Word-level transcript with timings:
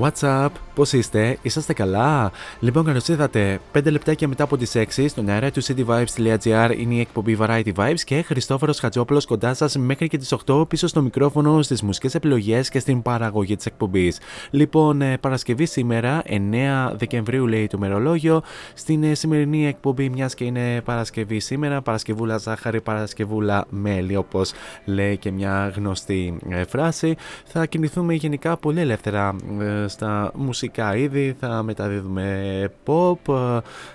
What's 0.00 0.24
up, 0.24 0.49
πώς 0.74 0.92
είστε, 0.92 1.38
είσαστε 1.42 1.72
καλά; 1.72 2.32
Λοιπόν, 2.60 2.84
καλώς 2.84 3.08
ήρθατε. 3.08 3.60
5 3.72 3.90
λεπτάκια 3.90 4.28
μετά 4.28 4.44
από 4.44 4.56
τις 4.56 4.76
6 4.76 5.08
στον 5.08 5.28
αέρα 5.28 5.50
του 5.50 5.62
cityvibes.gr 5.62 6.74
είναι 6.78 6.94
η 6.94 7.00
εκπομπή 7.00 7.36
Variety 7.40 7.72
Vibes 7.76 8.00
και 8.04 8.22
Χριστόφορος 8.22 8.78
Χατζόπουλος 8.78 9.26
κοντά 9.26 9.54
σας 9.54 9.76
μέχρι 9.76 10.08
και 10.08 10.18
τις 10.18 10.34
8 10.46 10.68
πίσω 10.68 10.86
στο 10.86 11.02
μικρόφωνο, 11.02 11.62
στις 11.62 11.82
μουσικές 11.82 12.14
επιλογές 12.14 12.68
και 12.68 12.78
στην 12.78 13.02
παραγωγή 13.02 13.56
της 13.56 13.66
εκπομπής. 13.66 14.18
Λοιπόν, 14.50 15.02
ε, 15.02 15.18
Παρασκευή 15.18 15.66
σήμερα, 15.66 16.22
9 16.26 16.94
Δεκεμβρίου 16.96 17.46
λέει 17.46 17.66
το 17.66 17.78
μερολόγιο. 17.78 18.42
Στην 18.74 19.02
ε, 19.02 19.14
σημερινή 19.14 19.66
εκπομπή, 19.66 20.08
μιας 20.08 20.34
και 20.34 20.44
είναι 20.44 20.80
Παρασκευή 20.80 21.40
σήμερα, 21.40 21.82
Παρασκευούλα 21.82 22.38
ζάχαρη, 22.38 22.80
Παρασκευούλα 22.80 23.66
μέλι, 23.70 24.16
όπως 24.16 24.52
λέει 24.84 25.16
και 25.16 25.30
μια 25.30 25.72
γνωστή 25.76 26.36
ε, 26.48 26.64
φράση. 26.64 27.16
Θα 27.44 27.66
κινηθούμε 27.66 28.14
γενικά 28.14 28.56
πολύ 28.56 28.80
ελεύθερα 28.80 29.36
ε, 29.60 29.88
στα 29.88 30.32
μουσικά 30.34 30.58
είδη. 30.96 31.36
Θα 31.40 31.62
μεταδίδουμε 31.62 32.70
pop, 32.86 33.52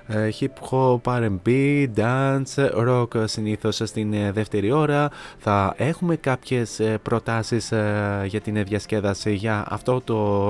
ε, 0.07 0.29
hip 0.39 0.69
hop, 0.69 1.01
R&B, 1.03 1.49
dance, 1.95 2.69
rock 2.87 3.23
συνήθως 3.27 3.81
στην 3.83 4.13
ε, 4.13 4.31
δεύτερη 4.31 4.71
ώρα. 4.71 5.09
Θα 5.37 5.73
έχουμε 5.77 6.15
κάποιες 6.15 6.79
ε, 6.79 6.97
προτάσεις 7.01 7.71
ε, 7.71 8.23
για 8.27 8.41
την 8.41 8.63
διασκέδαση 8.63 9.33
για 9.33 9.65
αυτό 9.69 10.01
το, 10.01 10.49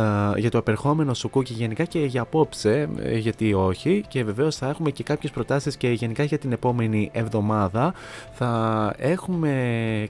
για 0.40 0.50
το 0.50 0.58
επερχόμενο 0.58 1.14
σουκού 1.14 1.42
και 1.42 1.52
γενικά 1.52 1.84
και 1.84 1.98
για 1.98 2.22
απόψε, 2.22 2.88
ε, 2.98 3.16
γιατί 3.18 3.54
όχι. 3.54 4.04
Και 4.08 4.24
βεβαίως 4.24 4.56
θα 4.56 4.68
έχουμε 4.68 4.90
και 4.90 5.02
κάποιες 5.02 5.32
προτάσεις 5.32 5.76
και 5.76 5.88
γενικά 5.88 6.22
για 6.22 6.38
την 6.38 6.52
επόμενη 6.52 7.10
εβδομάδα. 7.12 7.94
Θα 8.32 8.94
έχουμε 8.98 9.50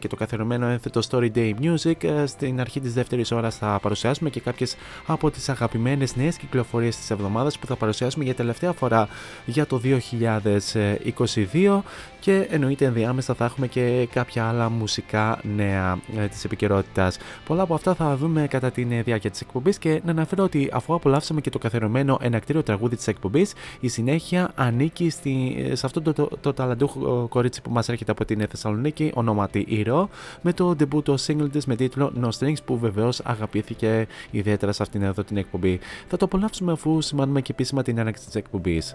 και 0.00 0.08
το 0.08 0.16
καθιερωμένο 0.16 0.66
ένθετο 0.66 1.00
Story 1.10 1.30
Day 1.34 1.52
Music. 1.62 2.04
Ε, 2.04 2.26
Στην 2.26 2.60
αρχή 2.60 2.80
της 2.80 2.94
δεύτερης 2.94 3.32
ώρας 3.32 3.56
θα 3.56 3.78
παρουσιάσουμε 3.82 4.30
και 4.30 4.40
κάποιες 4.40 4.76
από 5.06 5.30
τις 5.30 5.43
αγαπημένες 5.48 6.16
νέες 6.16 6.36
κυκλοφορίες 6.36 6.96
της 6.96 7.10
εβδομάδας 7.10 7.58
που 7.58 7.66
θα 7.66 7.76
παρουσιάσουμε 7.76 8.24
για 8.24 8.34
τελευταία 8.34 8.72
φορά 8.72 9.08
για 9.46 9.66
το 9.66 9.80
2022 9.84 11.82
και 12.20 12.46
εννοείται 12.50 12.84
ενδιάμεσα 12.84 13.34
θα 13.34 13.44
έχουμε 13.44 13.66
και 13.66 14.08
κάποια 14.12 14.48
άλλα 14.48 14.70
μουσικά 14.70 15.40
νέα 15.56 15.98
ε, 16.16 16.26
της 16.26 16.44
επικαιρότητας. 16.44 17.18
Πολλά 17.46 17.62
από 17.62 17.74
αυτά 17.74 17.94
θα 17.94 18.16
δούμε 18.16 18.46
κατά 18.46 18.70
τη 18.70 18.82
διάρκεια 18.84 19.30
της 19.30 19.40
εκπομπής 19.40 19.78
και 19.78 20.00
να 20.04 20.10
αναφέρω 20.10 20.44
ότι 20.44 20.70
αφού 20.72 20.94
απολαύσαμε 20.94 21.40
και 21.40 21.50
το 21.50 21.58
καθιερωμένο 21.58 22.18
ενακτήριο 22.20 22.62
τραγούδι 22.62 22.96
της 22.96 23.06
εκπομπής 23.06 23.52
η 23.80 23.88
συνέχεια 23.88 24.50
ανήκει 24.54 25.10
στη, 25.10 25.64
σε 25.72 25.86
αυτό 25.86 26.02
το, 26.02 26.12
το, 26.12 26.30
το 26.40 26.52
ταλαντούχο 26.52 27.26
κορίτσι 27.28 27.62
που 27.62 27.70
μας 27.70 27.88
έρχεται 27.88 28.10
από 28.10 28.24
την 28.24 28.46
Θεσσαλονίκη 28.50 29.10
ονόματι 29.14 29.64
Ηρώ 29.68 30.08
με 30.42 30.52
το 30.52 30.76
debut 30.78 31.14
single 31.14 31.50
της 31.52 31.66
με 31.66 31.76
τίτλο 31.76 32.12
No 32.22 32.28
Strings 32.38 32.62
που 32.64 32.78
βεβαίως 32.78 33.20
αγαπήθηκε 33.24 34.06
ιδιαίτερα 34.30 34.72
σε 34.72 34.82
αυτήν 34.82 35.02
εδώ 35.02 35.24
την 35.24 35.33
εκπομπή. 35.36 35.80
Θα 36.08 36.16
το 36.16 36.24
απολαύσουμε 36.24 36.72
αφού 36.72 37.00
σημάνουμε 37.00 37.40
και 37.40 37.52
επίσημα 37.52 37.82
την 37.82 37.98
έναρξη 37.98 38.26
της 38.26 38.34
εκπομπής. 38.34 38.94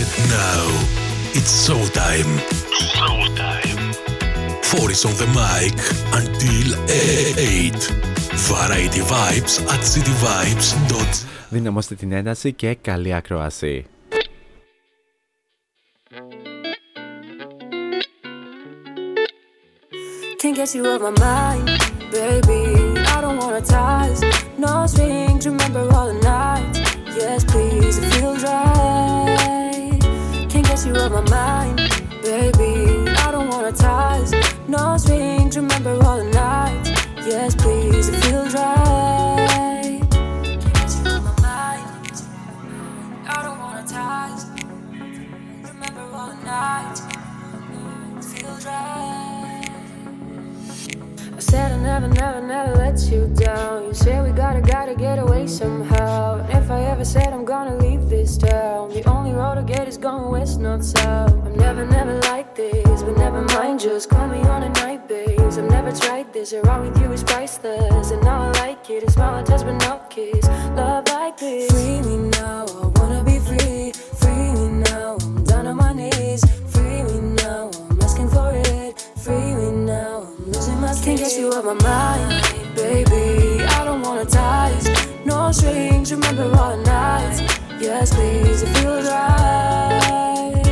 And 0.00 0.12
now 0.42 0.64
it's 1.38 1.52
showtime. 1.66 2.30
Showtime. 2.94 3.82
Four 4.68 4.90
is 4.90 5.04
on 5.08 5.14
the 5.22 5.28
mic 5.42 5.76
until 6.20 6.66
8. 6.88 8.14
Variety 8.50 9.00
Vibes 9.00 9.54
at 9.72 9.82
cityvibes.gr 9.92 11.26
Δυναμώστε 11.48 11.94
την 11.94 12.12
ένταση 12.12 12.52
και 12.52 12.74
καλή 12.74 13.14
ακρόαση. 13.14 13.84
Can't 20.44 20.56
get 20.56 20.74
you 20.74 20.86
out 20.86 21.00
my 21.00 21.08
mind, 21.08 21.64
baby. 22.12 23.00
I 23.00 23.22
don't 23.22 23.38
wanna 23.38 23.62
ties, 23.62 24.20
no 24.58 24.84
strings. 24.86 25.46
Remember 25.46 25.88
all 25.94 26.12
the 26.12 26.20
nights. 26.20 26.80
Yes, 27.16 27.44
please, 27.44 27.96
it 27.96 28.12
feels 28.12 28.42
right. 28.44 29.98
Can't 30.50 30.66
get 30.66 30.84
you 30.84 30.94
out 30.96 31.12
my 31.12 31.22
mind, 31.30 31.78
baby. 32.20 33.10
I 33.10 33.30
don't 33.32 33.48
wanna 33.48 33.72
ties, 33.72 34.34
no 34.68 34.98
strings. 34.98 35.56
Remember 35.56 35.94
all 36.04 36.18
the 36.18 36.30
nights. 36.30 36.90
Yes, 37.26 37.54
please, 37.54 38.10
it 38.10 38.22
feels 38.26 38.52
right. 38.52 40.02
Remember 45.62 46.02
all 46.12 46.28
the. 46.28 47.14
It 48.18 48.24
feels 48.24 48.66
right 48.66 49.33
said 51.54 51.70
I 51.70 51.76
never, 51.76 52.08
never, 52.08 52.40
never 52.40 52.74
let 52.84 52.98
you 53.12 53.28
down. 53.28 53.84
You 53.86 53.94
say 53.94 54.20
we 54.20 54.30
gotta, 54.32 54.60
gotta 54.60 54.94
get 54.96 55.20
away 55.20 55.46
somehow. 55.46 56.40
And 56.40 56.50
if 56.50 56.68
I 56.68 56.80
ever 56.92 57.04
said 57.04 57.28
I'm 57.32 57.44
gonna 57.44 57.76
leave 57.76 58.08
this 58.08 58.36
town, 58.36 58.90
the 58.92 59.04
only 59.08 59.32
road 59.32 59.58
I 59.58 59.62
get 59.62 59.86
is 59.86 59.96
going 59.96 60.32
west, 60.32 60.58
not 60.58 60.82
south. 60.82 61.32
I'm 61.46 61.56
never, 61.56 61.86
never 61.86 62.14
like 62.30 62.56
this, 62.56 63.04
but 63.04 63.16
never 63.16 63.42
mind. 63.54 63.78
Just 63.78 64.10
call 64.10 64.26
me 64.26 64.40
on 64.54 64.64
a 64.64 64.70
night, 64.82 65.06
babe. 65.06 65.38
I've 65.38 65.70
never 65.76 65.92
tried 65.92 66.32
this. 66.32 66.52
Around 66.52 66.80
with 66.86 67.00
you 67.00 67.12
is 67.12 67.22
priceless, 67.22 68.10
and 68.10 68.22
now 68.24 68.38
I 68.46 68.50
like 68.62 68.90
it. 68.90 69.04
A 69.04 69.10
smile, 69.12 69.40
a 69.40 69.46
touch, 69.46 69.62
but 69.68 69.76
no 69.86 70.00
kiss. 70.10 70.44
Love 70.78 71.06
like 71.06 71.36
this. 71.36 71.70
Free 71.70 72.00
me 72.08 72.16
now, 72.30 72.66
I 72.82 72.86
wanna 72.98 73.22
be 73.22 73.38
free. 73.38 73.92
Free 74.20 74.50
me 74.58 74.66
now, 74.90 75.18
I'm 75.20 75.44
down 75.44 75.68
on 75.68 75.76
my 75.76 75.92
knees. 75.92 76.42
Free 76.72 77.02
me 77.08 77.16
now, 77.42 77.70
I'm 77.90 78.02
asking 78.02 78.28
for 78.30 78.50
it. 78.52 78.92
Free 79.24 79.54
me 79.60 79.68
now, 79.70 79.73
Skin. 80.94 81.16
Can't 81.16 81.28
get 81.28 81.38
you 81.38 81.52
out 81.52 81.64
my 81.64 81.74
mind, 81.74 82.74
baby. 82.76 83.62
I 83.64 83.84
don't 83.84 84.02
wanna 84.02 84.24
ties, 84.24 84.88
no 85.24 85.50
strings. 85.52 86.12
Remember 86.12 86.50
all 86.56 86.76
nights. 86.76 87.40
Yes, 87.80 88.14
please, 88.14 88.62
it 88.62 88.68
feels 88.78 89.06
right. 89.06 90.62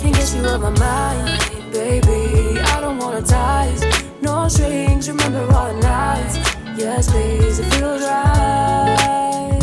Can't 0.00 0.14
get 0.14 0.34
you 0.34 0.46
out 0.46 0.60
my 0.60 0.70
mind, 0.70 1.72
baby. 1.72 2.60
I 2.60 2.80
don't 2.80 2.98
wanna 2.98 3.22
ties 3.22 3.82
no 4.20 4.48
strings. 4.48 5.08
Remember 5.08 5.50
all 5.54 5.72
nights. 5.74 6.36
Yes, 6.76 7.10
please, 7.10 7.58
it 7.58 7.66
feels 7.74 8.02
right. 8.02 9.58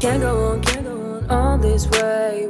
Can't 0.00 0.20
go 0.22 0.52
on, 0.52 0.62
can't 0.62 0.84
go 0.84 0.92
on 0.92 1.30
all 1.30 1.58
this 1.58 1.86
way. 1.88 2.48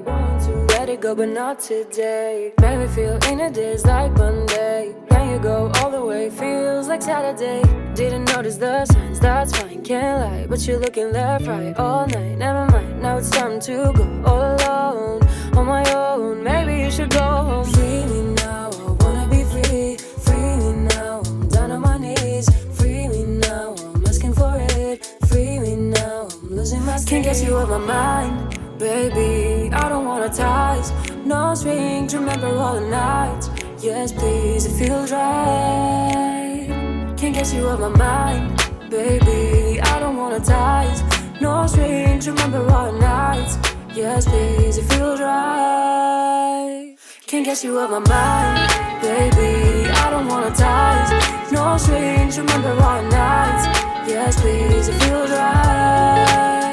Let 0.87 0.95
it 0.95 1.01
go, 1.01 1.17
but 1.17 1.31
not 1.31 1.59
today. 1.59 2.53
Make 2.61 2.79
me 2.79 2.87
feel 2.87 3.19
in 3.25 3.41
a 3.41 3.51
days 3.51 3.85
like 3.85 4.13
Monday. 4.13 4.95
Can 5.11 5.33
you 5.33 5.41
go 5.41 5.69
all 5.81 5.91
the 5.91 6.01
way? 6.01 6.31
Feels 6.31 6.87
like 6.87 7.03
Saturday. 7.03 7.61
Didn't 7.97 8.27
notice 8.27 8.57
the 8.57 8.87
signs, 8.87 9.19
that's 9.19 9.51
fine, 9.59 9.83
can't 9.83 10.21
lie. 10.21 10.47
But 10.47 10.65
you're 10.65 10.79
looking 10.79 11.11
left, 11.13 11.49
right 11.49 11.77
all 11.77 12.07
night. 12.07 12.39
Never 12.39 12.67
mind, 12.71 13.03
now 13.03 13.17
it's 13.17 13.31
time 13.31 13.59
to 13.63 13.93
go 13.97 14.23
all 14.25 14.55
alone, 14.55 15.29
on 15.57 15.67
my 15.67 15.83
own. 15.93 16.45
Maybe 16.45 16.79
you 16.85 16.91
should 16.93 17.11
go 17.11 17.19
home. 17.19 17.65
Free 17.65 18.05
me 18.07 18.35
now, 18.45 18.71
I 18.71 18.93
wanna 19.03 19.27
be 19.29 19.43
free. 19.43 19.97
Free 19.97 20.57
me 20.63 20.87
now, 20.95 21.21
I'm 21.27 21.49
down 21.49 21.73
on 21.73 21.81
my 21.81 21.99
knees. 21.99 22.49
Free 22.79 23.09
me 23.09 23.25
now, 23.25 23.75
I'm 23.93 24.07
asking 24.07 24.35
for 24.35 24.55
it. 24.57 25.05
Free 25.27 25.59
me 25.59 25.75
now, 25.75 26.29
I'm 26.31 26.55
losing 26.55 26.85
my 26.87 26.97
skin. 26.97 27.25
Can't 27.25 27.37
get 27.37 27.45
you 27.45 27.57
out 27.57 27.71
my 27.71 27.79
mind, 27.79 28.59
baby. 28.79 29.73
I 29.73 29.89
don't 29.89 30.05
wanna 30.05 30.29
ties, 30.29 30.93
no 31.25 31.55
strings. 31.55 32.15
Remember 32.15 32.49
all 32.49 32.75
the 32.75 32.89
nights. 32.89 33.51
Yes, 33.81 34.13
please, 34.13 34.67
it 34.67 34.73
feels 34.73 35.13
right. 35.13 36.67
Can't 37.17 37.35
get 37.35 37.53
you 37.55 37.69
out 37.69 37.81
my 37.81 37.89
mind, 37.89 38.65
baby. 38.91 39.81
I 39.81 39.99
don't 40.01 40.17
wanna 40.17 40.41
ties, 40.41 41.03
no 41.41 41.67
strings. 41.67 42.29
Remember 42.29 42.69
all 42.71 42.93
the 42.93 42.99
nights. 42.99 43.59
Yes, 43.95 44.27
please, 44.27 44.79
it 44.79 44.85
feels 44.85 45.21
right. 45.21 46.97
Can't 47.27 47.45
get 47.45 47.65
you 47.65 47.79
out 47.81 47.91
my 47.91 47.99
mind, 47.99 49.03
baby. 49.03 49.89
I 49.91 50.11
don't 50.11 50.29
wanna 50.29 50.55
ties, 50.55 51.11
no 51.51 51.77
strings. 51.79 52.39
Remember 52.39 52.71
all 52.83 53.03
the 53.03 53.09
nights. 53.09 53.65
Yes, 54.09 54.41
please, 54.41 54.89
it 54.89 54.95
feels 55.03 55.31
right. 55.31 56.66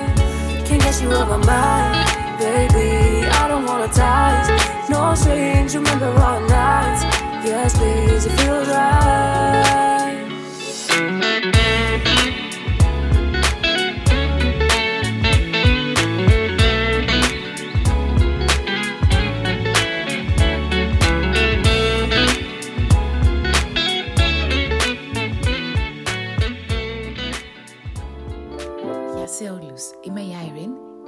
Get 0.94 1.02
you 1.02 1.12
out 1.12 1.28
my 1.28 1.38
mind, 1.38 2.38
baby. 2.38 3.26
I 3.26 3.48
don't 3.48 3.66
wanna 3.66 3.88
ties, 3.88 4.48
no 4.92 5.16
strings. 5.16 5.76
Remember 5.76 6.06
all 6.22 6.40
nights. 6.42 7.02
Yes, 7.44 7.76
please, 7.76 8.28
it 8.28 8.32
feels 8.38 8.68
right. 8.68 10.24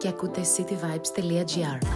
και 0.05 0.09
ακούτε 0.09 0.41
cityvibes.gr. 0.57 1.87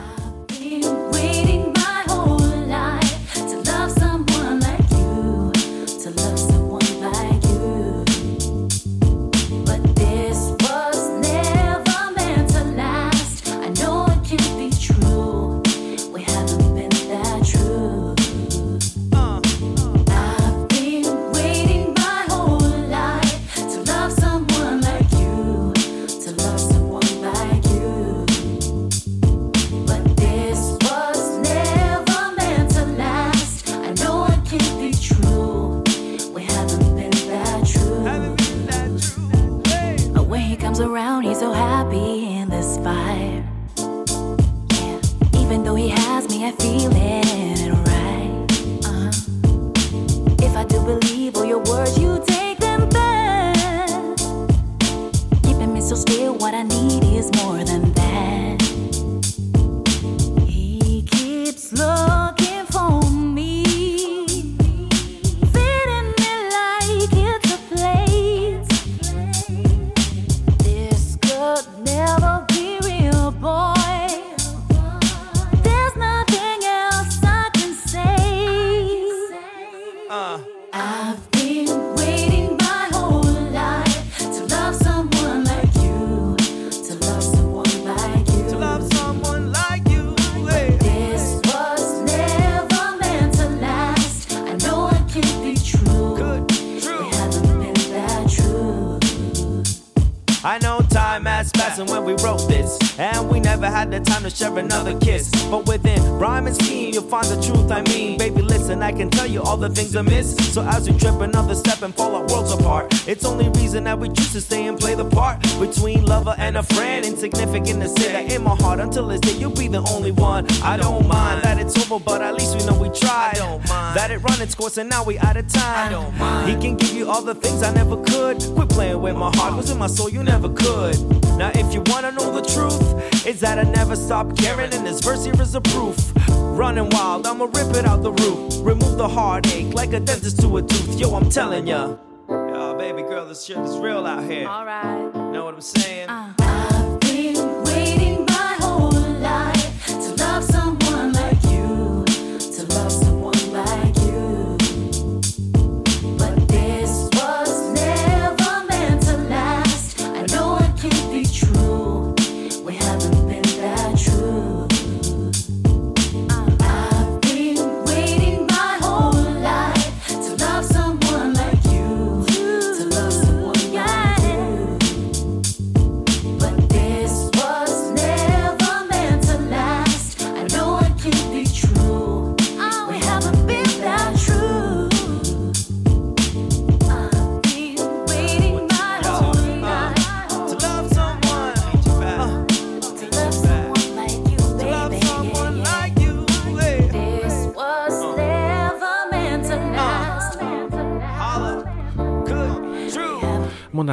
course 124.69 124.77
and 124.77 124.89
now 124.89 125.03
we 125.03 125.17
out 125.17 125.35
of 125.35 125.47
time. 125.47 125.87
I 125.87 125.89
don't 125.89 126.17
mind. 126.17 126.49
He 126.49 126.55
can 126.67 126.77
give 126.77 126.93
you 126.93 127.09
all 127.09 127.23
the 127.23 127.33
things 127.33 127.63
I 127.63 127.73
never 127.73 127.97
could. 128.03 128.37
Quit 128.55 128.69
playing 128.69 129.01
with 129.01 129.15
my 129.15 129.31
heart, 129.35 129.55
was 129.55 129.71
in 129.71 129.79
my 129.79 129.87
soul, 129.87 130.09
you 130.09 130.23
never 130.23 130.49
could. 130.49 130.95
Now, 131.37 131.51
if 131.55 131.73
you 131.73 131.81
wanna 131.87 132.11
know 132.11 132.29
the 132.39 132.43
truth, 132.53 133.25
is 133.25 133.39
that 133.39 133.57
I 133.57 133.63
never 133.63 133.95
stop 133.95 134.37
caring, 134.37 134.71
and 134.73 134.85
this 134.85 135.01
verse 135.01 135.25
here 135.25 135.41
is 135.41 135.55
a 135.55 135.61
proof. 135.61 135.97
Running 136.27 136.89
wild, 136.91 137.25
I'ma 137.25 137.45
rip 137.45 137.75
it 137.75 137.85
out 137.85 138.03
the 138.03 138.11
roof. 138.11 138.53
Remove 138.61 138.97
the 138.97 139.07
heartache 139.07 139.73
like 139.73 139.93
a 139.93 139.99
dentist 139.99 140.39
to 140.41 140.57
a 140.57 140.61
tooth. 140.61 140.99
Yo, 140.99 141.15
I'm 141.15 141.29
telling 141.29 141.65
ya. 141.65 141.95
Yo, 142.29 142.75
baby 142.77 143.01
girl, 143.01 143.25
this 143.25 143.45
shit 143.45 143.57
is 143.57 143.75
real 143.77 144.05
out 144.05 144.23
here. 144.29 144.47
Alright. 144.47 145.15
Know 145.33 145.45
what 145.45 145.55
I'm 145.55 145.61
saying? 145.61 145.98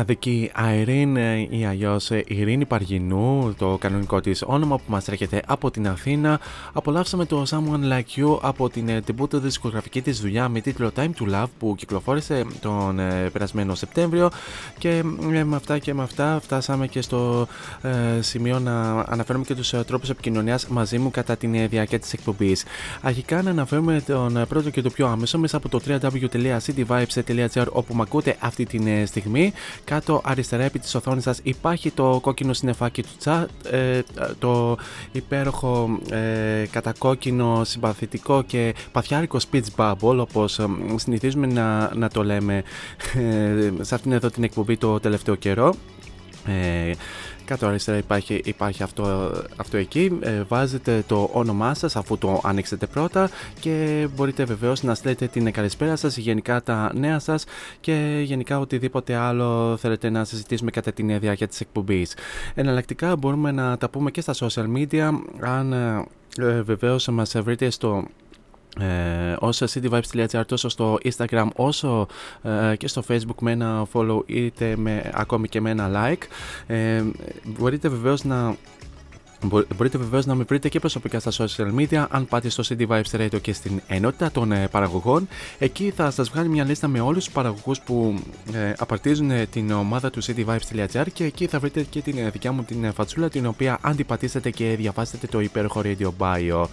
Μοναδική 0.09 0.51
Irene 0.57 1.47
ή 1.51 1.65
αλλιώ 1.65 2.01
Ειρήνη 2.27 2.65
Παργινού, 2.65 3.55
το 3.59 3.77
κανονικό 3.81 4.21
της 4.21 4.43
όνομα 4.47 4.77
που 4.77 4.83
μας 4.87 5.09
έρχεται 5.09 5.43
από 5.47 5.71
την 5.71 5.89
Αθήνα. 5.89 6.41
Απολαύσαμε 6.73 7.25
το 7.25 7.45
Someone 7.51 7.93
Like 7.93 8.21
You 8.21 8.39
από 8.43 8.69
την 8.69 8.89
ε, 8.89 9.01
τεμπούτο 9.01 9.39
δισκογραφική 9.39 10.03
της 10.03 10.21
δουλειά 10.21 10.49
με 10.49 10.61
τίτλο 10.61 10.91
Time 10.97 11.11
to 11.19 11.35
Love 11.35 11.47
που 11.59 11.75
κυκλοφόρησε 11.77 12.45
τον 12.61 12.99
ε, 12.99 13.31
περασμένο 13.33 13.75
Σεπτέμβριο. 13.75 14.31
Και 14.79 14.89
ε, 15.33 15.45
με 15.45 15.57
αυτά 15.57 15.79
και 15.79 15.95
με 15.95 16.03
αυτά 16.03 16.39
φτάσαμε 16.43 16.87
και 16.87 17.01
στο 17.01 17.47
ε, 17.83 18.21
σημείο 18.21 18.59
να 18.59 19.01
αναφέρουμε 19.01 19.45
και 19.45 19.55
τους 19.55 19.75
τρόπους 19.87 20.11
επικοινωνίας 20.11 20.67
μαζί 20.67 20.99
μου 20.99 21.11
κατά 21.11 21.37
την 21.37 21.55
ε, 21.55 21.67
διάρκεια 21.67 21.99
της 21.99 22.13
εκπομπής. 22.13 22.65
Αρχικά 23.03 23.43
να 23.43 23.51
αναφέρουμε 23.51 24.03
τον 24.07 24.37
ε, 24.37 24.45
πρώτο 24.45 24.71
και 24.71 24.83
το 24.83 24.91
πιο 24.91 25.07
άμεσο 25.07 25.39
μέσα 25.39 25.57
από 25.57 25.69
το 25.69 25.81
www.cityvibes.gr 25.87 27.67
όπου 27.73 27.95
με 27.95 28.03
ακούτε 28.03 28.37
αυτή 28.39 28.65
τη 28.65 28.91
ε, 28.91 29.07
στιγμή. 29.07 29.53
Κάτω 29.97 30.21
αριστερά 30.25 30.63
επί 30.63 30.79
της 30.79 30.95
οθόνης 30.95 31.23
σας 31.23 31.41
υπάρχει 31.43 31.91
το 31.91 32.19
κόκκινο 32.23 32.53
συννεφάκι 32.53 33.03
του 33.03 33.09
chat, 33.25 33.47
ε, 33.71 34.01
το 34.39 34.77
υπέροχο 35.13 35.99
ε, 36.11 36.65
κατακόκκινο, 36.71 37.65
συμπαθητικό 37.65 38.43
και 38.43 38.75
παθιάρικο 38.93 39.39
speech 39.51 39.65
bubble 39.77 40.19
όπως 40.19 40.59
ε, 40.59 40.67
συνηθίζουμε 40.97 41.47
να, 41.47 41.95
να 41.95 42.09
το 42.09 42.25
λέμε 42.25 42.63
ε, 43.15 43.73
σε 43.81 43.95
αυτήν 43.95 44.13
εδώ 44.13 44.31
την 44.31 44.45
εκπομπή 44.45 44.77
το 44.77 45.01
τελευταίο 45.01 45.35
καιρό. 45.35 45.75
Ε, 46.47 46.93
κάτω 47.47 47.67
αριστερά 47.67 47.99
υπάρχει, 47.99 48.41
υπάρχει 48.45 48.83
αυτό, 48.83 49.33
αυτό 49.57 49.77
εκεί. 49.77 50.19
Ε, 50.21 50.43
βάζετε 50.49 51.05
το 51.07 51.31
όνομά 51.33 51.75
σας 51.75 51.97
αφού 51.97 52.19
το 52.19 52.41
ανοίξετε 52.45 52.87
πρώτα 52.87 53.31
και 53.61 54.07
μπορείτε 54.17 54.45
βεβαίως 54.45 54.83
να 54.83 54.95
στέλνετε 54.95 55.27
την 55.27 55.53
καλησπέρα 55.53 55.97
σας, 55.97 56.17
γενικά 56.17 56.63
τα 56.63 56.91
νέα 56.95 57.19
σας 57.19 57.45
και 57.81 58.21
γενικά 58.25 58.59
οτιδήποτε 58.59 59.15
άλλο 59.15 59.77
θέλετε 59.77 60.11
να 60.11 60.25
συζητήσουμε 60.25 60.71
κατά 60.71 60.93
την 60.93 61.19
διάρκεια 61.21 61.49
της 61.49 61.61
εκπομπής. 61.61 62.15
Εναλλακτικά 62.55 63.17
μπορούμε 63.17 63.51
να 63.53 63.77
τα 63.77 63.89
πούμε 63.89 64.11
και 64.11 64.21
στα 64.21 64.35
social 64.35 64.67
media 64.77 65.11
αν 65.41 65.73
ε, 66.39 66.63
βεβαίως 66.63 67.09
μας 67.09 67.35
βρείτε 67.39 67.71
στο 67.71 68.05
ε, 68.81 69.37
ως 69.39 69.63
cityvibes.gr 69.67 70.43
τόσο 70.47 70.69
στο 70.69 70.99
Instagram 71.05 71.49
όσο 71.55 72.07
ε, 72.43 72.77
και 72.77 72.89
στο 72.89 73.03
Facebook 73.09 73.41
με 73.41 73.51
ένα 73.51 73.87
follow 73.93 74.21
είτε 74.27 74.77
με, 74.77 75.11
ακόμη 75.15 75.49
και 75.49 75.61
με 75.61 75.71
ένα 75.71 75.91
like. 75.95 76.23
Ε, 76.67 77.03
μπορείτε 77.45 77.89
βεβαίως 77.89 78.25
να 78.25 78.57
Μπορείτε 79.77 79.99
βεβαίως 79.99 80.27
να 80.27 80.35
με 80.35 80.45
βρείτε 80.49 80.69
και 80.69 80.81
προσωπικά 80.81 81.21
στα 81.21 81.31
social 81.47 81.75
media 81.79 82.07
αν 82.11 82.27
πάτε 82.27 82.49
στο 82.49 82.63
CD 82.69 82.87
Vibes 82.87 83.21
Radio 83.21 83.41
και 83.41 83.53
στην 83.53 83.81
ενότητα 83.87 84.31
των 84.31 84.53
ε, 84.53 84.69
παραγωγών. 84.69 85.29
Εκεί 85.59 85.93
θα 85.97 86.11
σας 86.11 86.29
βγάλει 86.29 86.49
μια 86.49 86.65
λίστα 86.65 86.89
με 86.89 87.01
όλους 87.01 87.25
τους 87.25 87.33
παραγωγούς 87.33 87.81
που 87.81 88.19
ε, 88.53 88.73
απαρτίζουν 88.79 89.31
ε, 89.31 89.47
την 89.47 89.71
ομάδα 89.71 90.11
του 90.11 90.23
cityvibes.gr 90.25 91.07
και 91.13 91.25
εκεί 91.25 91.47
θα 91.47 91.59
βρείτε 91.59 91.83
και 91.83 92.01
την 92.01 92.19
ε, 92.19 92.31
δικιά 92.31 92.53
μου 92.53 92.63
την 92.63 92.85
ε, 92.85 92.91
φατσούλα 92.91 93.29
την 93.29 93.47
οποία 93.47 93.79
αν 93.81 93.97
την 93.97 94.07
πατήσετε 94.07 94.51
και 94.51 94.75
διαβάσετε 94.77 95.27
το 95.27 95.41
υπέροχο 95.41 95.83
radio 95.85 96.11
bio. 96.19 96.65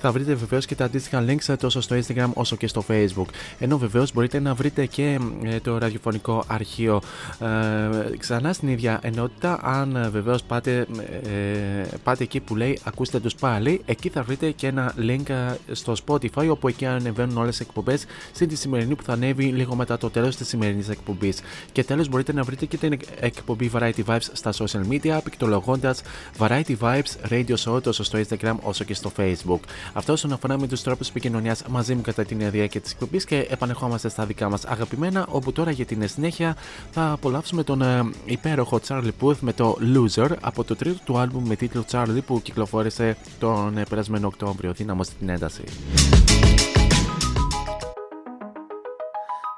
Θα 0.00 0.12
βρείτε 0.12 0.34
βεβαίως 0.34 0.66
και 0.66 0.74
τα 0.74 0.84
αντίστοιχα 0.84 1.24
links 1.28 1.48
ε, 1.48 1.56
τόσο 1.56 1.80
στο 1.80 1.96
Instagram 1.96 2.30
όσο 2.34 2.56
και 2.56 2.66
στο 2.66 2.84
Facebook. 2.88 3.28
Ενώ 3.58 3.78
βεβαίως 3.78 4.12
μπορείτε 4.12 4.40
να 4.40 4.54
βρείτε 4.54 4.86
και 4.86 5.18
ε, 5.42 5.60
το 5.60 5.78
ραδιοφωνικό 5.78 6.44
αρχείο 6.46 7.00
ε, 7.40 8.16
ξανά 8.18 8.52
στην 8.52 8.68
ίδια 8.68 8.98
ενότητα 9.02 9.58
αν 9.62 9.96
ε, 9.96 10.08
βεβαίως 10.08 10.42
πάτε, 10.42 10.86
ε, 11.22 11.96
πάτε 12.10 12.24
εκεί 12.24 12.40
που 12.40 12.56
λέει 12.56 12.78
ακούστε 12.84 13.20
τους 13.20 13.34
πάλι. 13.34 13.82
Εκεί 13.86 14.08
θα 14.08 14.22
βρείτε 14.22 14.50
και 14.50 14.66
ένα 14.66 14.94
link 14.98 15.28
ε, 15.28 15.74
στο 15.74 15.94
Spotify 16.06 16.48
όπου 16.50 16.68
εκεί 16.68 16.86
ανεβαίνουν 16.86 17.36
όλες 17.36 17.56
τις 17.56 17.66
εκπομπές 17.66 18.04
στην 18.32 18.48
τη 18.48 18.56
σημερινή 18.56 18.94
που 18.94 19.02
θα 19.02 19.12
ανέβει 19.12 19.44
λίγο 19.44 19.74
μετά 19.74 19.98
το 19.98 20.10
τέλος 20.10 20.36
της 20.36 20.48
σημερινής 20.48 20.88
εκπομπής. 20.88 21.40
Και 21.72 21.84
τέλος 21.84 22.08
μπορείτε 22.08 22.32
να 22.32 22.42
βρείτε 22.42 22.66
και 22.66 22.76
την 22.76 22.98
εκπομπή 23.20 23.70
Variety 23.74 24.04
Vibes 24.06 24.28
στα 24.32 24.52
social 24.52 24.88
media 24.90 25.16
επικτολογώντας 25.18 26.02
Variety 26.38 26.76
Vibes 26.80 27.30
Radio 27.30 27.54
Show 27.64 27.82
τόσο 27.82 28.04
στο 28.04 28.18
Instagram 28.18 28.54
όσο 28.62 28.84
και 28.84 28.94
στο 28.94 29.12
Facebook. 29.16 29.60
Αυτό 29.92 30.12
όσον 30.12 30.32
αφορά 30.32 30.58
με 30.58 30.66
τους 30.66 30.82
τρόπους 30.82 31.08
επικοινωνίας 31.08 31.62
μαζί 31.68 31.94
μου 31.94 32.00
κατά 32.00 32.24
την 32.24 32.50
διάρκεια 32.50 32.80
της 32.80 32.92
εκπομπής 32.92 33.24
και 33.24 33.46
επανερχόμαστε 33.50 34.08
στα 34.08 34.24
δικά 34.26 34.48
μας 34.48 34.64
αγαπημένα 34.64 35.26
όπου 35.30 35.52
τώρα 35.52 35.70
για 35.70 35.84
την 35.84 36.08
συνέχεια 36.08 36.56
θα 36.90 37.10
απολαύσουμε 37.10 37.62
τον 37.62 37.82
ε, 37.82 38.10
υπέροχο 38.24 38.80
Charlie 38.88 39.10
Puth 39.20 39.38
με 39.40 39.52
το 39.52 39.76
Loser 39.94 40.30
από 40.40 40.64
το 40.64 40.76
τρίτο 40.76 40.98
του 41.04 41.18
άλμπουμ 41.18 41.46
με 41.46 41.56
τίτλο 41.56 41.84
Charlie 41.90 41.99
που 42.26 42.40
κυκλοφόρησε 42.42 43.16
τον 43.38 43.78
ε, 43.78 43.82
περασμένο 43.88 44.26
Οκτώβριο. 44.26 44.72
Δύναμο 44.72 45.02
στην 45.02 45.28
ένταση. 45.28 45.64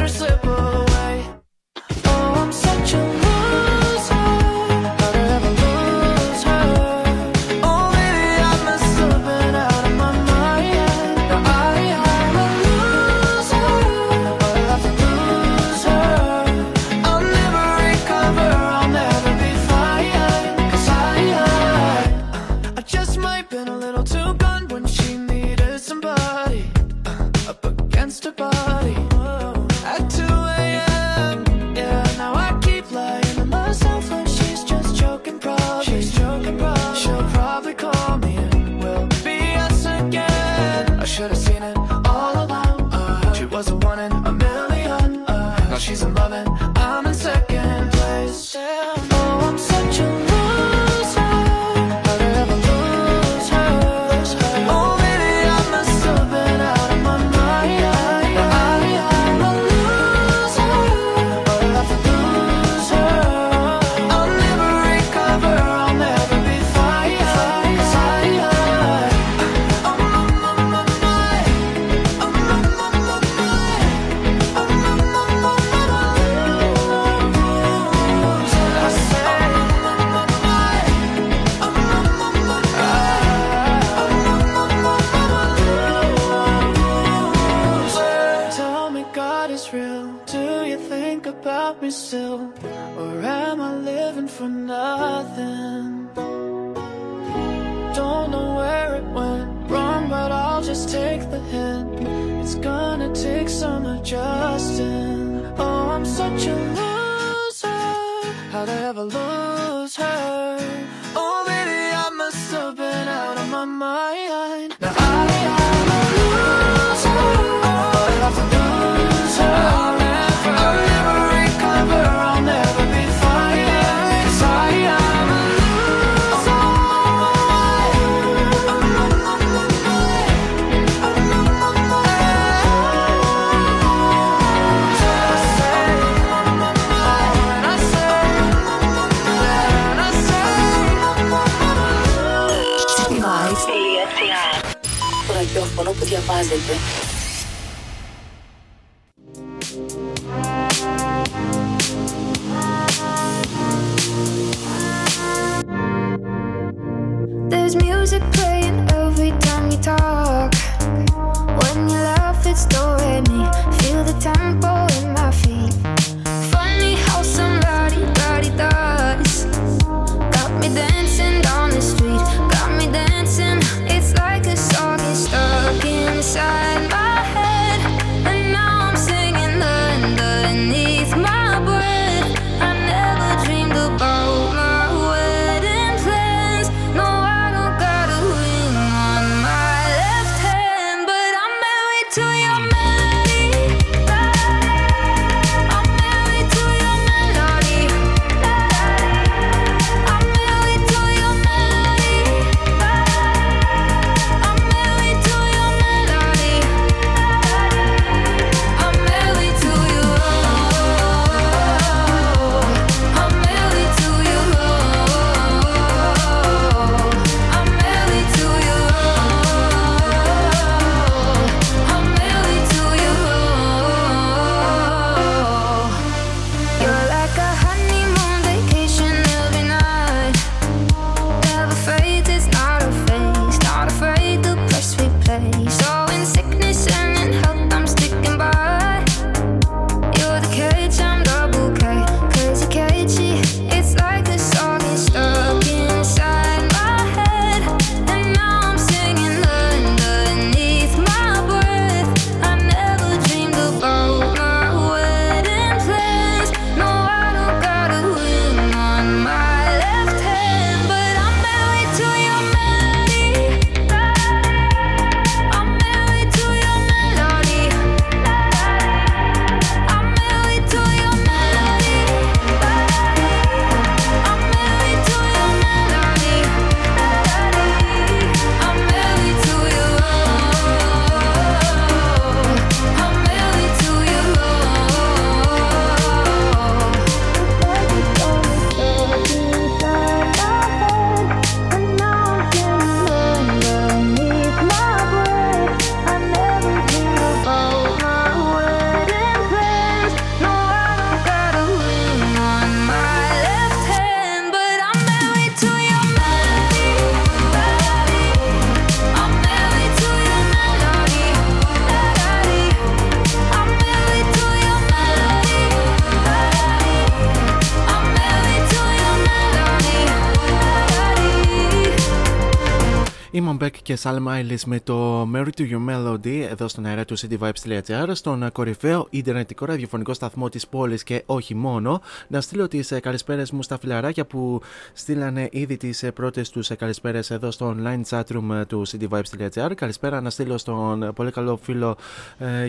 και 323.94 324.00
Salma 324.02 324.40
Eilis 324.40 324.60
με 324.66 324.80
το 324.80 325.28
Mary 325.34 325.48
to 325.56 325.70
Your 325.70 325.90
Melody 325.90 326.46
εδώ 326.50 326.68
στον 326.68 326.86
αέρα 326.86 327.04
του 327.04 327.18
cityvibes.gr 327.18 328.10
στον 328.12 328.52
κορυφαίο 328.52 329.06
ιντερνετικό 329.10 329.64
ραδιοφωνικό 329.64 330.14
σταθμό 330.14 330.48
της 330.48 330.66
πόλης 330.66 331.02
και 331.02 331.22
όχι 331.26 331.54
μόνο. 331.54 332.00
Να 332.28 332.40
στείλω 332.40 332.68
τις 332.68 332.90
ε, 332.90 333.00
καλησπέρες 333.00 333.50
μου 333.50 333.62
στα 333.62 333.78
φιλαράκια 333.78 334.24
που 334.24 334.60
στείλανε 334.92 335.48
ήδη 335.52 335.76
τις 335.76 336.02
ε, 336.02 336.10
πρώτες 336.10 336.50
τους 336.50 336.70
ε, 336.70 336.74
καλησπέρες 336.74 337.30
εδώ 337.30 337.50
στο 337.50 337.76
online 337.78 338.02
chatroom 338.08 338.62
του 338.66 338.86
cityvibes.gr. 338.86 339.72
Καλησπέρα 339.74 340.20
να 340.20 340.30
στείλω 340.30 340.58
στον 340.58 341.12
πολύ 341.14 341.30
καλό 341.30 341.56
φίλο 341.62 341.96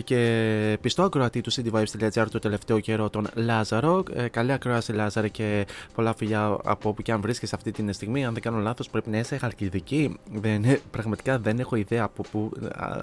και 0.04 0.78
πιστό 0.80 1.02
ακροατή 1.02 1.40
του 1.40 1.52
cityvibes.gr 1.52 2.26
το 2.30 2.38
τελευταίο 2.38 2.80
καιρό 2.80 3.10
τον 3.10 3.28
Λάζαρο. 3.34 4.02
Καλή 4.30 4.52
ακροάση 4.52 4.92
Λάζαρε 4.92 5.28
και 5.28 5.66
πολλά 5.94 6.14
φιλιά 6.14 6.56
από 6.64 6.88
όπου 6.88 7.02
και 7.02 7.12
αν 7.12 7.20
βρίσκεσαι 7.20 7.54
αυτή 7.54 7.70
τη 7.70 7.92
στιγμή. 7.92 8.26
Αν 8.26 8.32
δεν 8.32 8.42
κάνω 8.42 8.58
λάθος 8.58 8.90
πρέπει 8.90 9.10
να 9.10 9.18
είσαι 9.18 9.36
χαλκιδική 9.36 10.16
δεν, 10.32 10.62
πραγματικά 10.90 11.15
δεν 11.24 11.58
έχω 11.58 11.76
ιδέα 11.76 12.04
από 12.04 12.22
πού. 12.30 12.52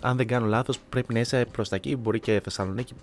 Αν 0.01 0.17
δεν 0.17 0.27
κάνω 0.27 0.45
λάθος, 0.45 0.79
πρέπει 0.89 1.13
να 1.13 1.19
είσαι 1.19 1.45
προς 1.51 1.69
τα 1.69 1.75
εκεί, 1.75 1.95
μπορεί 1.95 2.19
και 2.19 2.41
Θεσσαλονίκη, 2.43 2.93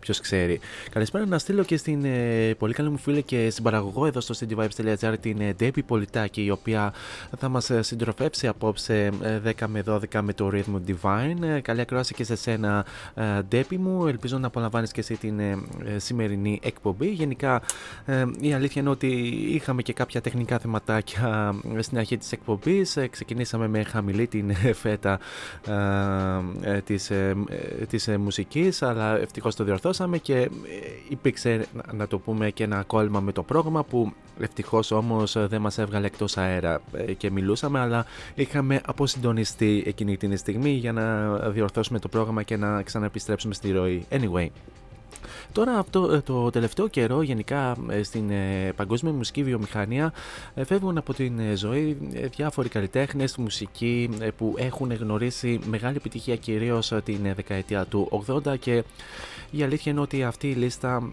ποιο 0.00 0.14
ξέρει. 0.20 0.60
Καλησπέρα 0.90 1.26
να 1.26 1.38
στείλω 1.38 1.64
και 1.64 1.76
στην 1.76 2.04
ε, 2.04 2.54
πολύ 2.58 2.72
καλή 2.72 2.90
μου 2.90 2.98
φίλη 2.98 3.22
και 3.22 3.50
συμπαραγωγό 3.50 4.06
εδώ 4.06 4.20
στο 4.20 4.34
cityvibes.gr 4.38 5.14
την 5.20 5.40
ε, 5.40 5.54
Debbie 5.60 5.84
Πολιτάκη, 5.86 6.44
η 6.44 6.50
οποία 6.50 6.92
θα 7.38 7.48
μας 7.48 7.70
ε, 7.70 7.82
συντροφεύσει 7.82 8.46
απόψε 8.46 9.10
10 9.44 9.52
ε, 9.60 9.66
με 9.66 9.82
12 9.86 10.20
με 10.20 10.32
το 10.32 10.50
Rhythm 10.52 10.80
Divine. 10.86 11.42
Ε, 11.42 11.60
καλή 11.60 11.80
ακρόαση 11.80 12.14
και 12.14 12.24
σε 12.24 12.36
σένα, 12.36 12.86
ε, 13.14 13.40
Debbie 13.52 13.76
μου. 13.76 14.06
Ελπίζω 14.06 14.38
να 14.38 14.46
απολαμβάνεις 14.46 14.92
και 14.92 15.00
εσύ 15.00 15.16
την 15.16 15.40
σημερινή 15.96 16.60
εκπομπή. 16.62 17.08
Γενικά, 17.08 17.62
η 18.40 18.52
αλήθεια 18.52 18.80
είναι 18.80 18.90
ότι 18.90 19.06
είχαμε 19.48 19.82
και 19.82 19.92
κάποια 19.92 20.20
τεχνικά 20.20 20.58
θεματάκια 20.58 21.54
στην 21.78 21.98
αρχή 21.98 22.18
της 22.18 22.32
εκπομπής. 22.32 22.98
ξεκινήσαμε 23.10 23.68
με 23.68 23.82
χαμηλή 23.82 24.26
την 24.26 24.43
ε, 24.50 24.72
φέτα 24.72 25.18
ε, 26.62 26.80
της, 26.80 27.10
ε, 27.10 27.36
της 27.88 28.08
μουσικής 28.18 28.82
αλλά 28.82 29.18
ευτυχώς 29.18 29.54
το 29.54 29.64
διορθώσαμε 29.64 30.18
και 30.18 30.50
υπήρξε 31.08 31.66
να 31.92 32.06
το 32.06 32.18
πούμε 32.18 32.50
και 32.50 32.64
ένα 32.64 32.82
κόλλημα 32.86 33.20
με 33.20 33.32
το 33.32 33.42
πρόγραμμα 33.42 33.84
που 33.84 34.12
ευτυχώς 34.40 34.90
όμως 34.90 35.36
δεν 35.48 35.60
μας 35.60 35.78
έβγαλε 35.78 36.06
εκτός 36.06 36.36
αέρα 36.36 36.80
και 37.16 37.30
μιλούσαμε 37.30 37.78
αλλά 37.78 38.06
είχαμε 38.34 38.80
αποσυντονιστεί 38.86 39.82
εκείνη 39.86 40.16
την 40.16 40.36
στιγμή 40.36 40.70
για 40.70 40.92
να 40.92 41.36
διορθώσουμε 41.50 41.98
το 41.98 42.08
πρόγραμμα 42.08 42.42
και 42.42 42.56
να 42.56 42.82
ξαναεπιστρέψουμε 42.82 43.54
στη 43.54 43.72
ροή. 43.72 44.06
Anyway, 44.10 44.48
Τώρα 45.54 45.78
αυτό 45.78 46.12
ε, 46.12 46.20
το 46.20 46.50
τελευταίο 46.50 46.88
καιρό 46.88 47.22
γενικά 47.22 47.76
ε, 47.88 48.02
στην 48.02 48.30
ε, 48.30 48.72
παγκόσμια 48.76 49.12
μουσική 49.12 49.42
βιομηχανία 49.42 50.12
φεύγουν 50.64 50.98
από 50.98 51.14
την 51.14 51.56
ζωή 51.56 51.96
διάφοροι 52.36 52.68
καλλιτέχνες 52.68 53.36
μουσική 53.36 54.10
που 54.36 54.54
έχουν 54.58 54.92
γνωρίσει 54.92 55.60
μεγάλη 55.66 55.96
επιτυχία 55.96 56.36
κυρίως 56.36 56.92
την 57.04 57.34
δεκαετία 57.34 57.84
του 57.84 58.24
80 58.44 58.58
και 58.58 58.84
η 59.50 59.62
αλήθεια 59.62 59.92
είναι 59.92 60.00
ότι 60.00 60.24
αυτή 60.24 60.48
η 60.48 60.54
λίστα 60.54 61.10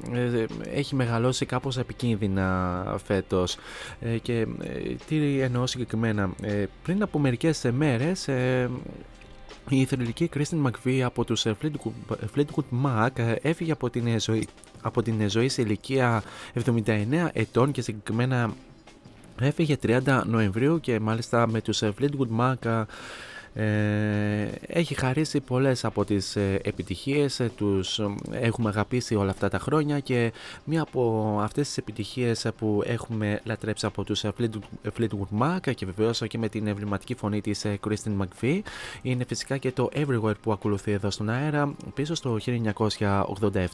έχει 0.73 0.95
μεγαλώσει 0.95 1.45
κάπως 1.45 1.77
επικίνδυνα 1.77 2.99
φέτος. 3.05 3.57
Και 4.21 4.47
τι 5.07 5.39
εννοώ 5.39 5.67
συγκεκριμένα 5.67 6.29
πριν 6.83 7.01
από 7.01 7.19
μερικές 7.19 7.69
μέρες 7.73 8.27
η 9.69 9.85
θρηλυκή 9.85 10.29
Kristen 10.33 10.69
McVie 10.71 10.99
από 10.99 11.25
τους 11.25 11.45
ε, 11.45 11.55
Fleetwood 12.35 12.85
Mac 12.85 13.09
ε, 13.15 13.35
έφυγε 13.41 13.71
από 13.71 13.89
την, 13.89 14.07
ε, 14.07 14.19
ζωή, 14.19 14.47
από 14.81 15.01
την 15.01 15.29
ζωή 15.29 15.49
σε 15.49 15.61
ηλικία 15.61 16.23
79 16.65 17.27
ετών 17.33 17.71
και 17.71 17.81
συγκεκριμένα 17.81 18.53
έφυγε 19.39 19.77
30 19.83 20.21
Νοεμβρίου 20.25 20.79
και 20.79 20.99
μάλιστα 20.99 21.47
με 21.47 21.61
τους 21.61 21.83
Fleetwood 21.83 22.39
Mac 22.39 22.65
ε, 22.65 22.83
έχει 24.67 24.93
χαρίσει 24.95 25.39
πολλές 25.39 25.85
από 25.85 26.05
τις 26.05 26.35
ε, 26.35 26.59
επιτυχίες, 26.63 27.39
ε, 27.39 27.51
τους 27.55 27.99
έχουμε 28.31 28.69
αγαπήσει 28.69 29.15
όλα 29.15 29.31
αυτά 29.31 29.49
τα 29.49 29.59
χρόνια 29.59 29.99
και 29.99 30.33
μία 30.63 30.81
από 30.81 31.37
αυτές 31.41 31.67
τις 31.67 31.77
επιτυχίες 31.77 32.47
που 32.57 32.81
έχουμε 32.85 33.41
λατρέψει 33.43 33.85
από 33.85 34.03
τους 34.03 34.23
Fleetwood 34.97 35.41
Mac 35.41 35.73
και 35.75 35.85
βεβαίως 35.85 36.21
και 36.27 36.37
με 36.37 36.49
την 36.49 36.67
εμβληματική 36.67 37.15
φωνή 37.15 37.41
της 37.41 37.65
Kristen 37.87 38.17
McVie 38.21 38.59
είναι 39.01 39.23
φυσικά 39.27 39.57
και 39.57 39.71
το 39.71 39.89
Everywhere 39.93 40.39
που 40.41 40.51
ακολουθεί 40.51 40.91
εδώ 40.91 41.09
στον 41.09 41.29
αέρα 41.29 41.73
πίσω 41.93 42.15
στο 42.15 42.37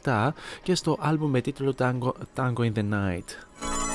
1987 0.03 0.29
και 0.63 0.75
στο 0.75 0.97
άλμπουμ 0.99 1.29
με 1.29 1.41
τίτλο 1.41 1.73
Tango, 1.77 2.11
Tango 2.35 2.59
in 2.59 2.73
the 2.73 2.83
Night. 2.91 3.86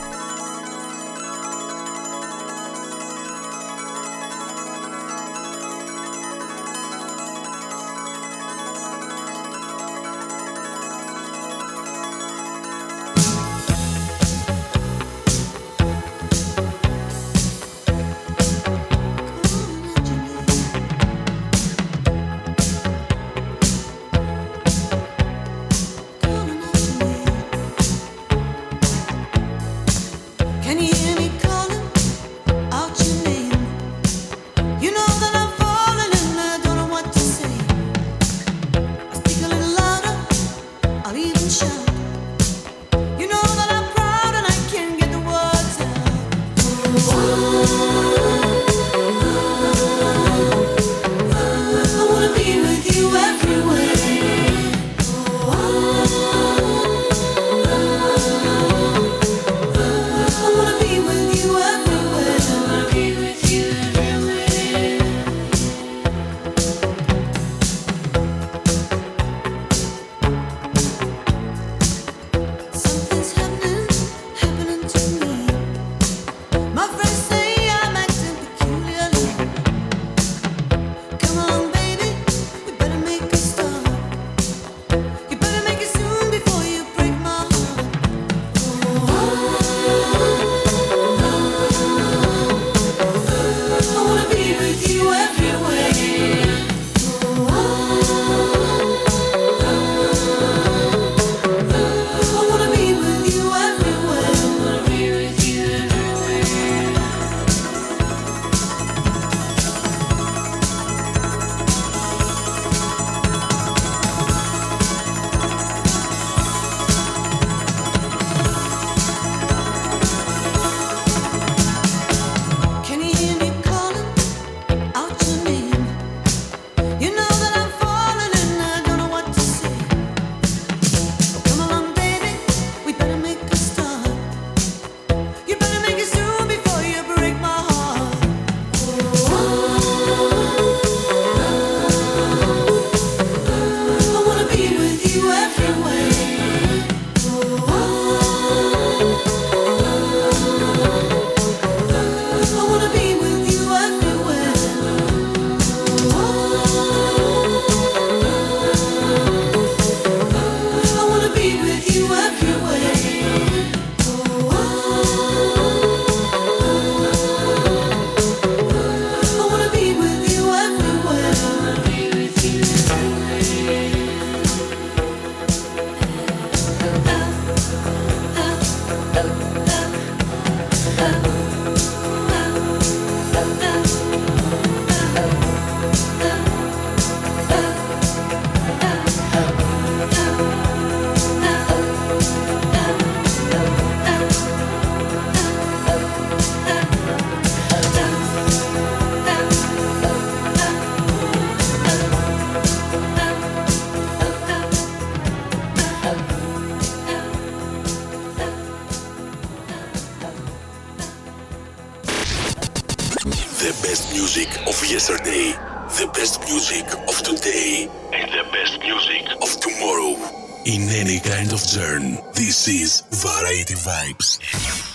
The 213.63 213.69
best 213.87 214.13
music 214.13 214.49
of 214.67 214.75
yesterday, 214.91 215.53
the 215.97 216.11
best 216.13 216.41
music 216.49 216.85
of 217.09 217.23
today, 217.23 217.89
and 218.13 218.29
the 218.33 218.43
best 218.51 218.81
music 218.81 219.25
of 219.41 219.61
tomorrow. 219.61 220.17
In 220.65 220.89
any 220.91 221.21
kind 221.21 221.53
of 221.53 221.61
genre, 221.61 222.21
this 222.35 222.67
is 222.67 223.05
Variety 223.13 223.75
Vibes. 223.75 224.92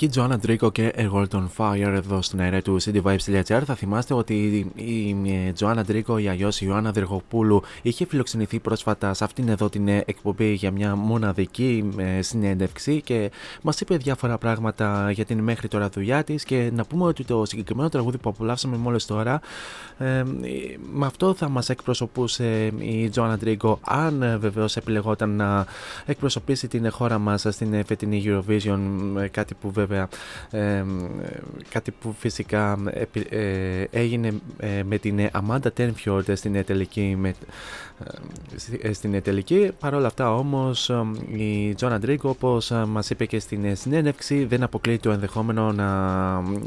Μοναδική 0.00 0.20
Joanna 0.20 0.40
Ντρίκο 0.40 0.70
και 0.70 0.92
A 0.96 1.10
World 1.12 1.28
on 1.30 1.46
Fire 1.56 1.92
εδώ 1.94 2.22
στην 2.22 2.40
αέρα 2.40 2.62
του 2.62 2.80
cityvibes.gr. 2.82 3.62
Θα 3.64 3.74
θυμάστε 3.74 4.14
ότι 4.14 4.66
η 4.74 5.14
η 5.48 5.52
Joanna 5.60 5.80
Ντρίκο, 5.86 6.18
η 6.18 6.28
αλλιώ 6.28 6.48
η 6.48 6.66
Ιωάννα 6.66 6.92
Δεργοπούλου, 6.92 7.62
είχε 7.82 8.06
φιλοξενηθεί 8.06 8.58
πρόσφατα 8.58 9.14
σε 9.14 9.24
αυτήν 9.24 9.48
εδώ 9.48 9.68
την 9.68 9.88
ε, 9.88 10.02
εκπομπή 10.06 10.52
για 10.52 10.70
μια 10.70 10.96
μοναδική 10.96 11.90
ε, 11.96 12.22
συνέντευξη 12.22 13.00
και 13.00 13.30
μας 13.62 13.80
είπε 13.80 13.96
διάφορα 13.96 14.38
πράγματα 14.38 15.10
για 15.10 15.24
την 15.24 15.38
μέχρι 15.38 15.68
τώρα 15.68 15.88
δουλειά 15.88 16.24
της. 16.24 16.44
Και 16.44 16.70
να 16.74 16.84
πούμε 16.84 17.04
ότι 17.04 17.24
το 17.24 17.44
συγκεκριμένο 17.44 17.88
τραγούδι 17.88 18.18
που 18.18 18.28
απολαύσαμε 18.28 18.76
μόλις 18.76 19.04
τώρα, 19.06 19.40
ε, 19.98 20.22
με 20.92 21.06
αυτό 21.06 21.34
θα 21.34 21.48
μας 21.48 21.68
εκπροσωπούσε 21.68 22.66
η 22.78 23.10
Joanna 23.14 23.34
Ντρίκο, 23.38 23.78
αν 23.84 24.36
βεβαίως 24.40 24.76
επιλεγόταν 24.76 25.30
να 25.30 25.66
εκπροσωπήσει 26.06 26.68
την 26.68 26.90
χώρα 26.90 27.18
μας 27.18 27.46
στην 27.48 27.74
ε, 27.74 27.82
φετινή 27.82 28.22
Eurovision. 28.26 28.78
ε, 29.18 29.28
Κάτι 29.28 29.54
που 29.54 29.70
βέβαια 29.70 30.08
ε, 30.50 30.58
ε, 30.58 30.84
κάτι 31.68 31.90
που 31.90 32.14
φυσικά 32.18 32.78
επι- 32.90 33.32
ε, 33.32 33.82
έγινε 33.90 34.32
ε, 34.58 34.82
με 34.82 34.98
την 34.98 35.18
ε, 35.18 35.30
Amanda 35.42 35.68
Tenfjord 35.78 36.32
στην 36.36 36.54
ε, 36.54 36.62
τελική 36.62 37.16
με, 37.18 37.28
ε, 37.28 37.34
στη- 38.56 38.80
ε, 38.82 38.92
στην 38.92 39.14
ε, 39.14 39.20
τελική. 39.20 39.70
Παρ' 39.80 39.94
όλα 39.94 40.06
αυτά 40.06 40.34
όμως 40.34 40.90
ε, 40.90 41.04
η 41.36 41.74
Joanna 41.74 41.92
Drigo 41.92 42.28
όπως 42.28 42.70
ε, 42.70 42.84
μας 42.84 43.10
είπε 43.10 43.26
και 43.26 43.38
στην 43.38 43.64
ε, 43.64 43.74
συνέντευξη 43.74 44.44
δεν 44.44 44.62
αποκλείει 44.62 44.98
το 44.98 45.10
ενδεχόμενο 45.10 45.72
να 45.72 45.88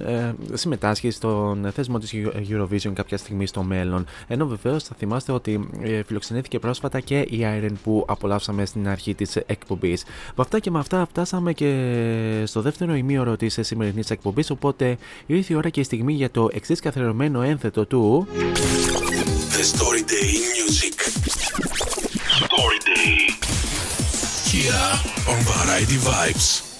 ε, 0.05 0.33
συμμετάσχει 0.53 1.09
στον 1.11 1.71
θεσμό 1.73 1.99
της 1.99 2.13
Eurovision 2.49 2.91
κάποια 2.93 3.17
στιγμή 3.17 3.45
στο 3.47 3.63
μέλλον. 3.63 4.05
Ενώ 4.27 4.47
βεβαίως 4.47 4.83
θα 4.83 4.95
θυμάστε 4.97 5.31
ότι 5.31 5.69
ε, 5.81 6.03
φιλοξενήθηκε 6.03 6.59
πρόσφατα 6.59 6.99
και 6.99 7.19
η 7.19 7.39
Iron 7.41 7.73
που 7.83 8.05
απολαύσαμε 8.07 8.65
στην 8.65 8.87
αρχή 8.87 9.15
της 9.15 9.35
εκπομπής. 9.35 10.03
Με 10.05 10.33
αυτά 10.43 10.59
και 10.59 10.71
με 10.71 10.79
αυτά 10.79 11.05
φτάσαμε 11.05 11.53
και 11.53 11.69
στο 12.45 12.61
δεύτερο 12.61 12.95
ημίωρο 12.95 13.35
της 13.37 13.57
σημερινής 13.61 14.09
εκπομπής 14.09 14.49
οπότε 14.49 14.97
ήρθε 15.25 15.53
η 15.53 15.55
ώρα 15.55 15.69
και 15.69 15.79
η 15.79 15.83
στιγμή 15.83 16.13
για 16.13 16.31
το 16.31 16.49
εξής 16.53 16.79
καθιερωμένο 16.79 17.41
ένθετο 17.41 17.85
του 17.85 18.27
The 18.61 19.63
Story 19.63 20.03
Day 20.03 20.35
in 20.35 20.51
Music. 20.51 21.01
Story 22.45 22.77
Day. 22.85 23.29
Here 24.51 24.73
on 25.27 25.41
Variety 25.41 25.95
Vibes. 25.95 26.70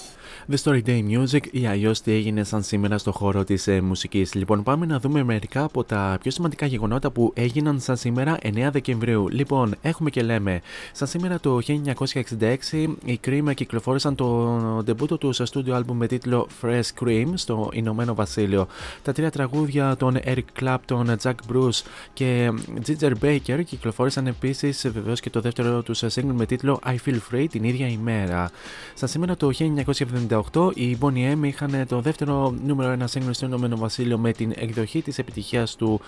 The 0.50 0.56
Story 0.64 0.82
Day 0.86 1.02
Music 1.10 1.46
ή 1.50 1.66
αλλιώς 1.66 2.00
τι 2.00 2.12
έγινε 2.12 2.44
σαν 2.44 2.62
σήμερα 2.62 2.98
στο 2.98 3.12
χώρο 3.12 3.44
της 3.44 3.66
ε, 3.66 3.80
μουσικής. 3.80 4.34
Λοιπόν, 4.34 4.62
πάμε 4.62 4.86
να 4.86 4.98
δούμε 5.00 5.22
μερικά 5.22 5.64
από 5.64 5.84
τα 5.84 6.18
πιο 6.22 6.30
σημαντικά 6.30 6.66
γεγονότα 6.66 7.10
που 7.10 7.32
έγιναν 7.34 7.80
σαν 7.80 7.96
σήμερα 7.96 8.38
9 8.42 8.68
Δεκεμβρίου. 8.72 9.28
Λοιπόν, 9.28 9.74
έχουμε 9.82 10.10
και 10.10 10.22
λέμε, 10.22 10.60
σαν 10.92 11.08
σήμερα 11.08 11.40
το 11.40 11.58
1966 11.66 12.86
οι 13.04 13.20
Cream 13.26 13.54
κυκλοφόρησαν 13.54 14.14
το 14.14 14.58
ντεμπούτο 14.84 15.18
τους 15.18 15.36
σε 15.36 15.44
studio 15.52 15.74
album 15.74 15.92
με 15.92 16.06
τίτλο 16.06 16.48
Fresh 16.62 17.04
Cream 17.04 17.26
στο 17.34 17.70
Ηνωμένο 17.72 18.14
Βασίλειο. 18.14 18.66
Τα 19.02 19.12
τρία 19.12 19.30
τραγούδια 19.30 19.96
των 19.96 20.18
Eric 20.24 20.62
Clapton, 20.62 21.14
Jack 21.22 21.34
Bruce 21.52 21.82
και 22.12 22.52
Ginger 22.86 23.12
Baker 23.22 23.62
κυκλοφόρησαν 23.64 24.26
επίσης 24.26 24.88
βεβαίως 24.88 25.20
και 25.20 25.30
το 25.30 25.40
δεύτερο 25.40 25.82
τους 25.82 26.04
single 26.14 26.32
με 26.34 26.46
τίτλο 26.46 26.80
I 26.86 26.96
Feel 27.06 27.18
Free 27.32 27.46
την 27.50 27.64
ίδια 27.64 27.88
ημέρα. 27.88 28.50
Σαν 28.94 29.08
σήμερα 29.08 29.36
το 29.36 29.50
1976 29.58 30.31
1968 30.54 30.70
οι 30.74 30.96
Bonnie 31.00 31.32
M 31.32 31.42
είχαν 31.42 31.86
το 31.88 32.00
δεύτερο 32.00 32.54
νούμερο 32.64 32.90
ένα 32.90 33.08
single 33.12 33.30
στο 33.30 33.46
Ηνωμένο 33.46 33.76
Βασίλειο 33.76 34.18
με 34.18 34.32
την 34.32 34.52
εκδοχή 34.56 35.02
της 35.02 35.18
επιτυχίας 35.18 35.76
του 35.76 36.00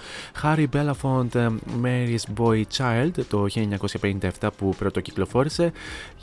Harry 0.43 0.67
Belafonte 0.73 1.51
Mary's 1.83 2.41
Boy 2.41 2.63
Child 2.77 3.11
το 3.29 3.47
1957 4.41 4.49
που 4.57 4.75
πρωτοκυκλοφόρησε 4.79 5.73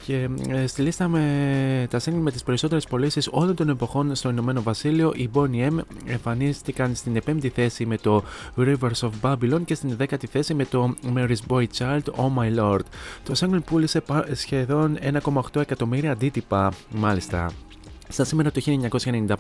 και 0.06 0.30
ε, 0.50 0.68
στη 0.68 0.82
λίστα 0.82 1.08
με 1.08 1.88
τα 1.90 2.00
single 2.00 2.20
με 2.22 2.32
τις 2.32 2.44
περισσότερες 2.44 2.86
πωλήσεις 2.86 3.30
όλων 3.32 3.56
των 3.56 3.70
εποχών 3.70 4.16
στο 4.16 4.30
Ηνωμένο 4.30 4.62
Βασίλειο 4.62 5.14
οι 5.16 5.30
Bonnie 5.34 5.68
M 5.68 5.78
εμφανίστηκαν 6.06 6.96
στην 6.96 7.22
5η 7.28 7.48
θέση 7.48 7.86
με 7.86 7.98
το 7.98 8.24
Rivers 8.58 9.00
of 9.00 9.10
Babylon 9.22 9.62
και 9.66 9.76
στην 9.76 9.98
10η 10.00 10.26
θέση 10.32 10.54
με 10.54 10.66
το 10.66 10.96
Mary's 11.16 11.48
Boy 11.48 11.66
Child 11.78 12.04
Oh 12.16 12.38
My 12.38 12.60
Lord. 12.60 12.84
Το 13.24 13.34
single 13.36 13.64
πούλησε 13.66 14.04
σχεδόν 14.34 14.98
1,8 15.24 15.62
εκατομμύρια 15.62 16.12
αντίτυπα 16.12 16.74
μάλιστα. 16.90 17.52
Στα 18.12 18.24
σήμερα 18.24 18.52
το 18.52 18.62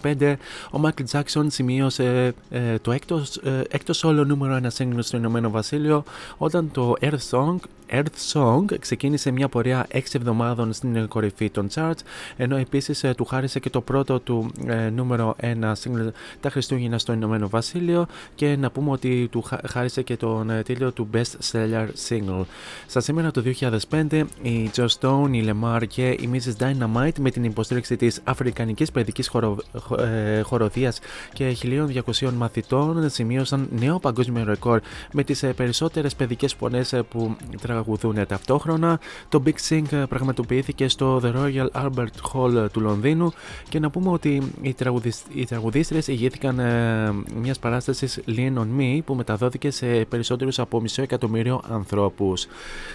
1995, 0.03 0.35
ο 0.71 0.79
Michael 0.83 1.05
Jackson 1.11 1.45
σημείωσε 1.47 2.33
ε, 2.49 2.77
το 2.77 2.91
έκτος, 2.91 3.37
ε, 3.37 3.63
έκτος 3.69 4.05
solo 4.05 4.23
νούμερο 4.25 4.55
ένα 4.55 4.71
single 4.77 4.99
στο 4.99 5.17
Ηνωμένο 5.17 5.49
Βασίλειο 5.49 6.03
όταν 6.37 6.71
το 6.71 6.93
Earth 7.01 7.29
Song 7.31 7.55
Earth 7.91 8.33
Song 8.33 8.79
ξεκίνησε 8.79 9.31
μια 9.31 9.47
πορεία 9.47 9.87
6 9.93 9.99
εβδομάδων 10.11 10.73
στην 10.73 11.07
κορυφή 11.07 11.49
των 11.49 11.67
charts, 11.73 11.99
ενώ 12.37 12.55
επίσης 12.55 13.03
ε, 13.03 13.13
του 13.13 13.25
χάρισε 13.25 13.59
και 13.59 13.69
το 13.69 13.81
πρώτο 13.81 14.19
του 14.19 14.51
ε, 14.65 14.89
νούμερο 14.89 15.35
1 15.41 15.45
single 15.45 16.09
τα 16.39 16.49
Χριστούγεννα 16.49 16.97
στο 16.97 17.13
Ηνωμένο 17.13 17.49
Βασίλειο 17.49 18.05
και 18.35 18.55
να 18.55 18.71
πούμε 18.71 18.91
ότι 18.91 19.27
του 19.31 19.43
χάρισε 19.67 20.01
και 20.01 20.17
τον 20.17 20.49
ε, 20.49 20.61
τίτλο 20.61 20.91
του 20.91 21.09
Best 21.13 21.51
Seller 21.51 21.87
Single. 22.09 22.45
Στα 22.87 22.99
σήμερα 22.99 23.31
το 23.31 23.43
2005, 23.89 24.23
η 24.41 24.71
Joe 24.75 24.87
Stone, 24.99 25.29
η 25.31 25.49
Lemar 25.49 25.81
και 25.87 26.07
η 26.07 26.29
Mrs. 26.33 26.63
Dynamite 26.63 27.19
με 27.19 27.31
την 27.31 27.43
υποστήριξη 27.43 27.95
της 27.95 28.19
Αφρικανικής 28.23 28.91
Παιδικής 28.91 29.27
χορο, 29.27 29.57
ε, 29.97 30.41
Χοροδίας 30.41 30.99
και 31.33 31.49
1200 31.49 32.33
μαθητών 32.37 33.09
σημείωσαν 33.09 33.67
νέο 33.79 33.99
παγκόσμιο 33.99 34.43
ρεκόρ 34.43 34.79
με 35.11 35.23
τις 35.23 35.43
περισσότερες 35.55 36.15
παιδικές 36.15 36.53
φωνές 36.53 36.93
που 37.09 37.35
τραγουδούν 37.61 37.80
ταυτόχρονα. 38.27 38.99
Το 39.29 39.43
Big 39.45 39.69
Sing 39.69 40.03
πραγματοποιήθηκε 40.09 40.87
στο 40.87 41.21
The 41.23 41.33
Royal 41.35 41.67
Albert 41.71 42.33
Hall 42.33 42.71
του 42.71 42.79
Λονδίνου 42.79 43.31
και 43.69 43.79
να 43.79 43.89
πούμε 43.89 44.09
ότι 44.09 44.41
οι, 44.61 44.73
τραγουδισ... 44.73 45.23
οι 45.33 45.45
τραγουδίστρες 45.45 46.07
ηγήθηκαν 46.07 46.59
ε, 46.59 47.11
μιας 47.35 47.59
παράστασης 47.59 48.19
Lean 48.27 48.53
on 48.57 48.67
Me 48.79 48.99
που 49.05 49.15
μεταδόθηκε 49.15 49.71
σε 49.71 49.85
περισσότερους 49.85 50.59
από 50.59 50.81
μισό 50.81 51.01
εκατομμύριο 51.01 51.61
ανθρώπους. 51.69 52.47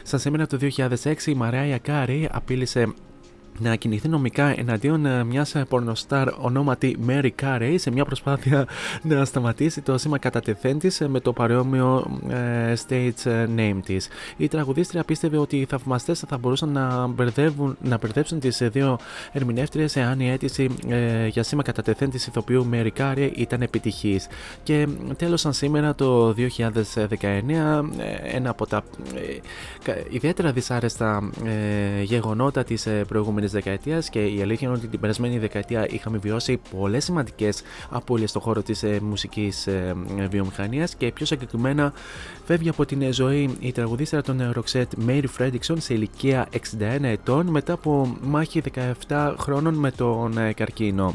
Στα 0.03 0.19
σήμερα 0.19 0.47
το 0.47 0.59
2006 0.61 1.23
η 1.27 1.37
Mariah 1.41 1.77
Carey 1.87 2.27
απείλησε 2.31 2.95
να 3.59 3.77
κινηθεί 3.77 4.09
νομικά 4.09 4.59
εναντίον 4.59 5.07
ε, 5.07 5.25
μιας 5.25 5.55
ε, 5.55 5.65
πορνοστάρ 5.69 6.29
ονόματι 6.39 6.97
Mary 7.07 7.31
Carey 7.43 7.75
σε 7.79 7.91
μια 7.91 8.05
προσπάθεια 8.05 8.67
να 9.03 9.25
σταματήσει 9.25 9.81
το 9.81 9.99
σήμα 9.99 10.19
κατατεθέν 10.19 10.79
τη 10.79 10.97
ε, 10.99 11.07
με 11.07 11.21
το 11.21 11.33
παρόμοιο 11.33 12.21
stage 12.89 13.47
name 13.57 13.79
της. 13.85 14.09
Η 14.37 14.49
τραγουδίστρια 14.49 15.05
πίστευε 15.05 15.39
ότι 15.39 15.57
οι 15.57 15.65
θαυμαστές 15.65 16.25
θα 16.29 16.39
μπορούσαν 16.39 16.69
να, 16.69 17.07
μπερδεύουν, 17.07 17.77
να 17.83 17.99
μπερδέψουν 17.99 18.41
τις 18.41 18.63
δύο 18.63 18.99
ερμηνεύτριες 19.33 19.97
εάν 19.97 20.21
η 20.21 20.31
αίτηση 20.31 20.69
για 21.29 21.43
σήμα 21.43 21.63
κατατεθέν 21.63 22.11
τη 22.11 22.17
ηθοποιού 22.17 22.69
Mary 22.73 22.91
Carey 22.99 23.31
ήταν 23.37 23.63
επιτυχής. 23.63 24.27
Και 24.63 24.89
τέλος, 25.17 25.41
σαν 25.41 25.53
σήμερα 25.53 25.95
το 25.95 26.35
2019, 26.35 27.83
ένα 28.23 28.51
από 28.51 28.67
τα 28.67 28.83
ιδιαίτερα 30.11 30.53
δυσάρεστα 30.53 31.31
γεγονότα 32.03 32.65
της 32.65 32.89
προηγούμενης 33.09 33.46
δεκαετίας 33.53 34.09
και 34.09 34.25
η 34.25 34.43
αλήθεια 34.43 34.69
είναι 34.69 34.77
ότι 34.77 34.87
την 34.87 35.01
περασμένη 35.01 35.39
δεκαετία 35.39 35.87
είχαμε 35.91 36.19
βιώσει 36.19 36.61
πολλές 36.71 37.05
σημαντικές 37.05 37.63
απώλειες 37.91 38.31
στον 38.31 38.43
χώρο 38.43 38.63
της 38.63 38.83
ε, 38.83 39.01
μουσικής 39.03 39.67
ε, 39.67 39.95
βιομηχανίας 40.31 40.95
και 40.95 41.13
πιο 41.13 41.27
συγκεκριμένα 41.27 41.93
φεύγει 42.45 42.69
από 42.69 42.87
την 42.87 43.13
ζωή 43.13 43.57
η 43.61 43.73
τραγουδίστρια 43.73 44.23
των 44.23 44.53
Roxette 44.55 45.09
Mary 45.09 45.25
Fredrickson 45.39 45.77
σε 45.79 45.95
ηλικία 45.95 46.49
61 46.53 47.03
ετών 47.03 47.47
μετά 47.47 47.73
από 47.73 48.17
μάχη 48.23 48.63
17 49.09 49.35
χρόνων 49.39 49.75
με 49.75 49.91
τον 49.91 50.39
ε, 50.39 50.53
καρκίνο. 50.53 51.15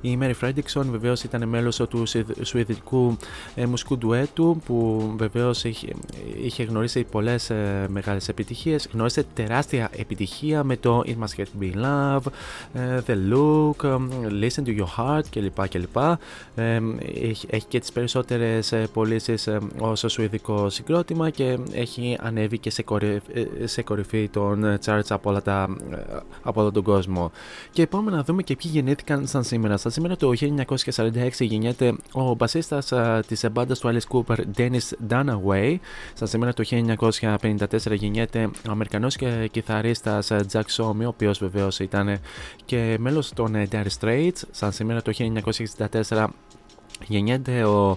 Η 0.00 0.18
Mary 0.20 0.32
Fredrickson 0.42 0.84
βεβαίως 0.90 1.22
ήταν 1.22 1.48
μέλος 1.48 1.76
του 1.76 2.02
σουηδικού 2.42 3.16
ε, 3.54 3.66
μουσικού 3.66 3.98
ντουέτου 3.98 4.60
που 4.66 5.10
βεβαίως 5.16 5.64
είχε, 5.64 5.88
είχε 6.42 6.62
γνωρίσει 6.62 7.04
πολλές 7.04 7.50
ε, 7.50 7.86
μεγάλες 7.88 8.28
επιτυχίες. 8.28 8.88
Γνώρισε 8.92 9.24
τεράστια 9.34 9.90
επιτυχία 9.96 10.64
με 10.64 10.76
το 10.76 11.02
It 11.06 11.16
Must 11.24 11.40
Have 11.40 11.62
Been 11.62 11.84
Love, 11.84 12.32
ε, 12.72 13.00
The 13.06 13.32
Look, 13.32 13.84
ε, 13.84 13.96
Listen 14.40 14.64
to 14.64 14.78
Your 14.78 14.88
Heart 14.96 15.22
κλπ. 15.30 15.68
κλπ. 15.68 15.96
Ε, 16.54 16.80
έχει, 17.22 17.46
έχει 17.50 17.66
και 17.68 17.80
τις 17.80 17.92
περισσότερες 17.92 18.74
πωλήσεις 18.92 19.48
ως 19.78 20.04
σουηδικό 20.08 20.70
συγκρότημα 20.70 21.30
και 21.30 21.58
έχει 21.72 22.18
ανέβει 22.20 22.58
και 22.58 22.70
σε, 22.70 22.82
κορυφ, 22.82 23.22
σε 23.64 23.82
κορυφή 23.82 24.28
των 24.28 24.78
charts 24.84 25.08
από, 25.08 25.30
όλα 25.30 25.42
τα, 25.42 25.76
από 26.42 26.60
όλο 26.60 26.70
τον 26.70 26.82
κόσμο. 26.82 27.30
Και 27.70 27.86
πάμε 27.86 28.10
να 28.10 28.22
δούμε 28.22 28.42
και 28.42 28.56
ποιοι 28.56 28.70
γεννήθηκαν 28.74 29.26
σαν 29.26 29.44
σήμερα. 29.44 29.76
Σήμερα 29.90 30.16
το 30.16 30.32
1946 30.94 31.30
γεννιέται 31.38 31.94
ο 32.12 32.34
μπασίστας 32.34 32.92
της 33.26 33.44
μπάντας 33.52 33.78
του 33.78 33.88
Alice 33.92 34.16
Cooper 34.16 34.36
Dennis 34.56 35.10
Dunaway. 35.10 35.76
Στα 36.14 36.26
σήμερα 36.26 36.52
το 36.52 36.64
1954 36.70 37.56
γεννιέται 37.92 38.50
ο 38.68 38.70
Αμερικανός 38.70 39.16
και 39.16 39.48
κιθαρίστας 39.50 40.32
Jack 40.52 40.62
Somi, 40.76 41.04
ο 41.04 41.06
οποίος 41.06 41.38
βεβαίως 41.38 41.78
ήταν 41.78 42.18
και 42.64 42.96
μέλος 42.98 43.32
των 43.32 43.68
Dire 43.70 43.86
Straits. 44.00 44.42
Σαν 44.50 44.72
σήμερα 44.72 45.02
το 45.02 45.12
1964 46.08 46.26
γεννιέται 47.08 47.64
ο 47.64 47.96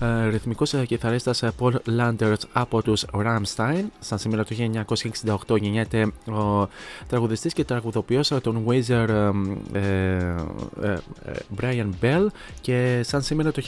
ε, 0.00 0.28
ρυθμικός 0.28 0.74
ε, 0.74 0.84
κιθαρίστας 0.86 1.42
ε, 1.42 1.52
Paul 1.60 1.74
Landers 1.98 2.42
από 2.52 2.82
τους 2.82 3.04
Ramstein. 3.12 3.84
Σαν 3.98 4.18
σήμερα 4.18 4.44
το 4.44 4.54
1968 5.46 5.60
γεννιέται 5.60 6.12
ο 6.26 6.68
τραγουδιστής 7.08 7.52
και 7.52 7.64
τραγουδοποιός 7.64 8.30
ε, 8.30 8.40
των 8.40 8.64
Weezer 8.68 9.08
ε, 9.72 9.80
ε, 10.82 10.96
Brian 11.60 11.88
Bell 12.02 12.26
και 12.60 13.00
σαν 13.04 13.22
σήμερα 13.22 13.52
το 13.52 13.62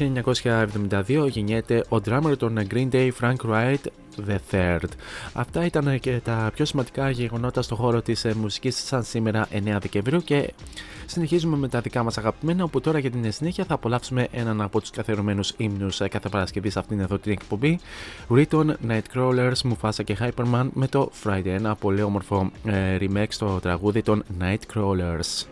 1972 1.07 1.29
γεννιέται 1.31 1.85
ο 1.89 1.97
drummer 2.05 2.39
των 2.39 2.59
Green 2.71 2.89
Day 2.93 3.11
Frank 3.21 3.37
Wright 3.51 3.85
The 4.29 4.37
Third. 4.51 4.89
Αυτά 5.33 5.65
ήταν 5.65 6.01
και 6.01 6.21
τα 6.25 6.51
πιο 6.55 6.65
σημαντικά 6.65 7.11
γεγονότα 7.11 7.63
στο 7.63 7.75
χώρο 7.75 8.03
της 8.03 8.27
μουσικής 8.41 8.77
σαν 8.77 9.03
σήμερα 9.03 9.49
9 9.53 9.77
Δεκεμβρίου 9.81 10.25
και 10.25 10.53
συνεχίζουμε 11.07 11.57
με 11.57 11.69
τα 11.69 11.81
δικά 11.81 12.03
μας 12.03 12.19
αγαπημένα 12.19 12.65
όπου 12.65 12.81
τώρα 12.81 12.99
για 12.99 13.11
την 13.11 13.33
συνέχεια 13.33 13.65
θα 13.65 13.75
απολαύσουμε 13.75 14.29
έναν 14.31 14.61
από 14.61 14.81
τους 14.81 14.91
καθερωμένους 14.91 15.53
ύμνους 15.57 15.99
κάθε 16.11 16.29
Παρασκευή 16.29 16.71
σε 16.71 16.79
αυτήν 16.79 17.01
εδώ 17.01 17.19
την 17.19 17.33
εκπομπή. 17.33 17.81
Riton, 18.29 18.67
Nightcrawlers, 18.89 19.61
Mufasa 19.65 20.05
και 20.05 20.17
Hyperman 20.21 20.69
με 20.73 20.89
το 20.89 21.11
Friday 21.25 21.47
ένα 21.47 21.75
πολύ 21.75 22.03
όμορφο 22.03 22.51
ε, 22.65 22.97
remake 23.01 23.27
στο 23.29 23.59
τραγούδι 23.63 24.03
των 24.03 24.25
Nightcrawlers. 24.41 25.45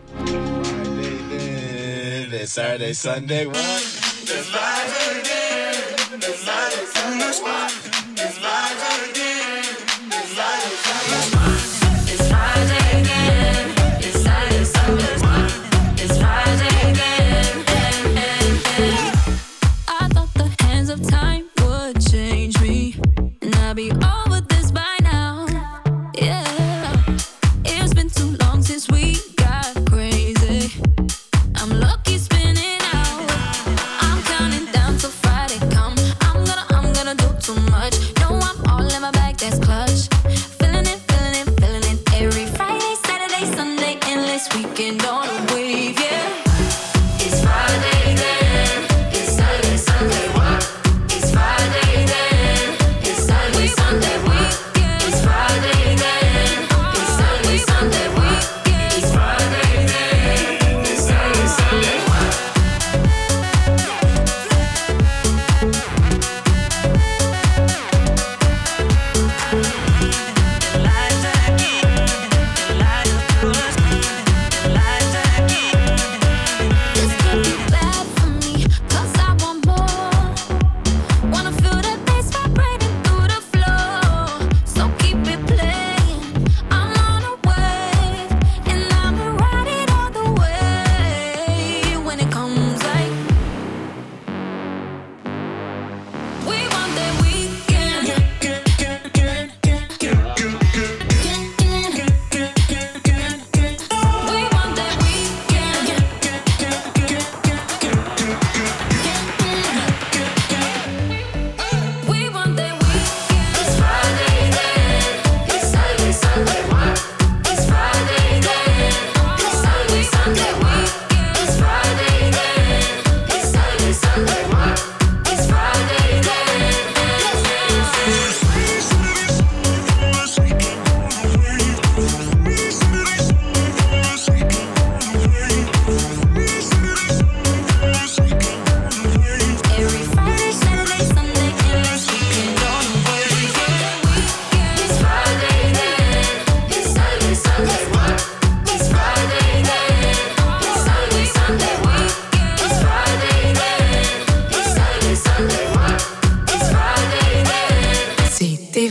Saturday, 2.55 2.93
Sunday, 2.93 3.45
too 4.27 4.74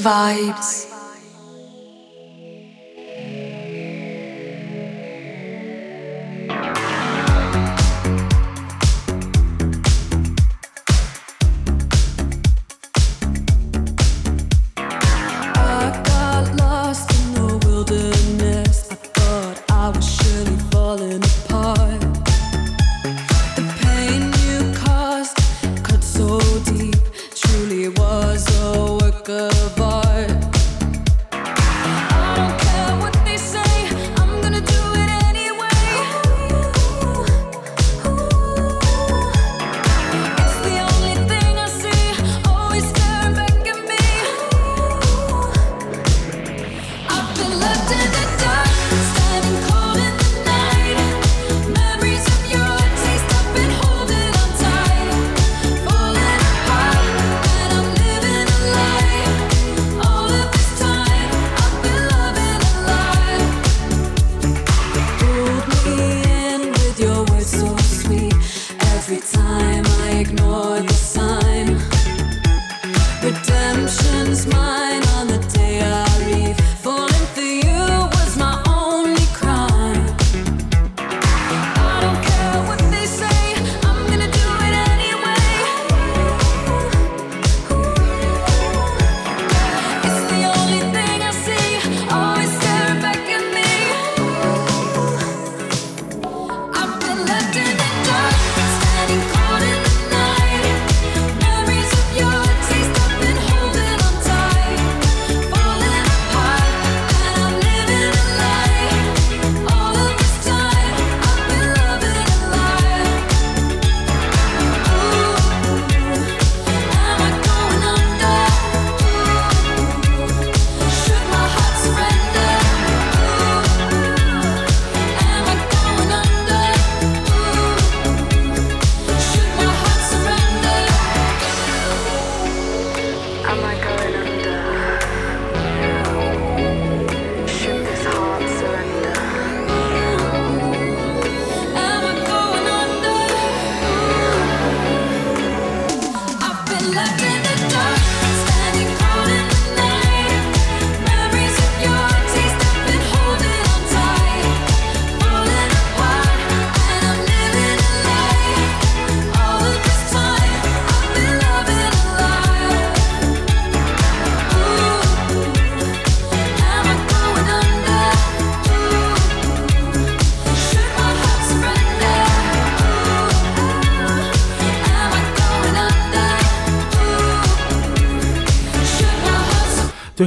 Vibes. 0.04 0.83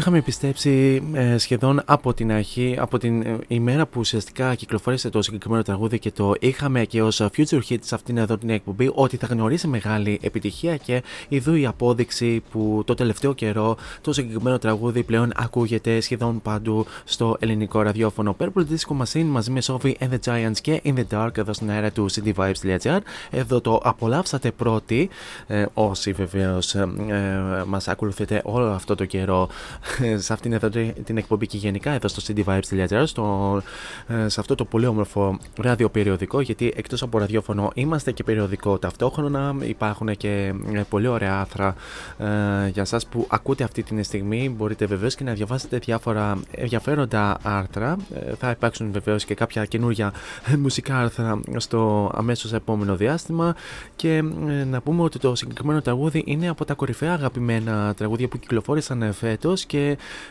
Είχαμε 0.07 0.21
πιστέψει 0.21 1.03
ε, 1.13 1.37
σχεδόν 1.37 1.81
από 1.85 2.13
την 2.13 2.31
αρχή, 2.31 2.75
από 2.79 2.97
την 2.97 3.21
ε, 3.21 3.37
ημέρα 3.47 3.85
που 3.85 3.99
ουσιαστικά 3.99 4.55
κυκλοφόρησε 4.55 5.09
το 5.09 5.21
συγκεκριμένο 5.21 5.63
τραγούδι 5.63 5.99
και 5.99 6.11
το 6.11 6.33
είχαμε 6.39 6.85
και 6.85 7.01
ως 7.01 7.21
future 7.21 7.61
hit 7.69 7.77
σε 7.79 7.95
αυτήν 7.95 8.17
εδώ 8.17 8.37
την 8.37 8.49
εκπομπή, 8.49 8.91
ότι 8.93 9.17
θα 9.17 9.27
γνωρίσει 9.27 9.67
μεγάλη 9.67 10.19
επιτυχία 10.21 10.77
και 10.77 11.03
ειδού 11.27 11.55
η 11.55 11.65
απόδειξη 11.65 12.43
που 12.51 12.83
το 12.85 12.93
τελευταίο 12.93 13.33
καιρό 13.33 13.77
το 14.01 14.13
συγκεκριμένο 14.13 14.57
τραγούδι 14.57 15.03
πλέον 15.03 15.31
ακούγεται 15.35 15.99
σχεδόν 15.99 16.41
παντού 16.41 16.85
στο 17.03 17.37
ελληνικό 17.39 17.81
ραδιόφωνο. 17.81 18.35
Purple 18.39 18.63
Disco 18.69 19.03
Machine 19.03 19.25
μαζί 19.25 19.51
με 19.51 19.59
Sophie 19.63 19.93
and 19.99 20.09
the 20.09 20.19
Giants 20.25 20.57
και 20.61 20.81
In 20.83 20.93
the 20.93 21.03
Dark 21.11 21.37
εδώ 21.37 21.53
στην 21.53 21.69
αέρα 21.69 21.91
του 21.91 22.05
cityvibes.gr. 22.11 22.99
Εδώ 23.31 23.61
το 23.61 23.79
απολαύσατε 23.83 24.51
πρώτοι, 24.51 25.09
ε, 25.47 25.65
όσοι 25.73 26.11
βεβαίως 26.11 26.75
ε, 26.75 26.87
ε, 27.07 27.63
μας 27.65 27.87
ακολουθείτε 27.87 28.41
όλο 28.43 28.65
αυτό 28.65 28.95
το 28.95 29.05
καιρό 29.05 29.49
σε 30.25 30.33
αυτήν 30.33 30.53
εδώ 30.53 30.69
την 31.03 31.17
εκπομπή 31.17 31.47
και 31.47 31.57
γενικά 31.57 31.91
εδώ 31.91 32.07
στο 32.07 32.33
cityvibes.gr 32.33 33.03
στο, 33.05 33.61
ε, 34.07 34.29
σε 34.29 34.39
αυτό 34.39 34.55
το 34.55 34.65
πολύ 34.65 34.85
όμορφο 34.85 35.39
ραδιοπεριοδικό 35.61 36.41
γιατί 36.41 36.73
εκτός 36.75 37.01
από 37.01 37.17
ραδιόφωνο 37.17 37.71
είμαστε 37.73 38.11
και 38.11 38.23
περιοδικό 38.23 38.77
ταυτόχρονα 38.77 39.55
υπάρχουν 39.61 40.17
και 40.17 40.53
ε, 40.73 40.81
πολύ 40.89 41.07
ωραία 41.07 41.39
άθρα 41.39 41.75
ε, 42.17 42.69
για 42.69 42.85
σας 42.85 43.05
που 43.07 43.25
ακούτε 43.29 43.63
αυτή 43.63 43.83
τη 43.83 44.03
στιγμή. 44.03 44.55
Μπορείτε 44.57 44.85
βεβαίως 44.85 45.15
και 45.15 45.23
να 45.23 45.33
διαβάσετε 45.33 45.77
διάφορα 45.77 46.37
ενδιαφέροντα 46.51 47.37
άρθρα. 47.41 47.97
Ε, 48.13 48.33
θα 48.35 48.49
υπάρξουν 48.49 48.91
βεβαίως 48.91 49.25
και 49.25 49.33
κάποια 49.33 49.65
καινούργια 49.65 50.13
μουσικά 50.63 50.97
άρθρα 50.97 51.39
στο 51.57 52.11
αμέσως 52.15 52.53
επόμενο 52.53 52.95
διάστημα. 52.95 53.55
Και 53.95 54.23
να 54.65 54.81
πούμε 54.81 55.03
ότι 55.03 55.19
το 55.19 55.35
συγκεκριμένο 55.35 55.81
τραγούδι 55.81 56.23
είναι 56.25 56.49
από 56.49 56.65
τα 56.65 56.73
κορυφαία 56.73 57.13
αγαπημένα 57.13 57.93
τραγούδια 57.97 58.27
που 58.27 58.39
κυκλοφόρησαν 58.39 59.13
φέτος 59.13 59.65
και 59.65 59.86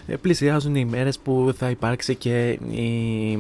ε, 0.07 0.17
πλησιάζουν 0.17 0.75
οι 0.75 0.85
μέρες 0.85 1.19
που 1.19 1.55
θα 1.57 1.71
υπάρξει 1.71 2.15
και 2.15 2.59
η, 2.71 3.33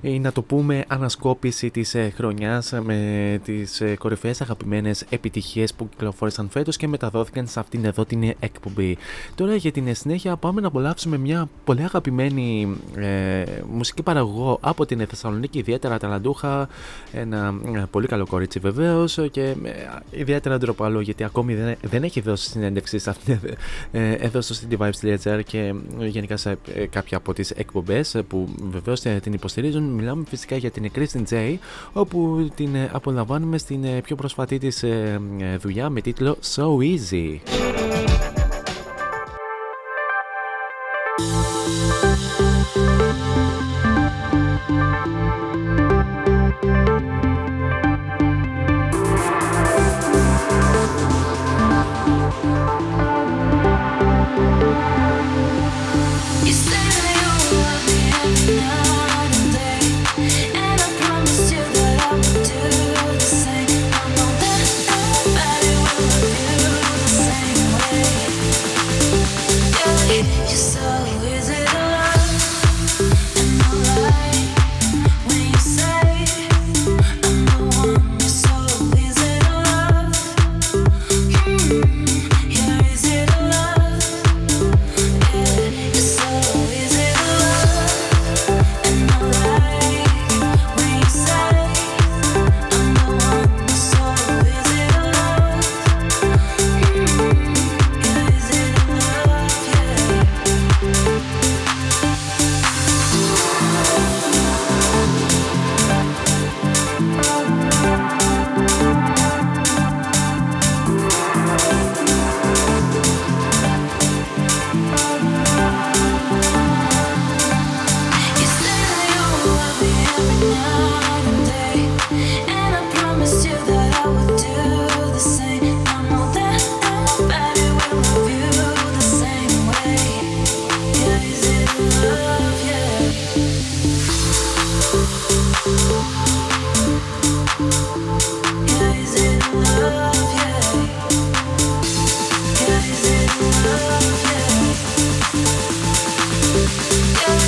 η 0.00 0.18
να 0.18 0.32
το 0.32 0.42
πούμε 0.42 0.84
ανασκόπηση 0.88 1.70
της 1.70 1.94
ε, 1.94 2.12
χρονιάς 2.16 2.72
με 2.82 3.40
τις 3.44 3.80
ε, 3.80 3.96
κορυφαίες 3.96 4.40
αγαπημένες 4.40 5.04
επιτυχίες 5.08 5.74
που 5.74 5.88
κυκλοφόρησαν 5.88 6.48
φέτος 6.50 6.76
και 6.76 6.88
μεταδόθηκαν 6.88 7.46
σε 7.46 7.60
αυτήν 7.60 7.84
εδώ 7.84 8.04
την 8.04 8.34
εκπομπή. 8.40 8.96
Τώρα 9.34 9.54
για 9.54 9.72
την 9.72 9.94
συνέχεια 9.94 10.36
πάμε 10.36 10.60
να 10.60 10.66
απολαύσουμε 10.66 11.16
μια 11.18 11.48
πολύ 11.64 11.82
αγαπημένη 11.82 12.76
ε, 12.96 13.44
μουσική 13.72 14.02
παραγωγό 14.02 14.58
από 14.60 14.86
την 14.86 15.06
Θεσσαλονίκη, 15.06 15.58
ιδιαίτερα 15.58 15.98
ταλαντούχα, 15.98 16.68
ένα 17.12 17.54
πολύ 17.90 18.06
καλό 18.06 18.26
κορίτσι 18.26 18.58
βεβαίως 18.58 19.18
και 19.30 19.54
ιδιαίτερα 20.10 20.58
ντροπαλό 20.58 21.00
γιατί 21.00 21.24
ακόμη 21.24 21.54
δεν, 21.54 21.76
δεν 21.82 22.02
έχει 22.02 22.20
δώσει 22.20 22.50
συνέντευξη 22.50 22.98
σε 22.98 23.10
αυτήν, 23.10 23.38
εδώ 23.92 24.40
στο 24.40 24.54
cityvibes.gr 25.22 25.40
και 25.44 25.74
γενικά 25.98 26.36
σε 26.36 26.58
ε, 26.74 26.86
κάποια 26.86 27.16
από 27.16 27.32
τις 27.32 27.50
εκπομπές 27.50 28.16
που 28.28 28.48
βεβαίως 28.70 29.00
την 29.00 29.32
υποστηρίζουν. 29.32 29.82
Μιλάμε 29.82 30.24
φυσικά 30.28 30.56
για 30.56 30.70
την 30.70 30.90
Kristen 30.94 31.22
J 31.30 31.56
όπου 31.92 32.48
την 32.54 32.74
ε, 32.74 32.90
απολαμβάνουμε 32.92 33.58
στην 33.58 33.84
ε, 33.84 34.00
πιο 34.00 34.16
προσφατή 34.16 34.58
της 34.58 34.84
δουλειά 35.58 35.90
με 35.90 36.00
τίτλο 36.00 36.36
So 36.54 36.66
Easy. 36.78 37.38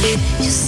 You 0.06 0.65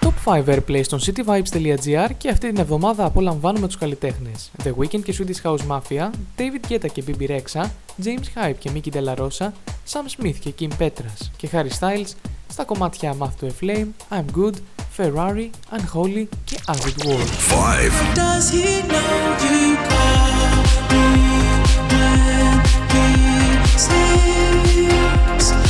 Top 0.00 0.14
5 0.24 0.44
Airplay 0.54 0.80
στον 0.84 0.98
cityvibes.gr 1.06 2.10
και 2.18 2.28
αυτή 2.28 2.48
την 2.48 2.58
εβδομάδα 2.58 3.04
απολαμβάνουμε 3.04 3.66
τους 3.66 3.78
καλλιτέχνες 3.78 4.50
The 4.64 4.72
Weeknd 4.78 5.02
και 5.02 5.14
Swedish 5.18 5.42
House 5.42 5.58
Mafia, 5.68 6.10
David 6.38 6.62
Guetta 6.68 6.86
και 6.92 7.04
BB 7.06 7.28
Rexha, 7.28 7.64
James 8.04 8.26
Hype 8.34 8.54
και 8.58 8.70
Mickey 8.74 8.90
De 8.94 9.04
La 9.04 9.14
Rosa, 9.18 9.48
Sam 9.92 10.04
Smith 10.18 10.36
και 10.40 10.52
Kim 10.60 10.70
Petras 10.78 11.30
και 11.36 11.48
Harry 11.52 11.70
Styles 11.80 12.12
στα 12.48 12.64
κομμάτια 12.64 13.16
Math 13.18 13.44
to 13.44 13.46
a 13.46 13.52
Flame, 13.62 13.88
I'm 14.10 14.24
Good, 14.36 14.54
Ferrari, 14.96 15.50
Unholy 15.76 16.26
και 16.44 16.58
As 16.66 16.72
It 16.72 17.04
Was. 17.04 17.28
5. 25.48 25.69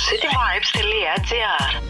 cityvibes.gr 0.00 1.89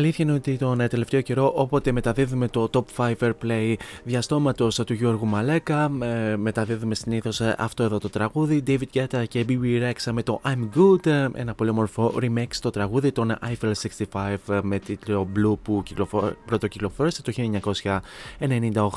αλήθεια 0.00 0.24
είναι 0.24 0.34
ότι 0.34 0.56
τον 0.56 0.88
τελευταίο 0.88 1.20
καιρό, 1.20 1.52
όποτε 1.56 1.92
μεταδίδουμε 1.92 2.48
το 2.48 2.70
Top 2.72 2.84
5 2.96 3.14
Airplay 3.20 3.74
διαστόματος 4.04 4.76
του 4.86 4.92
Γιώργου 4.92 5.26
Μαλέκα, 5.26 5.90
ε, 6.02 6.36
μεταδίδουμε 6.36 6.94
συνήθως 6.94 7.40
αυτό 7.40 7.82
εδώ 7.82 7.98
το 7.98 8.10
τραγούδι. 8.10 8.62
David 8.66 8.82
Guetta 8.94 9.24
και 9.28 9.44
BB 9.48 9.62
Rexa 9.62 10.12
με 10.12 10.22
το 10.22 10.40
I'm 10.44 10.78
Good, 10.78 11.06
ένα 11.34 11.54
πολύ 11.54 11.70
όμορφο 11.70 12.14
remix 12.22 12.46
στο 12.50 12.70
τραγούδι 12.70 13.12
των 13.12 13.36
Eiffel 13.42 13.72
65 14.12 14.60
με 14.62 14.78
τίτλο 14.78 15.28
Blue 15.36 15.58
που 15.62 15.82
πρώτο 16.46 16.66
κυκλοφόρησε 16.66 17.22
το 17.22 17.32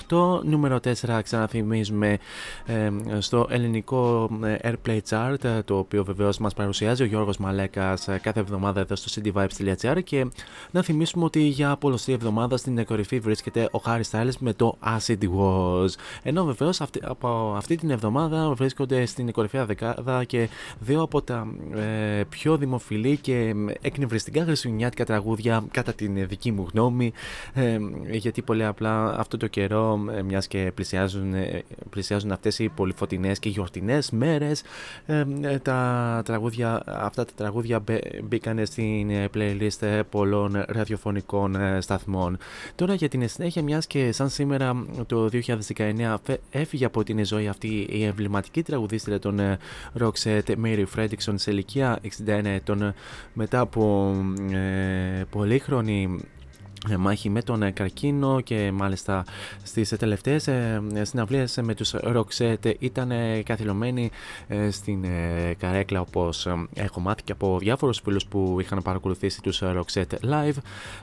1998. 0.09 0.43
Νούμερο 0.43 0.79
4 0.83 1.19
ξαναθυμίζουμε 1.23 2.17
ε, 2.65 2.89
στο 3.19 3.47
ελληνικό 3.49 4.29
Airplay 4.63 4.99
Chart, 5.09 5.61
το 5.65 5.77
οποίο 5.77 6.03
βεβαίως 6.03 6.37
μας 6.37 6.53
παρουσιάζει 6.53 7.03
ο 7.03 7.05
Γιώργος 7.05 7.37
Μαλέκας 7.37 8.07
κάθε 8.21 8.39
εβδομάδα 8.39 8.79
εδώ 8.79 8.95
στο 8.95 9.21
cityvibes.gr 9.21 10.03
και 10.03 10.27
να 10.71 10.83
θυμίσουμε 10.93 11.25
ότι 11.25 11.41
για 11.41 11.77
πολλωστή 11.77 12.11
εβδομάδα 12.11 12.57
στην 12.57 12.85
κορυφή 12.85 13.19
βρίσκεται 13.19 13.69
ο 13.71 13.81
Harry 13.85 14.01
Styles 14.11 14.33
με 14.39 14.53
το 14.53 14.77
Acid 14.85 15.17
Was. 15.37 15.87
Ενώ 16.23 16.45
βεβαίως 16.45 16.81
από 17.01 17.53
αυτή 17.57 17.75
την 17.75 17.89
εβδομάδα 17.89 18.53
βρίσκονται 18.53 19.05
στην 19.05 19.31
κορυφαία 19.31 19.65
δεκάδα 19.65 20.23
και 20.23 20.49
δύο 20.79 21.01
από 21.01 21.21
τα 21.21 21.47
ε, 21.75 22.23
πιο 22.29 22.57
δημοφιλή 22.57 23.17
και 23.17 23.53
εκνευριστικά 23.81 24.43
χριστουγεννιάτικα 24.43 25.05
τραγούδια 25.05 25.63
κατά 25.71 25.93
την 25.93 26.27
δική 26.27 26.51
μου 26.51 26.67
γνώμη 26.73 27.11
ε, 27.53 27.77
γιατί 28.11 28.41
πολύ 28.41 28.65
απλά 28.65 29.19
αυτό 29.19 29.37
το 29.37 29.47
καιρό 29.47 29.99
ε, 30.17 30.21
μιας 30.21 30.47
και 30.47 30.71
πλησιάζουν, 30.75 31.33
ε, 31.33 31.63
πλησιάζουν 31.89 32.31
αυτές 32.31 32.59
οι 32.59 32.69
πολυφωτεινές 32.69 33.39
και 33.39 33.49
γιορτινές 33.49 34.11
μέρες 34.11 34.63
ε, 35.05 35.25
τα 35.61 36.21
τραγούδια, 36.25 36.83
αυτά 36.85 37.25
τα 37.25 37.31
τραγούδια 37.35 37.83
μπήκαν 38.23 38.65
στην 38.65 39.11
playlist 39.33 40.01
πολλών 40.09 40.65
ραδιοφωνικών 40.83 41.57
σταθμών. 41.79 42.37
Τώρα 42.75 42.93
για 42.93 43.09
την 43.09 43.27
συνέχεια 43.27 43.63
μιας 43.63 43.87
και 43.87 44.11
σαν 44.11 44.29
σήμερα 44.29 44.85
το 45.05 45.29
2019 45.75 46.15
έφυγε 46.49 46.85
από 46.85 47.03
την 47.03 47.25
ζωή 47.25 47.47
αυτή 47.47 47.87
η 47.89 48.03
εμβληματική 48.03 48.63
τραγουδίστρια 48.63 49.19
των 49.19 49.39
Roxette 49.99 50.55
Mary 50.63 50.85
Fredrickson 50.95 51.33
σε 51.35 51.51
ηλικία 51.51 51.99
61 52.27 52.41
ετών 52.43 52.93
μετά 53.33 53.59
από 53.59 54.15
ε, 54.51 55.23
πολύχρονη 55.29 56.19
ε, 56.19 56.25
μάχη 56.97 57.29
με 57.29 57.41
τον 57.41 57.63
ε, 57.63 57.71
καρκίνο 57.71 58.41
και 58.41 58.71
μάλιστα 58.73 59.25
στις 59.63 59.89
τελευταίες 59.89 60.47
ε, 60.47 60.81
συναυλίες 61.01 61.59
με 61.61 61.75
τους 61.75 61.95
Roxette 62.03 62.73
ήταν 62.79 63.11
καθυλωμένοι 63.43 64.11
στην 64.69 65.05
καρέκλα 65.57 66.01
όπως 66.01 66.47
έχω 66.73 66.99
μάθει 66.99 67.23
και 67.23 67.31
από 67.31 67.57
διάφορους 67.59 67.99
φίλους 68.03 68.25
που 68.25 68.57
είχαν 68.59 68.81
παρακολουθήσει 68.81 69.41
τους 69.41 69.61
Roxette 69.63 70.19
live. 70.29 70.55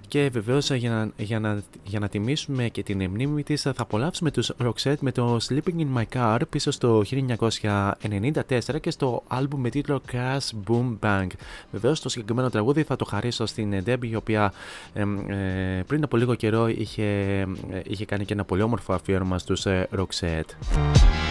Και 0.08 0.28
βεβαίως 0.32 0.70
για 0.70 0.90
να, 0.90 1.10
για 1.16 1.40
να, 1.40 1.62
για 1.84 1.98
να 1.98 2.08
τιμήσουμε 2.08 2.68
και 2.68 2.82
την 2.82 3.10
μνήμη 3.10 3.42
της 3.42 3.62
θα 3.62 3.74
απολαύσουμε 3.76 4.30
τους 4.30 4.52
Roxette 4.62 4.98
με 5.00 5.12
το 5.12 5.38
Sleeping 5.48 5.78
in 5.78 5.98
My 5.98 6.04
Car 6.14 6.38
πίσω 6.50 6.70
στο 6.70 7.02
1994 7.10 8.80
και 8.80 8.90
στο 8.90 9.22
άλμπουμ 9.28 9.60
με 9.60 9.68
τίτλο 9.68 10.02
Crash 10.12 10.70
Boom 10.70 10.98
Bang. 11.00 11.26
Βεβαίως 11.70 12.00
το 12.00 12.08
συγκεκριμένο 12.08 12.50
τραγούδι 12.50 12.82
θα 12.82 12.96
το 12.96 13.04
χαρίσω 13.04 13.46
στην 13.46 13.82
Debbie 13.86 14.08
η 14.10 14.14
οποία 14.14 14.52
πριν 15.86 16.02
από 16.02 16.16
λίγο 16.16 16.34
καιρό 16.34 16.68
είχε, 16.68 17.04
είχε 17.84 18.04
κάνει 18.04 18.24
και 18.24 18.32
ένα 18.32 18.44
πολύ 18.44 18.62
όμορφο 18.62 18.92
αφιέρωμα 18.92 19.38
στους 19.38 19.66
ε, 19.66 19.88
Roxette. 19.96 21.29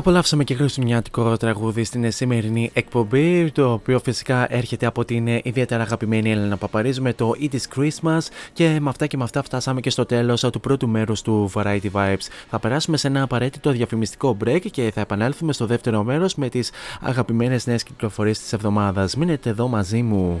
Απολαύσαμε 0.00 0.44
και 0.44 0.54
χριστουγεννιάτικο 0.54 1.36
τραγούδι 1.36 1.84
στην 1.84 2.12
σημερινή 2.12 2.70
εκπομπή, 2.72 3.50
το 3.50 3.72
οποίο 3.72 3.98
φυσικά 3.98 4.54
έρχεται 4.54 4.86
από 4.86 5.04
την 5.04 5.26
ιδιαίτερα 5.26 5.82
αγαπημένη 5.82 6.30
Έλενα 6.30 6.56
Παπαρίζου 6.56 7.02
με 7.02 7.12
το 7.12 7.32
It 7.40 7.54
is 7.54 7.78
Christmas 7.78 8.18
και 8.52 8.78
με 8.80 8.88
αυτά 8.88 9.06
και 9.06 9.16
με 9.16 9.24
αυτά 9.24 9.42
φτάσαμε 9.42 9.80
και 9.80 9.90
στο 9.90 10.06
τέλος 10.06 10.40
του 10.40 10.60
πρώτου 10.60 10.88
μέρους 10.88 11.22
του 11.22 11.50
Variety 11.54 11.90
Vibes. 11.92 12.28
Θα 12.50 12.58
περάσουμε 12.58 12.96
σε 12.96 13.06
ένα 13.06 13.22
απαραίτητο 13.22 13.70
διαφημιστικό 13.70 14.36
break 14.44 14.70
και 14.70 14.90
θα 14.94 15.00
επανέλθουμε 15.00 15.52
στο 15.52 15.66
δεύτερο 15.66 16.02
μέρος 16.04 16.34
με 16.34 16.48
τις 16.48 16.70
αγαπημένες 17.00 17.66
νέες 17.66 17.82
κυκλοφορίες 17.82 18.38
της 18.38 18.52
εβδομάδας. 18.52 19.16
Μείνετε 19.16 19.50
εδώ 19.50 19.68
μαζί 19.68 20.02
μου. 20.02 20.40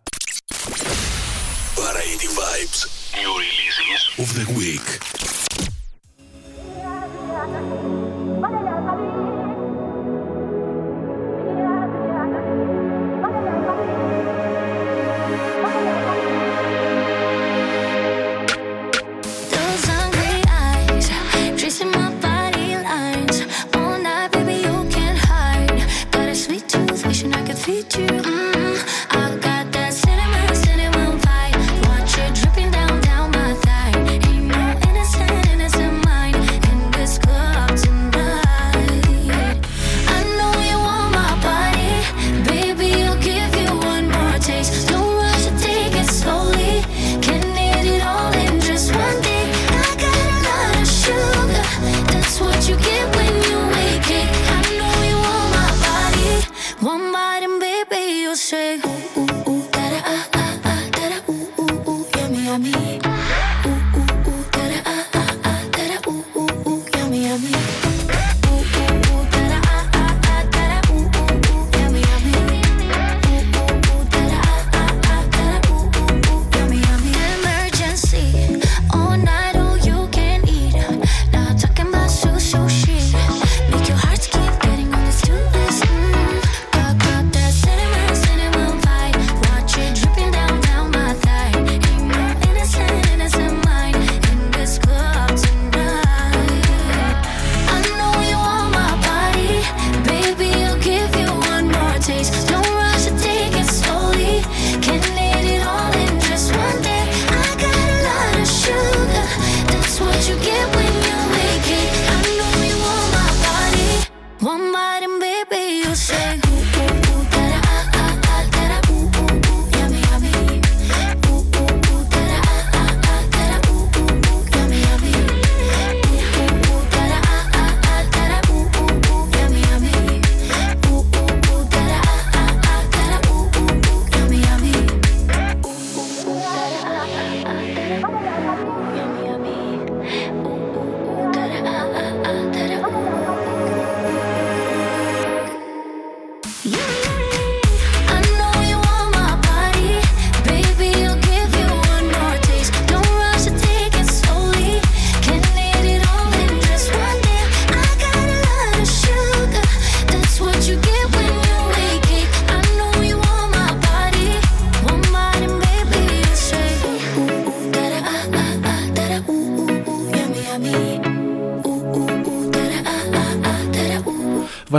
Variety 1.91 2.27
Vibes. 2.27 3.13
New 3.17 3.37
releases 3.37 4.01
of 4.17 4.33
the 4.33 4.45
week. 4.57 4.87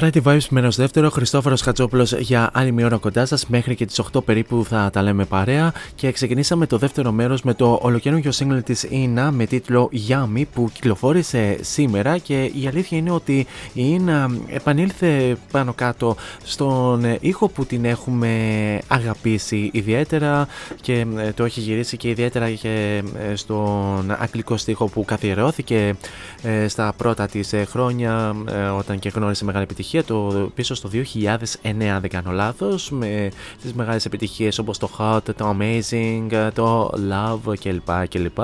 Variety 0.02 0.22
Vibes 0.22 0.46
μέρο 0.48 0.70
δεύτερο. 0.70 1.10
Χριστόφορος 1.10 1.60
Χατζόπουλος 1.60 2.12
για 2.12 2.50
άλλη 2.52 2.72
μία 2.72 2.86
ώρα 2.86 2.96
κοντά 2.96 3.26
σας. 3.26 3.46
Μέχρι 3.46 3.74
και 3.74 3.86
τις 3.86 3.98
8 4.12 4.24
περίπου 4.24 4.64
θα 4.68 4.90
τα 4.92 5.02
λέμε 5.02 5.24
παρέα. 5.24 5.72
Και 5.94 6.12
ξεκινήσαμε 6.12 6.66
το 6.66 6.78
δεύτερο 6.78 7.12
μέρος 7.12 7.42
με 7.42 7.54
το 7.54 7.78
ολοκαίρινο 7.82 8.30
single 8.34 8.60
της 8.64 8.86
Ina 8.90 9.28
με 9.30 9.46
τίτλο 9.46 9.90
Yummy 10.08 10.42
που 10.54 10.70
κυκλοφόρησε 10.72 11.58
σήμερα. 11.60 12.18
Και 12.18 12.42
η 12.42 12.66
αλήθεια 12.66 12.98
είναι 12.98 13.10
ότι 13.10 13.46
η 13.72 14.00
Ina 14.00 14.30
επανήλθε 14.48 15.36
πάνω 15.50 15.72
κάτω 15.72 16.16
στον 16.44 17.16
ήχο 17.20 17.48
που 17.48 17.66
την 17.66 17.84
έχουμε 17.84 18.28
αγαπήσει 18.88 19.70
ιδιαίτερα 19.72 20.46
και 20.80 21.06
ε, 21.16 21.32
το 21.32 21.44
έχει 21.44 21.60
γυρίσει 21.60 21.96
και 21.96 22.08
ιδιαίτερα 22.08 22.50
και 22.50 23.02
ε, 23.30 23.36
στον 23.36 24.16
αγγλικό 24.18 24.56
στίχο 24.56 24.86
που 24.86 25.04
καθιερώθηκε 25.04 25.76
ε, 25.76 25.94
στα 26.68 26.92
πρώτα 26.96 27.26
της 27.26 27.52
ε, 27.52 27.64
χρόνια 27.64 28.36
ε, 28.48 28.62
όταν 28.62 28.98
και 28.98 29.08
γνώρισε 29.08 29.44
μεγάλη 29.44 29.64
επιτυχία 29.64 30.04
το 30.04 30.50
πίσω 30.54 30.74
στο 30.74 30.88
2009 30.92 30.98
δεν 32.00 32.08
κάνω 32.08 32.30
λάθος 32.30 32.90
με 32.90 33.30
τις 33.62 33.72
μεγάλες 33.72 34.04
επιτυχίες 34.04 34.58
όπως 34.58 34.78
το 34.78 34.90
Hot, 34.98 35.34
το 35.36 35.56
Amazing, 35.58 36.50
το 36.54 36.90
Love 37.10 37.58
κλπ. 37.60 38.08
κλπ. 38.08 38.38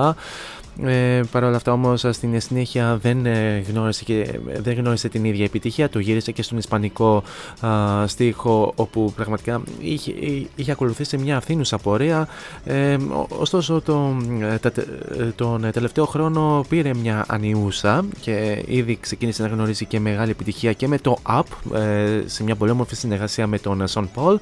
Ε, 0.85 1.21
Παρ' 1.31 1.45
όλα 1.45 1.57
αυτά 1.57 1.73
όμως 1.73 2.05
στην 2.11 2.41
συνέχεια 2.41 2.97
δεν, 3.03 3.27
ε, 3.27 3.65
γνώρισε 3.69 4.05
και, 4.05 4.39
δεν 4.59 4.75
γνώρισε 4.77 5.09
την 5.09 5.25
ίδια 5.25 5.45
επιτυχία 5.45 5.89
του. 5.89 5.99
Γύρισε 5.99 6.33
και 6.33 6.43
στον 6.43 6.59
ισπανικό 6.59 7.23
α, 7.61 8.07
στίχο 8.07 8.73
όπου 8.77 9.13
πραγματικά 9.17 9.63
είχε, 9.81 10.15
είχε 10.55 10.71
ακολουθήσει 10.73 11.19
μια 11.19 11.37
αυθύνουσα 11.37 11.79
πορεία. 11.79 12.29
Ε, 12.65 12.95
ο- 12.95 13.27
ωστόσο 13.39 13.81
το, 13.81 14.17
ε, 14.53 14.57
τα- 14.59 14.73
ε, 15.19 15.25
τον 15.37 15.71
τελευταίο 15.73 16.05
χρόνο 16.07 16.65
πήρε 16.69 16.95
μια 16.95 17.25
ανιούσα 17.29 18.05
και 18.21 18.63
ήδη 18.67 18.99
ξεκίνησε 19.01 19.43
να 19.43 19.49
γνωρίζει 19.49 19.85
και 19.85 20.01
μεγάλη 20.01 20.31
επιτυχία 20.31 20.73
και 20.73 20.89
με 20.89 20.99
το 20.99 21.17
Up 21.29 21.77
ε, 21.79 22.23
σε 22.27 22.43
μια 22.43 22.57
πολύ 22.57 22.71
όμορφη 22.71 22.95
συνεργασία 22.97 23.47
με 23.47 23.59
τον 23.59 23.87
Σον 23.89 24.11
Πολ 24.15 24.39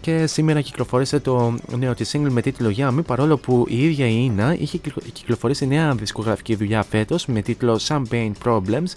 και 0.00 0.26
σήμερα 0.26 0.60
κυκλοφόρησε 0.60 1.20
το 1.20 1.54
νέο 1.78 1.94
της 1.94 2.14
single 2.16 2.30
με 2.30 2.40
τίτλο 2.42 2.72
Yummy 2.76 3.04
παρόλο 3.06 3.36
που 3.36 3.64
η 3.68 3.84
ίδια 3.84 4.06
η 4.06 4.22
Ίνα 4.24 4.54
είχε 4.58 4.78
κυκλο- 4.78 5.02
κυκλοφορήσει 5.12 5.66
νέα 5.66 5.94
δισκογραφική 5.94 6.54
δουλειά 6.54 6.82
φέτος 6.82 7.26
με 7.26 7.42
τίτλο 7.42 7.80
Champagne 7.88 8.30
Problems 8.44 8.92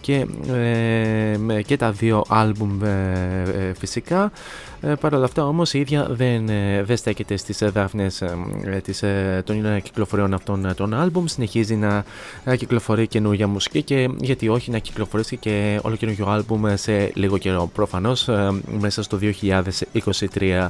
και, 0.00 0.26
ε, 0.52 1.36
με- 1.38 1.62
και 1.66 1.76
τα 1.76 1.92
δύο 1.92 2.24
άλμπουμ 2.28 2.84
ε, 2.84 3.42
ε, 3.56 3.74
φυσικά 3.78 4.32
ε, 4.80 4.94
Παρ' 5.00 5.14
όλα 5.14 5.24
αυτά 5.24 5.46
όμως 5.46 5.74
η 5.74 5.78
ίδια 5.78 6.06
δεν, 6.10 6.48
ε, 6.48 6.82
δεν 6.82 6.96
στέκεται 6.96 7.36
στις 7.36 7.62
ε, 7.62 7.68
δάφνες 7.68 8.22
ε, 8.22 8.36
ε, 8.64 8.78
της, 8.80 9.02
ε, 9.02 9.42
των 9.46 9.64
ε, 9.64 9.80
κυκλοφοριών 9.80 10.34
αυτών 10.34 10.64
ε, 10.64 10.74
των 10.74 10.94
άλμπουμ. 10.94 11.26
Συνεχίζει 11.26 11.76
να 11.76 12.04
ε, 12.44 12.56
κυκλοφορεί 12.56 13.06
καινούργια 13.06 13.48
μουσική 13.48 13.82
και 13.82 14.08
γιατί 14.20 14.48
όχι 14.48 14.70
να 14.70 14.78
κυκλοφορήσει 14.78 15.36
και 15.36 15.80
όλο 15.82 15.96
καινούργιο 15.96 16.26
άλμπουμ 16.26 16.66
ε, 16.66 16.76
σε 16.76 17.10
λίγο 17.14 17.38
καιρό. 17.38 17.70
Προφανώς 17.74 18.28
ε, 18.28 18.50
μέσα 18.78 19.02
στο 19.02 19.18
2023 19.22 20.68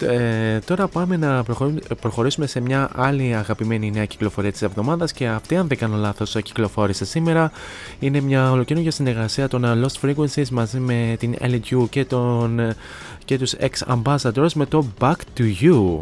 ε, 0.00 0.58
τώρα 0.58 0.88
πάμε 0.88 1.16
να 1.16 1.42
προχωρήσουμε, 1.42 1.80
προχωρήσουμε 2.00 2.46
σε 2.46 2.60
μια 2.60 2.90
άλλη 2.94 3.34
αγαπημένη 3.34 3.90
νέα 3.90 4.04
κυκλοφορία 4.04 4.52
της 4.52 4.62
εβδομάδας 4.62 5.12
και 5.12 5.26
αυτή 5.26 5.56
αν 5.56 5.68
δεν 5.68 5.78
κάνω 5.78 5.96
λάθος 5.96 6.36
κυκλοφόρησε 6.42 7.04
σήμερα. 7.04 7.50
Είναι 7.98 8.20
μια 8.20 8.50
ολοκαινούργια 8.50 8.90
συνεργασία 8.90 9.48
των 9.48 9.64
ε, 9.64 9.80
Lost 9.84 10.06
Frequencies 10.06 10.48
μαζί 10.48 10.78
με 10.78 11.16
την 11.18 11.34
Ellie 11.40 11.60
Q 11.70 11.88
και, 11.90 12.04
τον, 12.04 12.58
ε, 12.58 12.76
και 13.24 13.38
τους 13.45 13.55
Ex 13.59 14.01
Ambassadors 14.01 14.53
με 14.53 14.65
το 14.65 14.85
Back 14.99 15.15
to 15.37 15.43
You. 15.61 15.99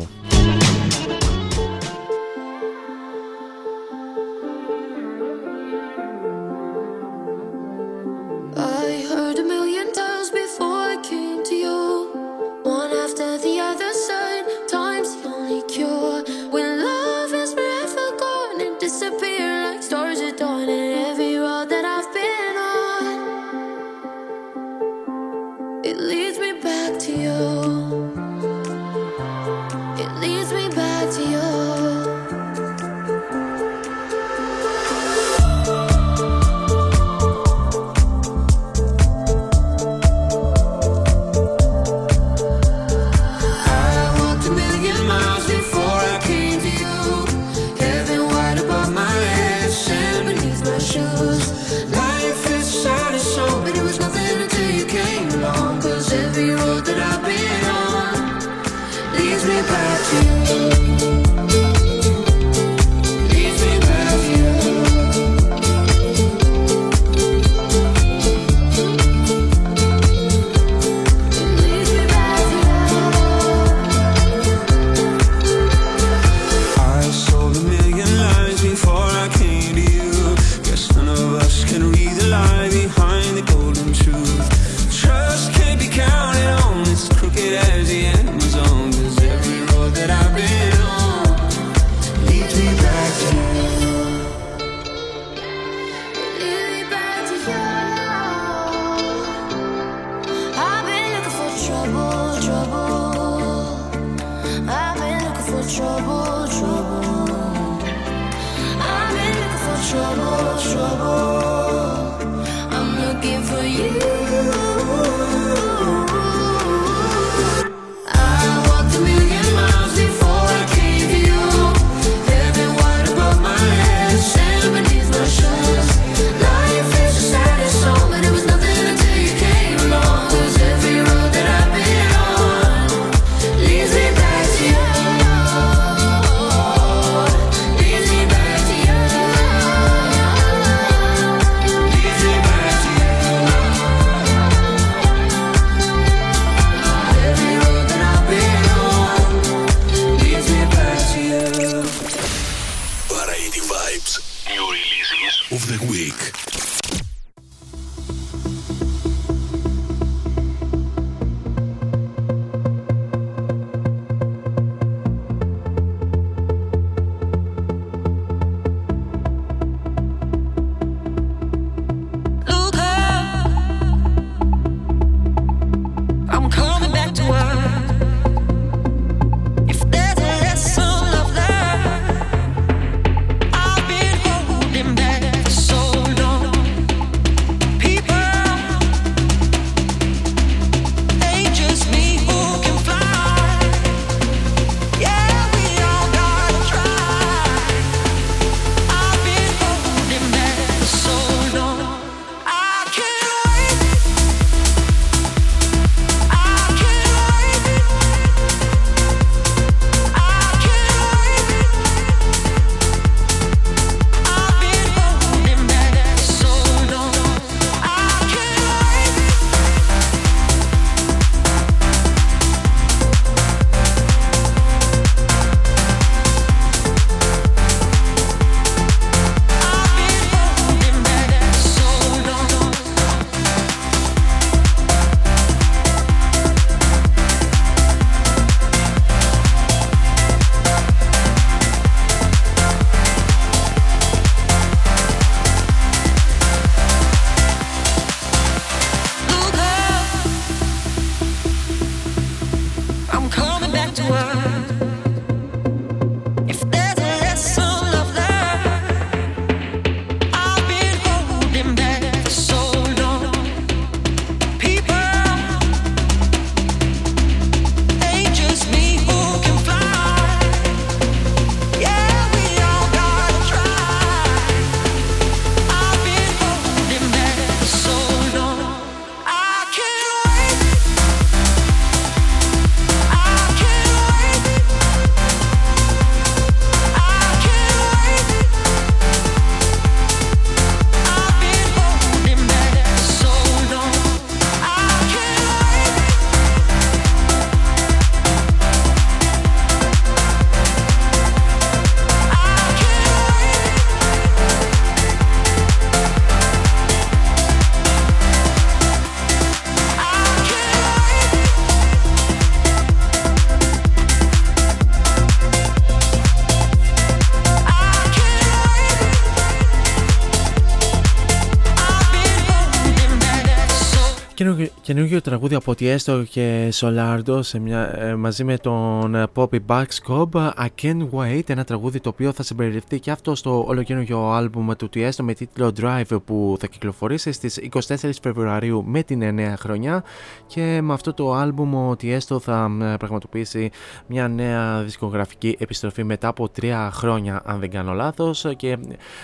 Καινούργιο, 324.84 325.20
καινούργιο 325.20 325.20
τραγούδι 325.20 325.54
από 325.54 325.72
Tiesto 325.72 326.24
και 326.30 326.72
Solardo 326.74 327.38
σε 327.40 327.58
μια, 327.58 327.98
ε, 327.98 328.14
μαζί 328.14 328.44
με 328.44 328.56
τον 328.56 329.14
ε, 329.14 329.26
Poppy 329.34 329.58
Backscob 329.66 330.28
I 330.34 330.66
Can't 330.82 331.08
Wait, 331.10 331.48
ένα 331.50 331.64
τραγούδι 331.64 332.00
το 332.00 332.08
οποίο 332.08 332.32
θα 332.32 332.42
συμπεριληφθεί 332.42 333.00
και 333.00 333.10
αυτό 333.10 333.34
στο 333.34 333.64
ολοκαινούργιο 333.66 334.30
άλμπουμ 334.30 334.70
του 334.78 334.88
Tiesto 334.94 335.22
με 335.22 335.34
τίτλο 335.34 335.72
Drive 335.80 336.22
που 336.24 336.56
θα 336.60 336.66
κυκλοφορήσει 336.66 337.32
στις 337.32 337.60
24 337.88 338.10
Φεβρουαρίου 338.22 338.84
με 338.86 339.02
την 339.02 339.34
νέα 339.34 339.56
χρονιά. 339.56 340.04
Και 340.46 340.80
με 340.82 340.92
αυτό 340.92 341.12
το 341.12 341.32
άλμπουμ 341.32 341.74
ο 341.74 341.96
Tiesto 342.02 342.40
θα 342.40 342.70
ε, 342.80 342.96
πραγματοποιήσει 342.96 343.70
μια 344.06 344.28
νέα 344.28 344.82
δισκογραφική 344.82 345.56
επιστροφή 345.58 346.04
μετά 346.04 346.28
από 346.28 346.48
τρία 346.48 346.90
χρόνια 346.92 347.42
αν 347.44 347.60
δεν 347.60 347.70
κάνω 347.70 347.92
λάθος. 347.92 348.46
Και 348.56 348.78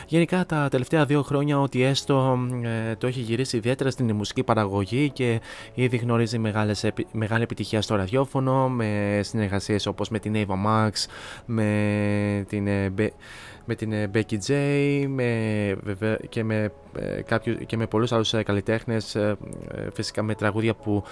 γενικά 0.07 0.47
τα 0.47 0.69
τελευταία 0.71 1.05
δύο 1.05 1.23
χρόνια 1.23 1.61
ο 1.61 1.65
Tiesto 1.73 2.39
ε, 2.63 2.95
το 2.95 3.07
έχει 3.07 3.21
γυρίσει 3.21 3.57
ιδιαίτερα 3.57 3.91
στην 3.91 4.15
μουσική 4.15 4.43
παραγωγή 4.43 5.11
και 5.11 5.41
ήδη 5.75 5.97
γνωρίζει 5.97 6.39
μεγάλες, 6.39 6.91
μεγάλη 7.13 7.43
επιτυχία 7.43 7.83
στο 7.83 7.95
ραδιόφωνο 7.95 8.69
με 8.69 9.21
συνεργασίες 9.23 9.87
όπως 9.87 10.09
με 10.09 10.19
την 10.19 10.35
Ava 10.37 10.67
Max, 10.67 10.91
με 11.47 12.45
την, 12.49 12.67
ε, 12.67 12.93
με 13.65 13.75
την 13.75 13.93
ε, 13.93 14.11
Becky 14.15 14.39
J 14.47 14.55
με, 15.09 15.77
και 16.29 16.45
με 16.45 16.73
ε, 16.99 17.23
κάποιου, 17.23 17.55
και 17.67 17.77
με 17.77 17.87
πολλούς 17.87 18.13
άλλους 18.13 18.33
ε, 18.33 18.43
καλλιτέχνες 18.43 19.15
ε, 19.15 19.37
φυσικά 19.93 20.23
με 20.23 20.35
τραγούδια 20.35 20.75
που 20.75 21.03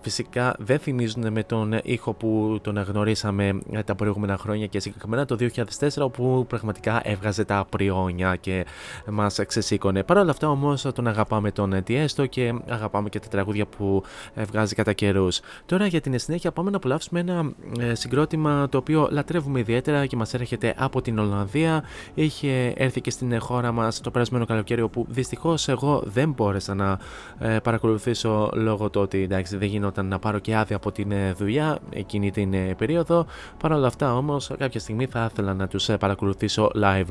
φυσικά 0.00 0.54
δεν 0.58 0.78
θυμίζουν 0.78 1.32
με 1.32 1.42
τον 1.42 1.78
ήχο 1.82 2.12
που 2.12 2.58
τον 2.62 2.78
γνωρίσαμε 2.78 3.58
τα 3.84 3.94
προηγούμενα 3.94 4.36
χρόνια 4.36 4.66
και 4.66 4.80
συγκεκριμένα 4.80 5.24
το 5.24 5.36
2004 5.40 5.88
όπου 5.98 6.44
πραγματικά 6.48 7.00
έβγαζε 7.04 7.44
τα 7.44 7.66
πριόνια 7.70 8.36
και 8.36 8.66
μας 9.06 9.40
ξεσήκωνε. 9.46 10.02
Παρ' 10.02 10.16
όλα 10.16 10.30
αυτά 10.30 10.50
όμως 10.50 10.82
τον 10.82 11.06
αγαπάμε 11.06 11.50
τον 11.50 11.84
Tiesto 11.88 12.28
και 12.28 12.54
αγαπάμε 12.68 13.08
και 13.08 13.20
τα 13.20 13.28
τραγούδια 13.28 13.66
που 13.66 14.02
βγάζει 14.50 14.74
κατά 14.74 14.92
καιρούς. 14.92 15.40
Τώρα 15.66 15.86
για 15.86 16.00
την 16.00 16.18
συνέχεια 16.18 16.52
πάμε 16.52 16.70
να 16.70 16.76
απολαύσουμε 16.76 17.20
ένα 17.20 17.52
συγκρότημα 17.92 18.68
το 18.68 18.78
οποίο 18.78 19.08
λατρεύουμε 19.10 19.58
ιδιαίτερα 19.58 20.06
και 20.06 20.16
μας 20.16 20.34
έρχεται 20.34 20.74
από 20.76 21.02
την 21.02 21.18
Ολλανδία. 21.18 21.84
Είχε 22.14 22.72
έρθει 22.76 23.00
και 23.00 23.10
στην 23.10 23.40
χώρα 23.40 23.72
μας 23.72 24.00
το 24.00 24.10
περασμένο 24.10 24.44
καλοκαίρι 24.44 24.82
που 24.88 25.06
δυστυχώς 25.08 25.68
εγώ 25.68 26.02
δεν 26.04 26.30
μπόρεσα 26.30 26.74
να 26.74 26.98
ε, 27.38 27.58
παρακολουθήσω 27.58 28.50
λόγω 28.54 28.90
του 28.90 29.00
ότι 29.00 29.22
εντάξει, 29.22 29.56
δεν 29.56 29.68
γινόταν 29.68 30.06
να 30.06 30.18
πάρω 30.18 30.38
και 30.38 30.56
άδεια 30.56 30.76
από 30.76 30.92
την 30.92 31.12
ε, 31.12 31.32
δουλειά 31.32 31.78
εκείνη 31.90 32.30
την 32.30 32.54
ε, 32.54 32.74
περίοδο. 32.78 33.26
Παρ' 33.58 33.72
όλα 33.72 33.86
αυτά 33.86 34.16
όμως 34.16 34.50
κάποια 34.58 34.80
στιγμή 34.80 35.06
θα 35.06 35.28
ήθελα 35.32 35.54
να 35.54 35.68
τους 35.68 35.90
παρακολουθήσω 36.00 36.70
live. 36.74 37.06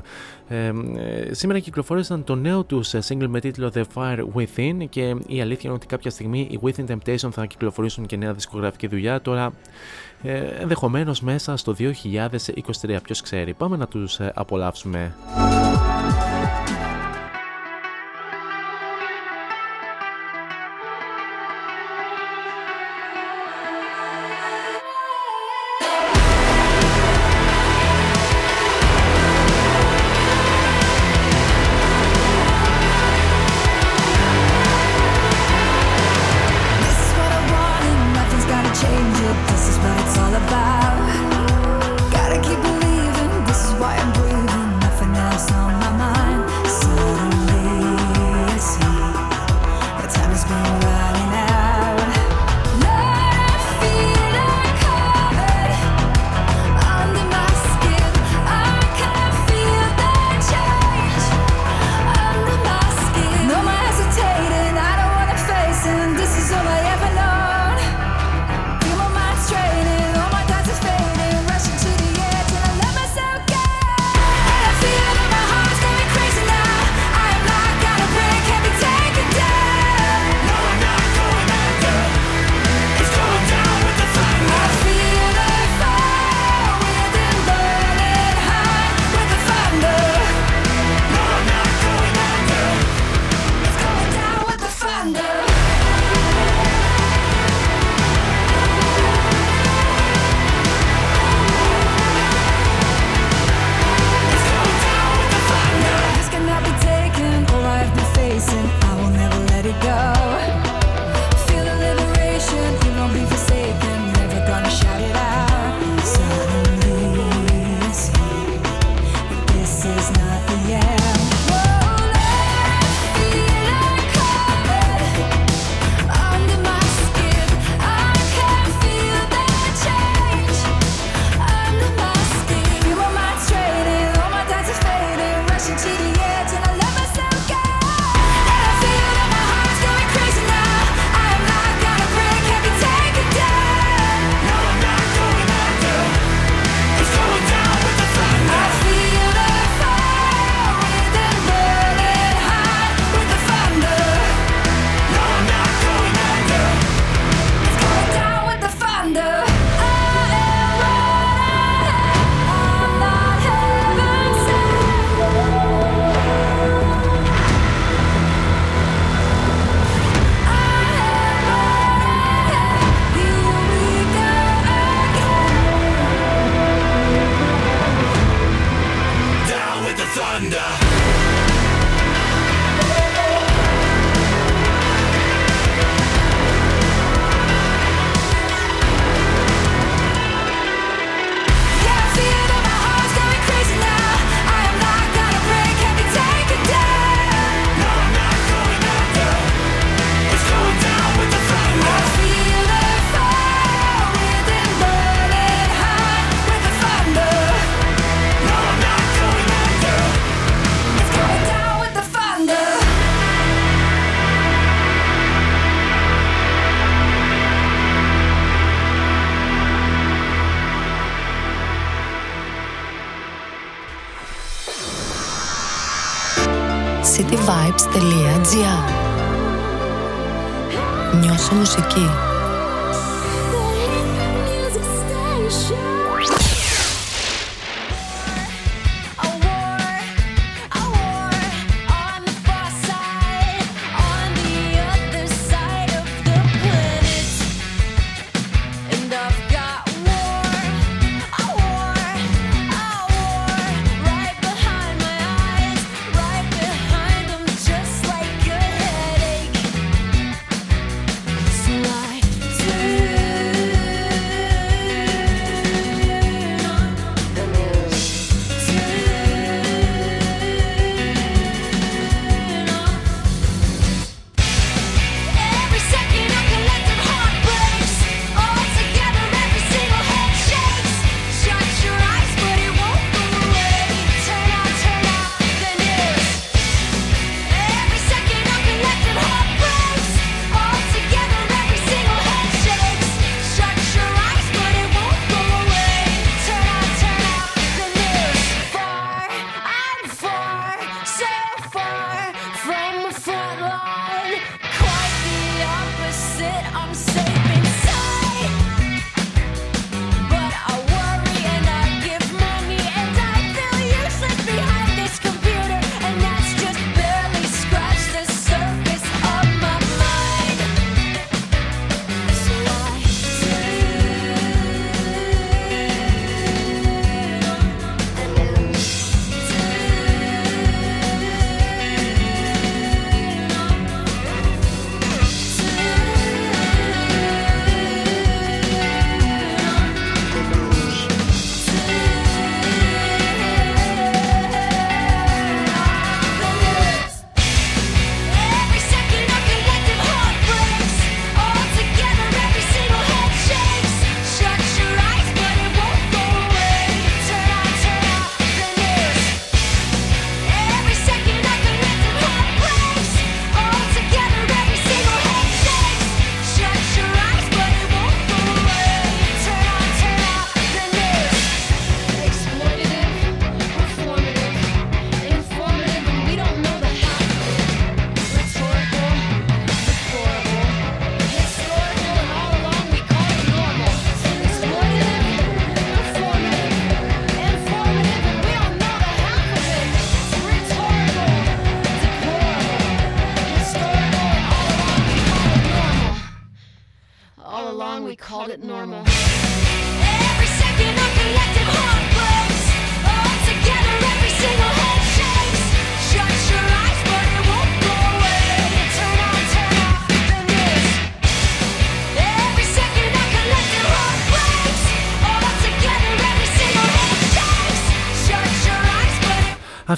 σήμερα 1.31 1.59
κυκλοφόρησαν 1.59 2.23
το 2.23 2.35
νέο 2.35 2.63
τους 2.63 2.93
single 3.07 3.27
με 3.27 3.39
τίτλο 3.39 3.71
The 3.73 3.83
Fire 3.93 4.25
Within 4.35 4.85
και 4.89 5.15
η 5.27 5.41
αλήθεια 5.41 5.63
είναι 5.63 5.73
ότι 5.73 5.85
κάποια 5.85 6.11
στιγμή 6.11 6.39
οι 6.39 6.59
Within 6.63 6.85
Temptation 6.85 7.29
θα 7.31 7.45
κυκλοφορήσουν 7.45 8.05
και 8.05 8.17
νέα 8.17 8.33
δισκογραφική 8.33 8.87
δουλειά. 8.87 9.21
Τώρα 9.21 9.53
ε, 10.23 10.37
ενδεχομένως 10.59 11.21
μέσα 11.21 11.57
στο 11.57 11.75
2023. 11.79 12.97
Ποιος 13.03 13.21
ξέρει. 13.21 13.53
Πάμε 13.53 13.77
να 13.77 13.87
τους 13.87 14.19
απολαύσουμε. 14.33 15.15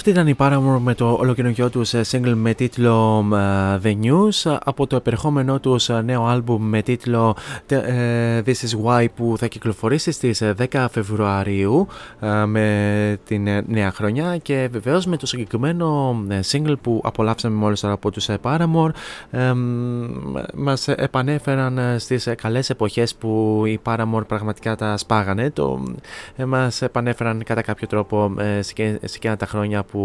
Αυτή 0.08 0.20
ήταν 0.20 0.32
η 0.32 0.36
Paramore 0.38 0.80
με 0.80 0.94
το 0.94 1.16
ολοκαινούργιο 1.20 1.70
τους 1.70 1.94
ε, 1.94 2.00
single 2.10 2.34
με 2.34 2.54
τίτλο 2.54 3.26
uh, 3.32 3.86
The 3.86 3.96
News. 4.02 4.56
Από 4.64 4.86
το 4.86 4.96
επερχόμενό 4.96 5.60
τους 5.60 5.88
ε, 5.88 6.02
νέο 6.02 6.26
άλμπουμ 6.26 6.62
με 6.62 6.82
τίτλο 6.82 7.36
uh, 7.68 7.74
This 8.44 8.52
Is 8.52 8.84
Why 8.84 9.06
που 9.14 9.34
θα 9.38 9.46
κυκλοφορήσει 9.46 10.10
στις 10.10 10.42
10 10.70 10.86
Φεβρουαρίου 10.90 11.86
uh, 12.20 12.44
με 12.46 13.18
την 13.24 13.48
νέα 13.66 13.92
χρονιά. 13.92 14.36
Και 14.36 14.68
βεβαίως 14.72 15.06
με 15.06 15.16
το 15.16 15.26
συγκεκριμένο 15.26 16.16
single 16.52 16.74
που 16.80 17.00
απολαύσαμε 17.04 17.56
μόλις 17.56 17.80
τώρα 17.80 17.94
από 17.94 18.10
τους 18.10 18.28
Paramore 18.42 18.90
um, 19.32 19.56
μας 20.54 20.88
επανέφεραν 20.88 21.80
στις 21.98 22.28
καλές 22.42 22.70
εποχές 22.70 23.14
που 23.14 23.62
οι 23.66 23.80
Paramore 23.84 24.26
πραγματικά 24.26 24.76
τα 24.76 24.96
σπάγανε. 24.96 25.50
Το, 25.50 25.82
μας 26.46 26.82
επανέφεραν 26.82 27.42
κατά 27.44 27.62
κάποιο 27.62 27.86
τρόπο 27.86 28.34
σε 28.60 28.72
εκείνα 29.14 29.36
τα 29.36 29.46
χρόνια 29.46 29.84
που 29.84 29.97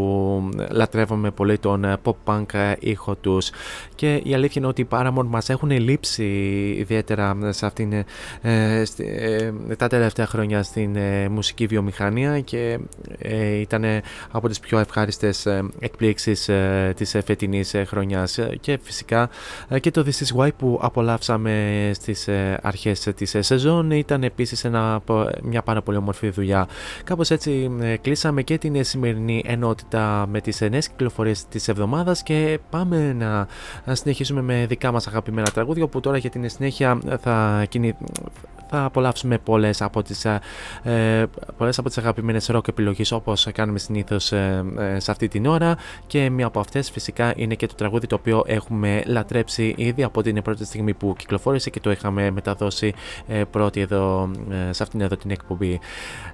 λατρεύομαι 0.69 1.31
πολύ 1.31 1.57
τον 1.57 1.83
ε, 1.83 1.97
pop-punk 2.03 2.53
ε, 2.53 2.73
ήχο 2.79 3.15
τους 3.15 3.49
και 3.95 4.21
η 4.23 4.33
αλήθεια 4.33 4.53
είναι 4.55 4.67
ότι 4.67 4.81
οι 4.81 4.87
Paramore 4.89 5.25
μας 5.25 5.49
έχουν 5.49 5.71
λείψει 5.71 6.25
ιδιαίτερα 6.77 7.37
σε 7.49 7.65
αυτήν, 7.65 7.93
ε, 8.41 8.83
τα 9.77 9.87
τελευταία 9.87 10.25
χρόνια 10.25 10.63
στην 10.63 10.97
μουσική 11.31 11.65
βιομηχανία 11.65 12.39
και 12.39 12.79
ήταν 13.59 13.83
από 14.31 14.47
τις 14.47 14.59
πιο 14.59 14.79
ευχάριστες 14.79 15.47
εκπλήξεις 15.79 16.49
της 16.95 17.15
φετινής 17.25 17.75
χρονιάς 17.85 18.39
και 18.59 18.79
φυσικά 18.81 19.29
και 19.79 19.91
το 19.91 20.05
This 20.05 20.25
Is 20.25 20.41
Why 20.41 20.49
που 20.57 20.79
απολαύσαμε 20.81 21.91
στις 21.93 22.29
αρχές 22.61 22.99
της 23.15 23.35
σεζόν 23.39 23.91
ήταν 23.91 24.23
επίσης 24.23 24.63
ένα, 24.63 25.01
μια 25.43 25.61
πάρα 25.61 25.81
πολύ 25.81 25.97
όμορφη 25.97 26.29
δουλειά. 26.29 26.67
Κάπως 27.03 27.29
έτσι 27.29 27.71
κλείσαμε 28.01 28.41
και 28.41 28.57
την 28.57 28.83
σημερινή 28.83 29.43
ενότητα 29.73 30.25
με 30.27 30.41
τις 30.41 30.61
νέες 30.61 30.89
κυκλοφορίες 30.89 31.45
της 31.47 31.67
εβδομάδας 31.67 32.23
και 32.23 32.59
πάμε 32.69 33.13
να 33.85 33.95
συνεχίσουμε 33.95 34.41
με 34.41 34.65
δικά 34.65 34.91
μας 34.91 35.07
αγαπημένα 35.07 35.49
τραγούδια 35.53 35.87
που 35.87 35.99
τώρα 35.99 36.17
για 36.17 36.29
την 36.29 36.49
συνέχεια 36.49 36.99
θα, 37.19 37.65
κινη... 37.69 37.95
θα 38.75 38.83
απολαύσουμε 38.83 39.37
πολλές 39.37 39.81
από 39.81 40.01
τις, 40.01 40.25
ε, 40.25 41.25
πολλές 41.57 41.77
από 41.77 41.87
τις 41.87 41.97
αγαπημένες 41.97 42.49
rock 42.53 42.67
επιλογές 42.67 43.11
όπως 43.11 43.47
κάνουμε 43.53 43.79
συνήθως 43.79 44.31
ε, 44.31 44.63
ε, 44.77 44.99
σε 44.99 45.11
αυτή 45.11 45.27
την 45.27 45.45
ώρα 45.45 45.77
και 46.07 46.29
μία 46.29 46.45
από 46.45 46.59
αυτές 46.59 46.91
φυσικά 46.91 47.33
είναι 47.35 47.55
και 47.55 47.67
το 47.67 47.73
τραγούδι 47.75 48.07
το 48.07 48.15
οποίο 48.15 48.43
έχουμε 48.45 49.03
λατρέψει 49.05 49.73
ήδη 49.77 50.03
από 50.03 50.21
την 50.21 50.41
πρώτη 50.41 50.65
στιγμή 50.65 50.93
που 50.93 51.15
κυκλοφόρησε 51.17 51.69
και 51.69 51.79
το 51.79 51.91
είχαμε 51.91 52.31
μεταδώσει 52.31 52.93
ε, 53.27 53.43
πρώτη 53.43 53.79
εδώ 53.79 54.31
ε, 54.69 54.73
σε 54.73 54.83
αυτήν 54.83 55.01
εδώ 55.01 55.15
την 55.15 55.31
εκπομπή. 55.31 55.79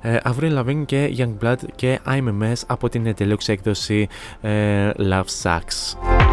Avril 0.03 0.59
Lavigne 0.59 0.83
και 0.85 1.15
Youngblood 1.17 1.57
και 1.75 1.99
I'm 2.05 2.27
a 2.27 2.43
Mess 2.43 2.61
από 2.67 2.89
την 2.89 3.15
deluxe 3.17 3.47
έκδοση 3.47 4.07
ε, 4.41 4.89
Love 4.97 5.25
Sucks. 5.43 6.28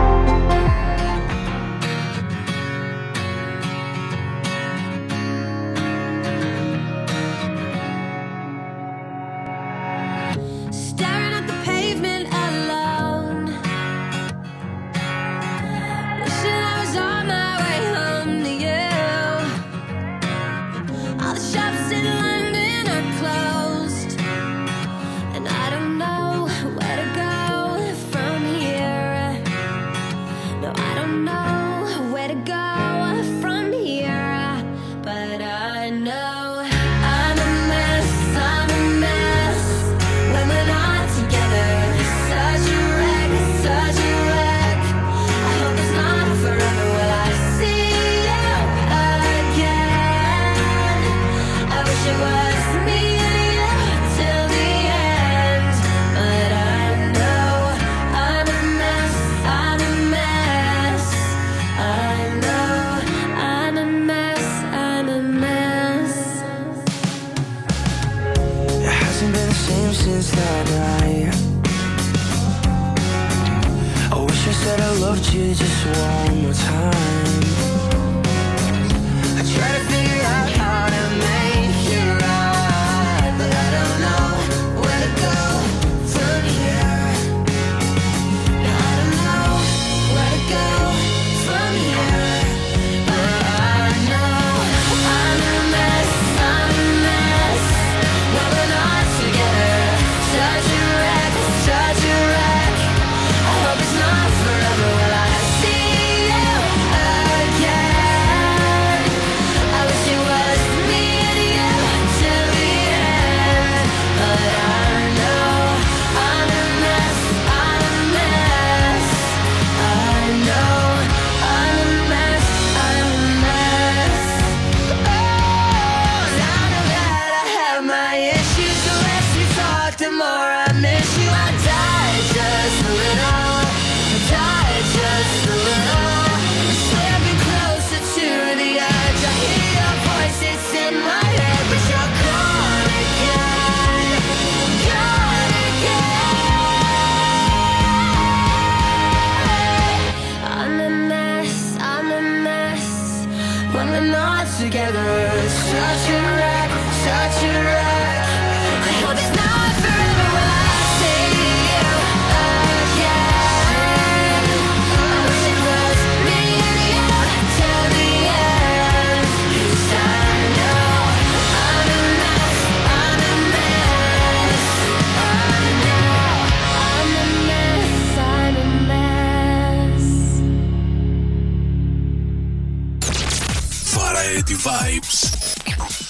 Variety 184.16 184.54
Vibes. 184.54 185.28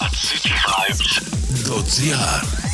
At 0.00 0.14
cityvibes.gr 0.14 2.65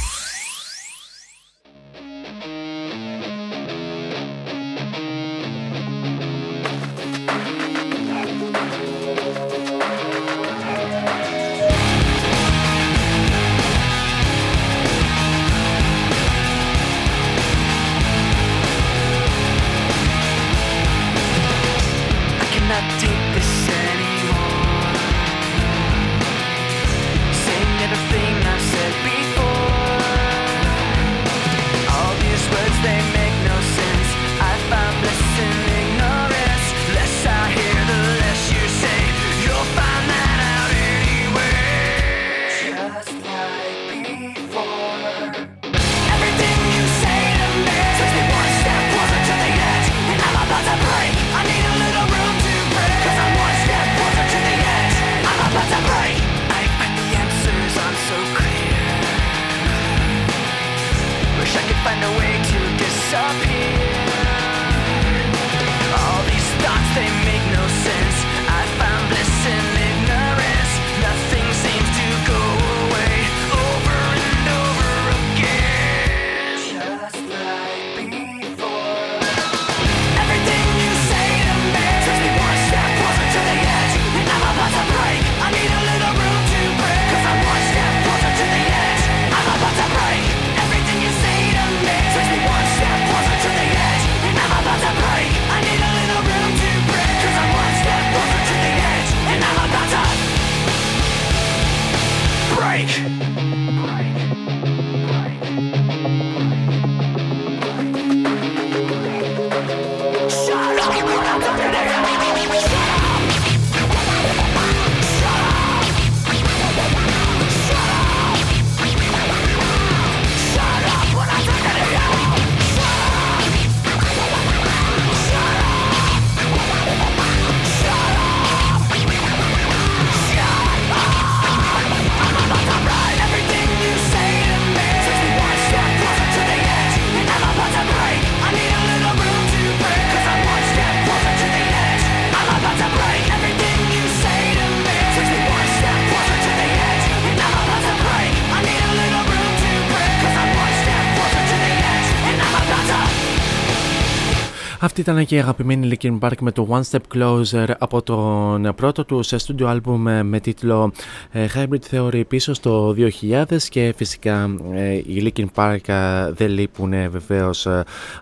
ήταν 155.03 155.27
και 155.27 155.35
η 155.35 155.39
αγαπημένη 155.39 155.99
Linkin 156.01 156.19
Park 156.19 156.37
με 156.41 156.53
το 156.53 156.69
One 156.71 156.83
Step 156.91 157.17
Closer 157.17 157.69
από 157.79 158.03
τον 158.03 158.73
πρώτο 158.77 159.05
του 159.05 159.23
σε 159.23 159.37
studio 159.47 159.67
album 159.67 160.21
με 160.23 160.41
τίτλο 160.41 160.93
ε, 161.31 161.47
Hybrid 161.55 161.91
Theory 161.91 162.23
πίσω 162.29 162.55
στο 162.55 162.95
2000 163.21 163.45
και 163.69 163.95
φυσικά 163.97 164.55
ε, 164.73 164.93
οι 164.93 165.33
Linkin 165.37 165.47
Park 165.55 165.89
ε, 165.89 166.33
δεν 166.33 166.51
λείπουν 166.51 166.91
βεβαίως 167.11 167.67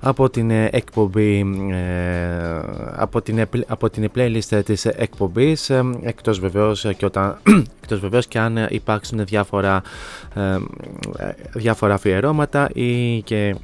από 0.01 0.31
την 0.31 0.51
εκπομπή 0.51 1.44
από 2.97 3.23
την, 3.23 3.47
από 3.66 3.90
την 3.90 4.11
playlist 4.15 4.61
της 4.65 4.85
εκπομπής 4.85 5.70
εκτός 6.02 6.40
βεβαίως 6.40 6.86
και 6.97 7.05
όταν 7.05 7.39
εκτός 7.82 8.01
βεβαίως 8.01 8.27
και 8.27 8.39
αν 8.39 8.66
υπάρξουν 8.69 9.24
διάφορα 9.24 9.82
διάφορα 11.52 11.94
αφιερώματα 11.94 12.69
ή 12.73 13.23
και 13.23 13.55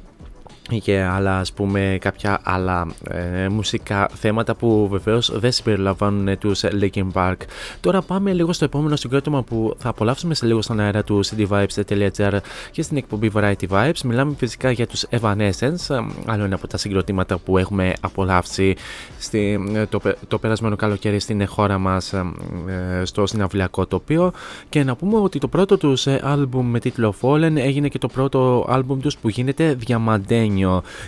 και 0.75 1.01
άλλα 1.01 1.39
ας 1.39 1.53
πούμε 1.53 1.97
κάποια 2.01 2.39
άλλα 2.43 2.87
ε, 3.09 3.47
μουσικά 3.47 4.09
θέματα 4.13 4.55
που 4.55 4.87
βεβαίως 4.91 5.39
δεν 5.39 5.51
συμπεριλαμβάνουν 5.51 6.37
τους 6.37 6.63
Linkin 6.81 7.07
Park. 7.13 7.35
Τώρα 7.79 8.01
πάμε 8.01 8.33
λίγο 8.33 8.53
στο 8.53 8.65
επόμενο 8.65 8.95
συγκρότημα 8.95 9.43
που 9.43 9.75
θα 9.77 9.89
απολαύσουμε 9.89 10.33
σε 10.33 10.45
λίγο 10.45 10.61
στον 10.61 10.79
αέρα 10.79 11.03
του 11.03 11.25
cityvibes.gr 11.25 12.37
και 12.71 12.81
στην 12.81 12.97
εκπομπή 12.97 13.31
Variety 13.35 13.67
Vibes. 13.69 14.01
Μιλάμε 14.03 14.33
φυσικά 14.37 14.71
για 14.71 14.87
τους 14.87 15.05
Evanescence, 15.09 16.05
άλλο 16.25 16.43
ένα 16.43 16.55
από 16.55 16.67
τα 16.67 16.77
συγκροτήματα 16.77 17.37
που 17.37 17.57
έχουμε 17.57 17.93
απολαύσει 18.01 18.75
στη, 19.19 19.59
το, 19.89 20.01
το 20.27 20.37
περασμένο 20.37 20.75
καλοκαίρι 20.75 21.19
στην 21.19 21.47
χώρα 21.47 21.77
μας 21.77 22.13
ε, 22.13 22.25
στο 23.03 23.25
συναυλιακό 23.25 23.85
τοπίο 23.85 24.31
και 24.69 24.83
να 24.83 24.95
πούμε 24.95 25.17
ότι 25.17 25.39
το 25.39 25.47
πρώτο 25.47 25.77
τους 25.77 26.07
άλμπουμ 26.07 26.69
με 26.69 26.79
τίτλο 26.79 27.15
Fallen 27.21 27.55
έγινε 27.55 27.87
και 27.87 27.97
το 27.97 28.07
πρώτο 28.07 28.65
άλμπουμ 28.69 28.99
τους 28.99 29.17
που 29.17 29.29
γίνεται 29.29 29.73
διαμαντένιο 29.73 30.56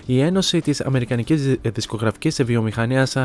η 0.06 0.22
Ένωση 0.22 0.62
της 0.62 0.82
Αμερικανικής 0.82 1.56
Δισκογραφικής 1.62 2.44
Βιομηχανίας 2.44 3.16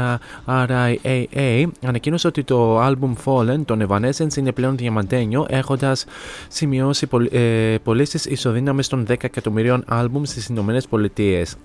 RIAA 0.47 1.65
ανακοίνωσε 1.87 2.27
ότι 2.27 2.45
το 2.45 2.87
album 2.87 3.13
Fallen 3.25 3.61
των 3.65 3.87
Evanescence 3.89 4.37
είναι 4.37 4.53
πλέον 4.53 4.77
διαμαντένιο, 4.77 5.47
έχοντας 5.49 6.05
σημειώσει 6.49 7.09
ε, 7.31 7.77
πωλήσεις 7.83 8.25
ισοδύναμε 8.25 8.83
των 8.83 9.07
10 9.09 9.25
εκατομμυρίων 9.25 9.85
album 9.91 10.21
στις 10.23 10.47
Ηνωμένες 10.47 10.87
Πολιτείες. 10.87 11.57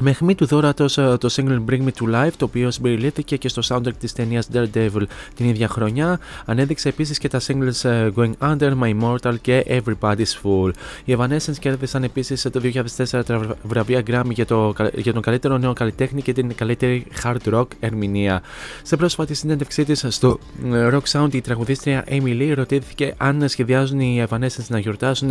Με 0.00 0.12
χμή 0.12 0.34
του 0.34 0.46
δόρατο 0.46 0.84
ε, 0.84 1.16
το 1.16 1.28
single 1.30 1.64
Bring 1.70 1.82
Me 1.82 1.88
to 2.00 2.14
Life, 2.14 2.32
το 2.36 2.44
οποίο 2.44 2.70
συμπεριλήφθηκε 2.70 3.36
και 3.36 3.48
στο 3.48 3.62
soundtrack 3.68 3.96
της 4.00 4.12
ταινίας 4.12 4.48
Daredevil 4.52 5.02
την 5.34 5.48
ίδια 5.48 5.68
χρονιά, 5.68 6.20
ανέδειξε 6.44 6.88
επίσης 6.88 7.18
και 7.18 7.28
τα 7.28 7.40
singles 7.46 7.88
ε, 7.88 8.08
Going 8.16 8.32
Under, 8.38 8.72
My 8.82 8.94
Immortal 9.00 9.34
και 9.40 9.64
Everybody's 9.68 10.42
Fool. 10.42 10.70
Οι 11.04 11.16
Evanescence 11.18 11.56
κέρδισαν 11.58 12.02
επίσης 12.02 12.42
το 12.42 12.60
2004 12.96 13.24
τα 13.26 13.56
βραβεία 13.62 14.02
Grammy 14.06 14.30
για, 14.30 14.46
το, 14.46 14.74
για 14.94 15.12
τον 15.12 15.22
καλύτερο 15.22 15.58
νέο 15.58 15.72
καλλιτέχνη 15.72 16.22
και 16.22 16.32
την 16.32 16.54
καλύτερη 16.54 17.06
hard 17.22 17.54
rock 17.54 17.66
ερμηνεία. 17.80 18.42
Σε 18.82 18.96
πρόσφατη 18.96 19.34
συνέντευξή 19.34 19.84
της 19.84 20.04
στο 20.08 20.38
ε, 20.72 20.88
Rock 20.92 21.12
Sound, 21.12 21.34
η 21.34 21.40
τραγουδίστρια 21.40 22.04
Amy 22.08 22.40
Lee 22.40 22.52
ρωτήθηκε 22.54 23.14
αν 23.16 23.48
σχεδιάζουν 23.48 24.00
οι 24.00 24.26
Evanescence 24.28 24.66
να 24.68 24.78
γιορτάσουν 24.78 25.30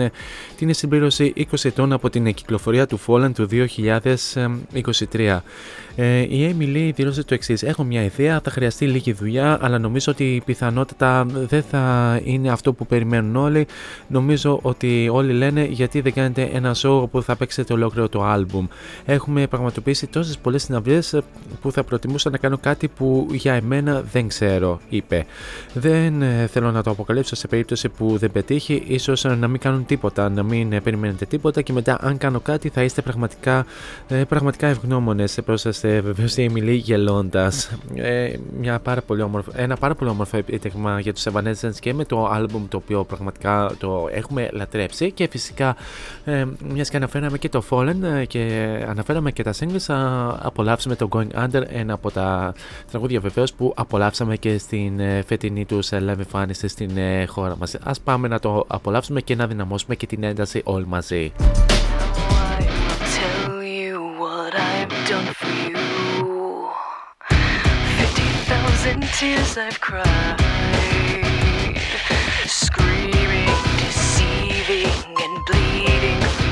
την 0.58 0.74
συμπλήρωση 0.74 1.34
20 1.38 1.44
ετών 1.64 1.94
από 1.94 2.10
την 2.10 2.34
κυκλοφορία 2.34 2.88
του 2.88 3.00
Fallen 3.08 3.32
του 3.34 3.48
2000 3.52 4.57
23. 5.12 5.40
Ε, 6.00 6.20
η 6.20 6.56
Emily 6.56 6.92
δήλωσε 6.96 7.24
το 7.24 7.34
εξή: 7.34 7.56
Έχω 7.62 7.84
μια 7.84 8.04
ιδέα, 8.04 8.40
θα 8.44 8.52
χρειαστεί 8.52 8.88
λίγη 8.88 9.14
δουλειά, 9.14 9.58
αλλά 9.62 9.80
νομίζω 9.80 10.12
ότι 10.12 10.36
η 10.36 10.42
πιθανότητα 10.46 11.26
δεν 11.30 11.64
θα 11.64 12.20
είναι 12.24 12.50
αυτό 12.50 12.74
που 12.74 12.86
περιμένουν 12.86 13.36
όλοι. 13.36 13.68
Νομίζω 14.08 14.60
ότι 14.62 15.10
όλοι 15.12 15.34
λένε 15.34 15.66
γιατί 15.66 16.02
δεν 16.02 16.14
κάνετε 16.14 16.50
ένα 16.54 16.76
show 16.76 17.10
που 17.12 17.22
θα 17.22 17.36
παίξετε 17.36 17.74
ολόκληρο 17.74 18.10
το 18.10 18.34
album. 18.34 18.68
Έχουμε 19.06 19.48
πραγματοποιήσει 19.48 20.08
τόσε 20.08 20.38
πολλέ 20.42 20.58
συναυλίε 20.58 21.00
που 21.62 21.72
θα 21.72 21.84
προτιμούσα 21.84 22.30
να 22.30 22.38
κάνω 22.38 22.58
κάτι 22.58 22.88
που 22.88 23.28
για 23.32 23.54
εμένα 23.54 24.02
δεν 24.12 24.28
ξέρω, 24.28 24.80
είπε. 24.90 25.26
Δεν 25.74 26.22
ε, 26.22 26.48
θέλω 26.52 26.72
να 26.72 26.84
το 26.84 26.90
αποκαλύψω 26.90 27.36
σε 27.36 27.48
περίπτωση 27.48 27.90
που 27.90 28.18
δεν 28.18 28.32
πετύχει, 28.32 28.84
ίσω 28.88 29.14
να 29.40 29.48
μην 29.48 29.60
κάνουν 29.60 29.86
τίποτα, 29.86 30.30
να 30.30 30.44
μην 30.44 30.74
ε, 30.74 30.82
περιμένετε 30.82 31.26
τίποτα 31.26 31.62
και 31.62 31.74
μετά, 31.74 31.98
αν 32.02 32.18
κάνω 32.18 32.40
κάτι, 32.40 32.70
θα 32.70 32.84
είστε 32.84 33.02
πραγματικά, 33.02 33.66
ε, 34.08 34.24
πραγματικά 34.48 34.80
ευγνώμονες 34.80 35.40
προ 35.46 35.58
σα 35.58 35.72
βεβαίως 36.02 36.38
η 36.38 36.44
Εμιλή 36.44 36.74
γελώντας. 36.74 37.72
Ε, 37.96 38.34
ένα 39.54 39.78
πάρα 39.78 39.96
πολύ 39.96 40.10
όμορφο 40.10 40.38
επίτευγμα 40.38 41.00
για 41.00 41.14
τους 41.14 41.26
Evanescence 41.32 41.76
και 41.80 41.94
με 41.94 42.06
το 42.06 42.32
album 42.36 42.62
το 42.70 42.78
οποίο 42.78 43.04
πραγματικά 43.04 43.72
το 43.80 44.10
έχουμε 44.12 44.50
λατρέψει. 44.54 45.12
Και 45.12 45.28
φυσικά, 45.32 45.76
ε, 46.26 46.46
μιας 46.74 46.90
και 46.90 46.98
αναφέραμε 46.98 47.38
και 47.38 47.50
το 47.50 47.64
Fallen 47.70 48.04
ε, 48.20 48.26
και 48.26 48.70
αναφέραμε 48.88 49.32
και 49.32 49.44
τα 49.44 49.54
singles, 49.60 49.78
θα 49.78 50.40
απολαύσουμε 50.42 50.96
το 50.96 51.08
Going 51.12 51.46
Under, 51.46 51.64
ένα 51.68 51.94
από 51.94 52.12
τα 52.12 52.54
τραγούδια 52.92 53.20
βεβαίως 53.20 53.54
που 53.54 53.74
απολαύσαμε 53.76 54.36
και 54.36 54.58
στην 54.58 55.00
ε, 55.00 55.24
φετινή 55.28 55.66
τους 55.66 55.90
live 55.92 56.08
εμφάνιση 56.08 56.68
στην 56.68 56.98
ε, 56.98 57.26
χώρα 57.26 57.58
μας. 57.58 57.76
Α 57.76 57.92
πάμε 58.04 58.28
να 58.28 58.40
το 58.40 58.66
απολαύσουμε 58.68 59.22
και 59.22 59.36
να 59.36 59.48
δυναμώσουμε 59.48 59.96
και 59.96 60.06
την 60.06 60.24
ένταση 60.24 60.62
όλοι 60.64 60.88
μαζί. 60.88 61.32
Thousand 68.88 69.02
tears 69.20 69.58
I've 69.58 69.80
cried, 69.82 70.38
screaming, 72.46 73.46
deceiving, 73.80 75.16
and 75.22 75.46
bleeding 75.46 76.47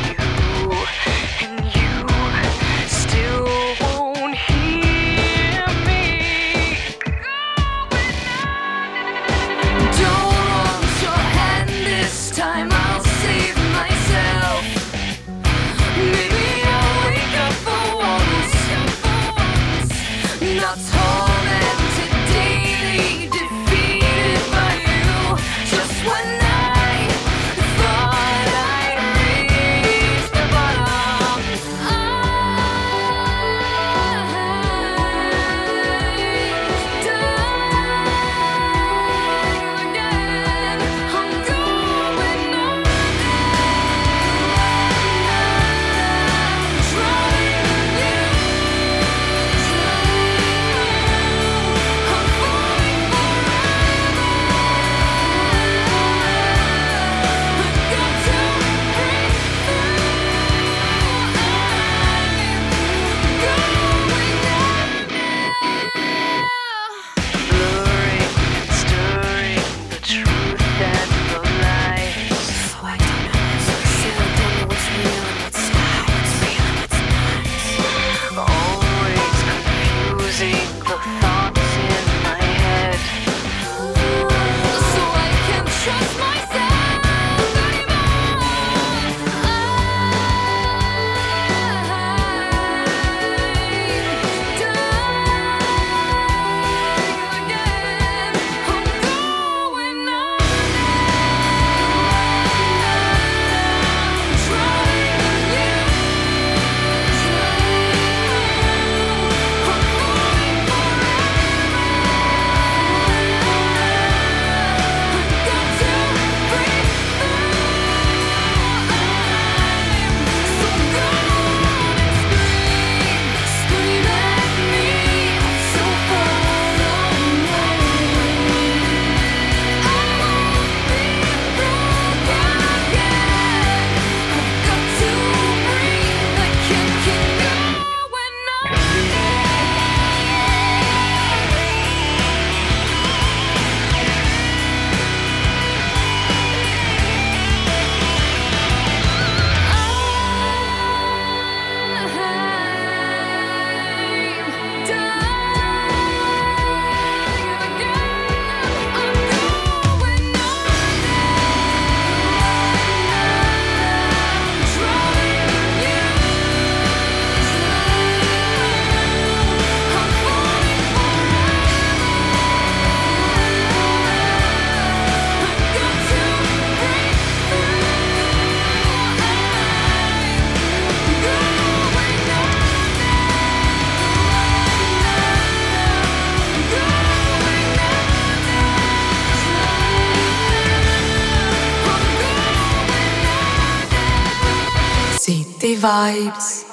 Vibes. 195.85 196.64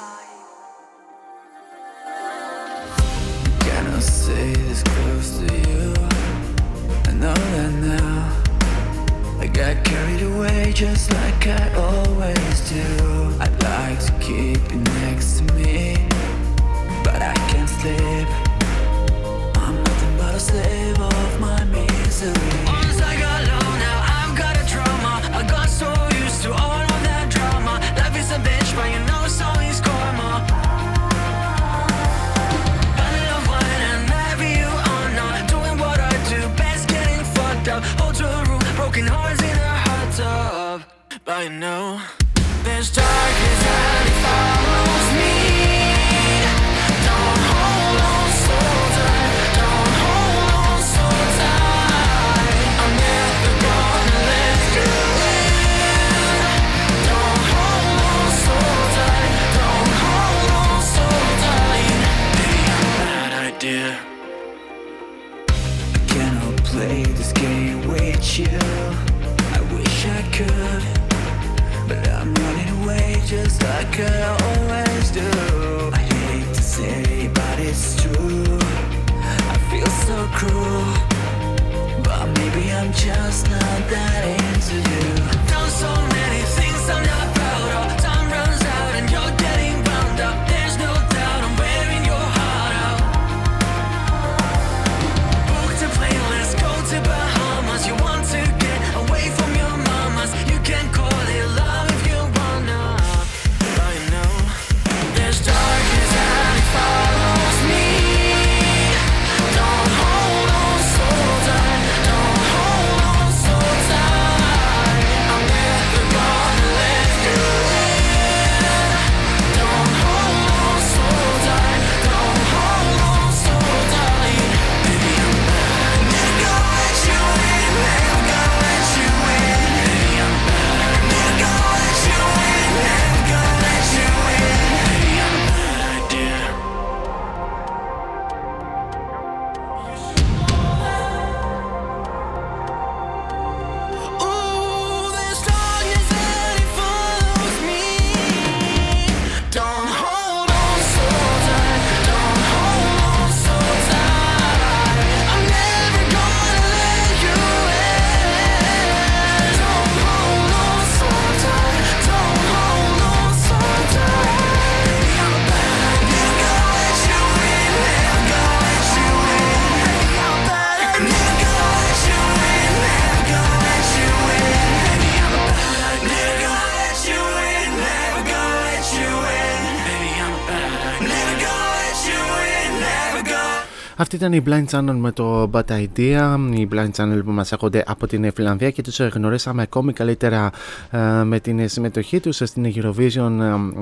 Αυτή 184.03 184.15
ήταν 184.15 184.33
η 184.33 184.43
Blind 184.45 184.65
Channel 184.69 184.95
με 184.95 185.11
το 185.11 185.49
Bad 185.53 185.63
Idea, 185.71 186.37
οι 186.53 186.67
Blind 186.71 186.91
Channel 186.95 187.21
που 187.25 187.31
μας 187.31 187.51
έρχονται 187.51 187.83
από 187.87 188.07
την 188.07 188.31
Φιλανδία 188.33 188.71
και 188.71 188.81
τους 188.81 188.99
γνωρίσαμε 188.99 189.61
ακόμη 189.61 189.93
καλύτερα 189.93 190.51
ε, 190.91 190.99
με 191.23 191.39
την 191.39 191.69
συμμετοχή 191.69 192.19
τους 192.19 192.35
στην 192.43 192.73
Eurovision 192.75 193.31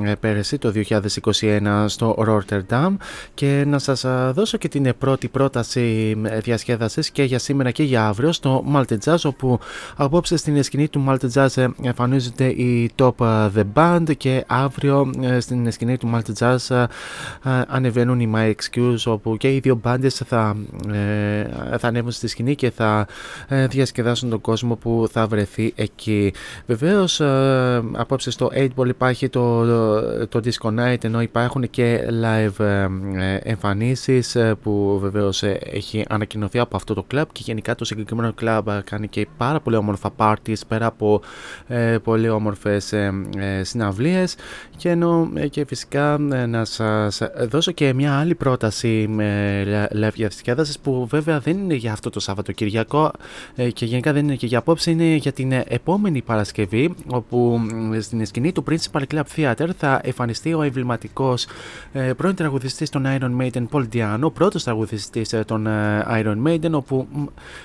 ε, 0.03 0.13
πέρυσι 0.15 0.57
το 0.57 0.73
2021 1.41 1.85
στο 1.85 2.15
Rotterdam. 2.27 2.95
Και 3.33 3.63
να 3.67 3.79
σας 3.79 4.03
ε, 4.03 4.31
δώσω 4.35 4.57
και 4.57 4.67
την 4.67 4.93
πρώτη 4.97 5.27
πρόταση 5.27 6.15
ε, 6.23 6.39
διασκέδασης 6.39 7.09
και 7.11 7.23
για 7.23 7.39
σήμερα 7.39 7.71
και 7.71 7.83
για 7.83 8.07
αύριο 8.07 8.31
στο 8.31 8.65
Malte 8.73 8.97
Jazz 9.05 9.19
όπου 9.23 9.59
απόψε 9.95 10.37
στην 10.37 10.63
σκηνή 10.63 10.87
του 10.87 11.05
Malte 11.07 11.31
Jazz 11.33 11.57
ε, 11.57 11.67
εμφανίζονται 11.81 12.45
οι 12.47 12.91
Top 12.95 13.19
ε, 13.19 13.49
The 13.55 13.63
Band 13.73 14.17
και 14.17 14.43
αύριο 14.47 15.11
ε, 15.21 15.39
στην 15.39 15.71
σκηνή 15.71 15.97
του 15.97 16.11
Malte 16.13 16.31
Jazz 16.39 16.75
ε, 16.75 16.81
ε, 17.49 17.61
ανεβαίνουν 17.67 18.19
οι 18.19 18.31
My 18.35 18.51
Excuse 18.51 19.03
όπου 19.05 19.37
και 19.37 19.55
οι 19.55 19.59
δύο 19.59 19.79
μπάντες 20.11 20.21
θα, 20.27 20.55
ε, 21.71 21.77
θα 21.77 21.87
ανέβουν 21.87 22.11
στη 22.11 22.27
σκηνή 22.27 22.55
και 22.55 22.71
θα 22.71 23.07
ε, 23.47 23.67
διασκεδάσουν 23.67 24.29
τον 24.29 24.41
κόσμο 24.41 24.75
που 24.75 25.07
θα 25.11 25.27
βρεθεί 25.27 25.73
εκεί. 25.75 26.33
Βεβαίως 26.65 27.19
ε, 27.19 27.83
απόψε 27.91 28.31
στο 28.31 28.49
8 28.53 28.67
Ball 28.75 28.87
υπάρχει 28.87 29.29
το, 29.29 29.65
το, 30.25 30.41
Disco 30.43 30.79
Night 30.79 31.03
ενώ 31.03 31.21
υπάρχουν 31.21 31.69
και 31.69 31.99
live 32.23 32.59
ε, 32.59 32.87
ε, 33.15 33.35
εμφανίσεις 33.43 34.35
ε, 34.35 34.55
που 34.63 34.97
βεβαίως 35.01 35.43
ε, 35.43 35.59
έχει 35.71 36.05
ανακοινωθεί 36.09 36.59
από 36.59 36.75
αυτό 36.75 36.93
το 36.93 37.05
club 37.13 37.23
και 37.31 37.41
γενικά 37.43 37.75
το 37.75 37.85
συγκεκριμένο 37.85 38.33
club 38.41 38.61
ε, 38.67 38.79
κάνει 38.83 39.07
και 39.07 39.27
πάρα 39.37 39.59
πολύ 39.59 39.75
όμορφα 39.75 40.11
parties 40.17 40.61
πέρα 40.67 40.85
από 40.85 41.21
ε, 41.67 41.97
πολύ 42.03 42.29
όμορφες 42.29 42.93
ε, 42.93 43.11
ε, 43.37 43.63
συναυλίες 43.63 44.35
και, 44.77 44.89
ενώ, 44.89 45.31
ε, 45.35 45.47
και 45.47 45.65
φυσικά 45.65 46.13
ε, 46.31 46.45
να 46.45 46.65
σας 46.65 47.21
δώσω 47.49 47.71
και 47.71 47.93
μια 47.93 48.19
άλλη 48.19 48.35
πρόταση 48.35 49.07
με 49.93 50.07
live 50.07 50.13
διασκέδασης 50.13 50.79
που 50.79 51.07
βέβαια 51.09 51.39
δεν 51.39 51.57
είναι 51.57 51.73
για 51.73 51.91
αυτό 51.91 52.09
το 52.09 52.19
Σαββατοκυριακό 52.19 53.11
ε, 53.55 53.71
και 53.71 53.85
γενικά 53.85 54.13
δεν 54.13 54.23
είναι 54.23 54.35
και 54.35 54.45
για 54.45 54.57
απόψε 54.57 54.91
είναι 54.91 55.15
για 55.15 55.31
την 55.31 55.51
ε, 55.51 55.63
επόμενη 55.67 56.21
Παρασκευή 56.21 56.93
όπου 57.07 57.61
μ, 57.73 57.99
στην 57.99 58.25
σκηνή 58.25 58.51
του 58.51 58.63
Principal 58.69 59.01
Club 59.13 59.21
Theater 59.35 59.69
θα 59.77 60.01
εμφανιστεί 60.03 60.53
ο 60.53 60.61
εμβληματικός 60.61 61.47
ε, 61.93 62.13
πρώην 62.13 62.35
τραγουδιστής 62.35 62.89
των 62.89 63.05
Iron 63.05 63.41
Maiden 63.41 63.65
Paul 63.71 63.85
Diano 63.93 64.33
πρώτος 64.33 64.63
τραγουδιστής 64.63 65.33
ε, 65.33 65.43
των 65.43 65.67
ε, 65.67 66.05
Iron 66.07 66.47
Maiden 66.47 66.71
όπου 66.71 67.07
μ, 67.13 67.23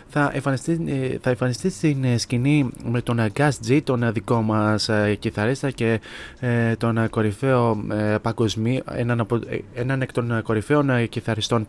θα 0.09 0.31
εμφανιστεί, 0.35 0.81
ε, 0.87 1.19
θα 1.21 1.31
εμφανιστεί 1.31 1.71
στην 1.71 2.05
ε, 2.05 2.19
σκηνή 2.19 2.71
με 2.91 3.01
τον 3.01 3.19
ε, 3.19 3.31
Gus 3.37 3.51
G 3.69 3.81
τον 3.85 4.03
ε, 4.03 4.11
δικό 4.11 4.43
μας 4.43 4.89
ε, 4.89 5.17
κιθαρίστα 5.19 5.71
και 5.71 6.01
ε, 6.41 6.77
τον 6.77 6.99
ε, 6.99 7.09
κορυφαίο 7.09 7.85
ε, 7.91 8.17
παγκοσμίω 8.23 8.83
έναν, 8.91 9.21
από, 9.21 9.37
ε, 9.37 9.59
έναν 9.75 10.03
εκ 10.03 10.13
των 10.13 10.31
ε, 10.31 10.41
κορυφαίων 10.41 10.91
ε, 10.91 11.07
κιθαριστών 11.07 11.67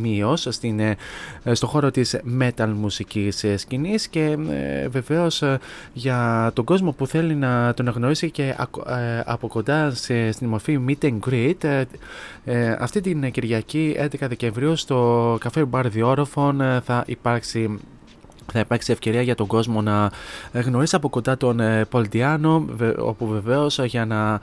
παγκοσμίω 0.00 0.36
στην, 0.36 0.80
ε, 0.80 0.96
ε, 1.42 1.54
στο 1.54 1.66
χώρο 1.66 1.90
της 1.90 2.20
metal 2.40 2.72
μουσικής 2.74 3.44
ε, 3.44 3.56
σκηνής 3.56 4.08
και 4.08 4.36
ε, 4.50 4.88
βεβαίως 4.88 5.42
ε, 5.42 5.58
για 5.92 6.50
τον 6.54 6.64
κόσμο 6.64 6.92
που 6.92 7.06
θέλει 7.06 7.34
να 7.34 7.74
τον 7.74 7.88
γνωρίσει 7.88 8.30
και 8.30 8.54
ακο- 8.58 8.90
ε, 8.90 9.22
από 9.26 9.48
κοντά 9.48 9.90
σε, 9.90 10.32
στην 10.32 10.48
μορφή 10.48 10.80
meet 10.88 11.04
and 11.04 11.18
greet 11.30 11.64
ε, 11.64 11.84
ε, 12.44 12.76
αυτή 12.78 13.00
την 13.00 13.30
Κυριακή 13.30 13.96
11 13.98 14.06
Δεκεμβρίου 14.20 14.76
στο 14.76 15.36
καφέ 15.40 15.64
μπαρ 15.64 15.88
Διόροφων 15.88 16.60
ε, 16.60 16.80
θα 16.84 17.02
υπάρξει 17.06 17.78
θα 18.52 18.58
υπάρξει 18.58 18.92
ευκαιρία 18.92 19.22
για 19.22 19.34
τον 19.34 19.46
κόσμο 19.46 19.82
να 19.82 20.10
γνωρίσει 20.52 20.96
από 20.96 21.08
κοντά 21.08 21.36
τον 21.36 21.60
ε, 21.60 21.84
Πολτιάνο, 21.84 22.64
όπου 22.98 23.26
βεβαίως 23.26 23.78
για 23.78 24.06
να 24.06 24.40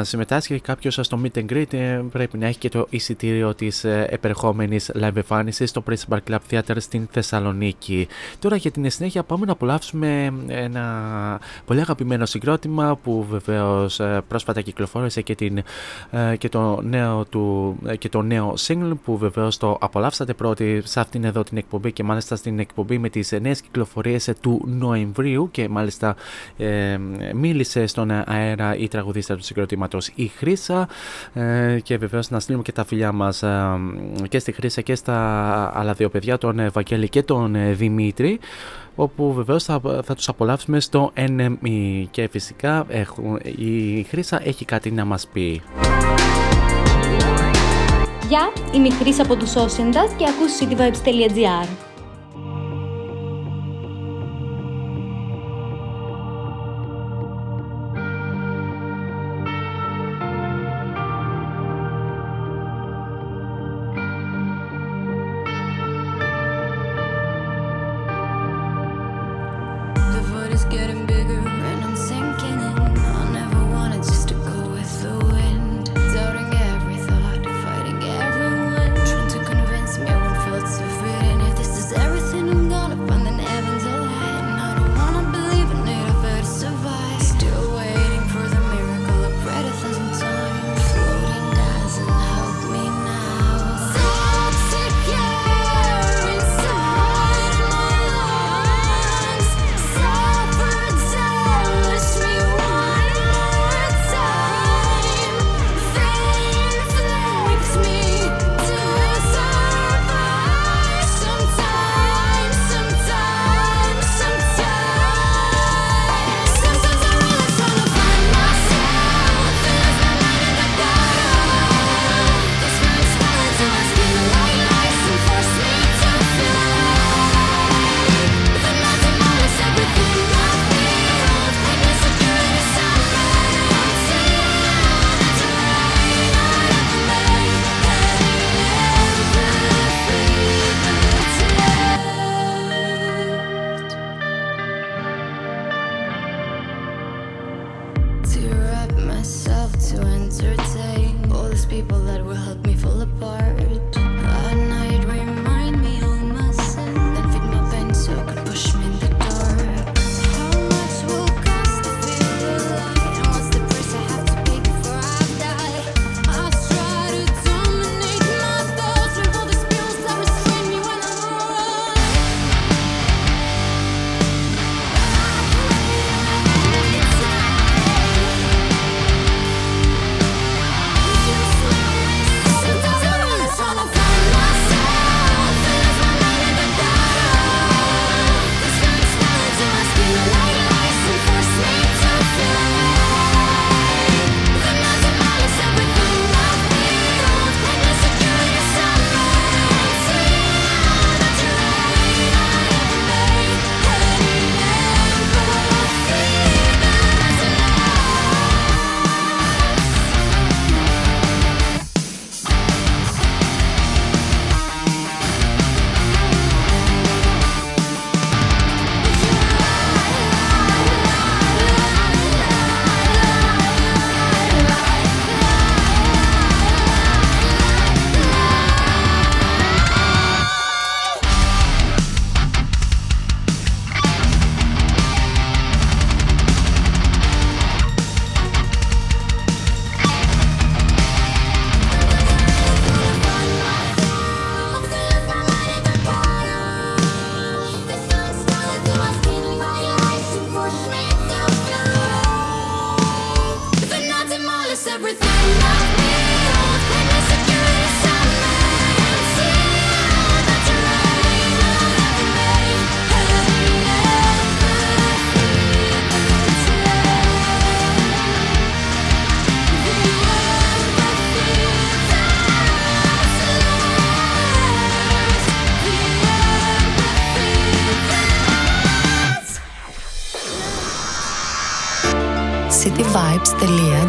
ε, 0.00 0.04
συμμετάσχει 0.04 0.60
κάποιος 0.60 0.98
στο 1.00 1.20
meet 1.22 1.38
and 1.38 1.52
greet 1.52 1.72
ε, 1.72 2.00
πρέπει 2.12 2.38
να 2.38 2.46
έχει 2.46 2.58
και 2.58 2.68
το 2.68 2.86
εισιτήριο 2.90 3.54
της 3.54 3.84
επερχόμενης 3.84 4.90
live 4.94 5.16
εμφάνισης 5.16 5.70
στο 5.70 5.82
Principal 5.90 6.18
Club 6.28 6.38
Theater 6.50 6.76
στην 6.76 7.08
Θεσσαλονίκη. 7.10 8.08
Τώρα 8.38 8.56
για 8.56 8.70
την 8.70 8.90
συνέχεια 8.90 9.22
πάμε 9.22 9.46
να 9.46 9.52
απολαύσουμε 9.52 10.32
ένα 10.46 10.84
πολύ 11.64 11.80
αγαπημένο 11.80 12.26
συγκρότημα 12.26 12.98
που 13.02 13.26
βεβαίως 13.30 14.00
πρόσφατα 14.28 14.60
κυκλοφόρησε 14.60 15.20
και, 15.20 15.34
την, 15.34 15.62
και, 16.38 16.48
το 16.48 16.80
νέο 16.82 17.24
του, 17.24 17.76
και 17.98 18.08
το 18.08 18.22
νέο 18.22 18.54
single 18.66 18.92
που 19.04 19.16
βεβαίως 19.16 19.56
το 19.56 19.76
απολαύσατε 19.80 20.34
πρώτη 20.34 20.82
σε 20.84 21.00
αυτήν 21.00 21.24
εδώ 21.24 21.42
την 21.42 21.56
εκπομπή 21.56 21.92
και 21.92 22.02
μάλιστα 22.02 22.36
στην 22.36 22.58
εκπομπή 22.58 22.98
με 22.98 23.08
τις 23.32 23.40
νέες 23.40 23.60
κυκλοφορίες 23.60 24.30
του 24.40 24.62
Νοεμβρίου 24.66 25.48
και 25.50 25.68
μάλιστα 25.68 26.16
ε, 26.56 26.98
μίλησε 27.34 27.86
στον 27.86 28.10
αέρα 28.10 28.76
η 28.76 28.88
τραγουδίστρα 28.88 29.36
του 29.36 29.42
συγκροτήματος 29.42 30.10
η 30.14 30.26
Χρύσα. 30.26 30.88
Ε, 31.34 31.78
και 31.82 31.96
βεβαίως 31.98 32.30
να 32.30 32.40
στείλουμε 32.40 32.62
και 32.62 32.72
τα 32.72 32.84
φιλιά 32.84 33.12
μας 33.12 33.42
ε, 33.42 33.78
και 34.28 34.38
στη 34.38 34.52
Χρύσα 34.52 34.80
και 34.80 34.94
στα 34.94 35.16
άλλα 35.74 35.92
δύο 35.92 36.08
παιδιά 36.08 36.38
τον 36.38 36.70
Βαγγέλη 36.72 37.08
και 37.08 37.22
τον 37.22 37.56
Δημήτρη 37.74 38.38
όπου 38.94 39.32
βεβαίως 39.32 39.64
θα, 39.64 39.80
θα 40.04 40.14
τους 40.14 40.28
απολαύσουμε 40.28 40.80
στο 40.80 41.12
NME 41.16 42.04
και 42.10 42.28
φυσικά 42.30 42.84
έχουν, 42.88 43.40
η 43.56 44.02
Χρύσα 44.02 44.40
έχει 44.44 44.64
κάτι 44.64 44.90
να 44.90 45.04
μας 45.04 45.26
πει. 45.32 45.62
Γεια, 48.28 48.52
είμαι 48.74 48.86
η 48.86 48.90
Χρύσα 48.90 49.22
από 49.22 49.36
τους 49.36 49.52
Ocean 49.54 50.16
και 50.16 50.24
ακούς 50.28 50.58
cityvibes.gr 50.60 51.91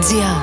Media. 0.03 0.42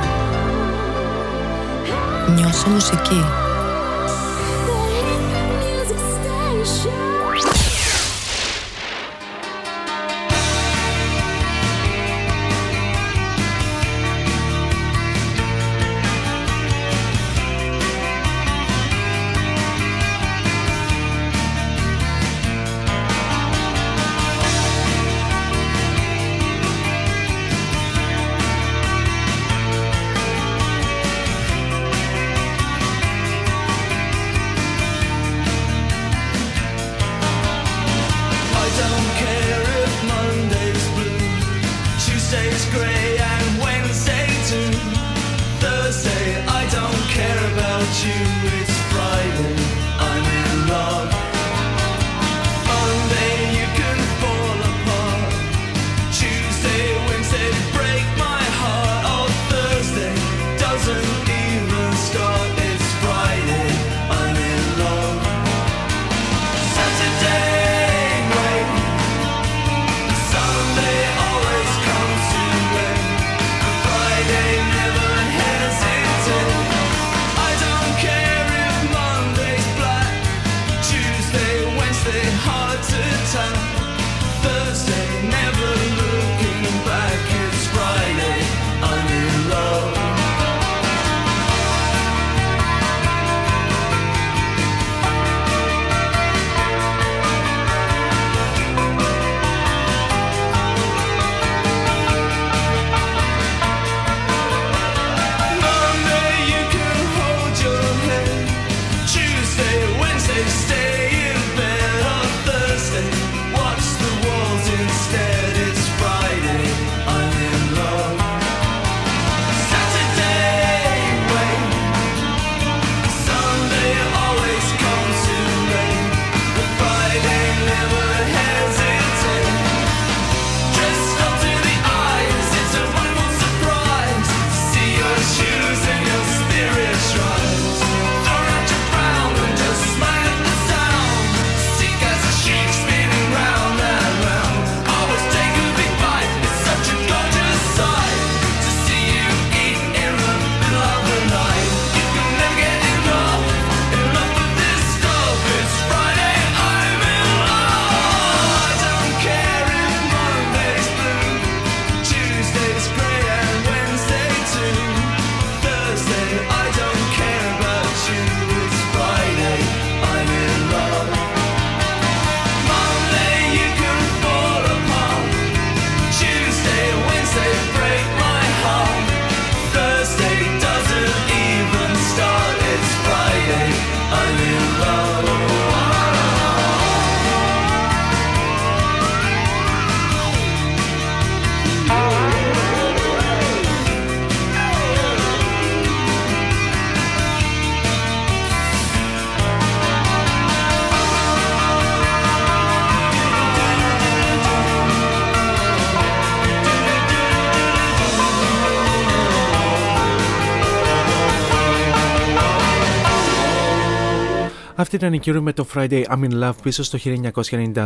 Αυτή 214.93 215.05
ήταν 215.05 215.15
η 215.15 215.21
Cure 215.25 215.41
με 215.41 215.53
το 215.53 215.67
Friday 215.75 216.03
I'm 216.05 216.25
in 216.25 216.43
Love 216.43 216.53
πίσω 216.63 216.83
στο 216.83 216.99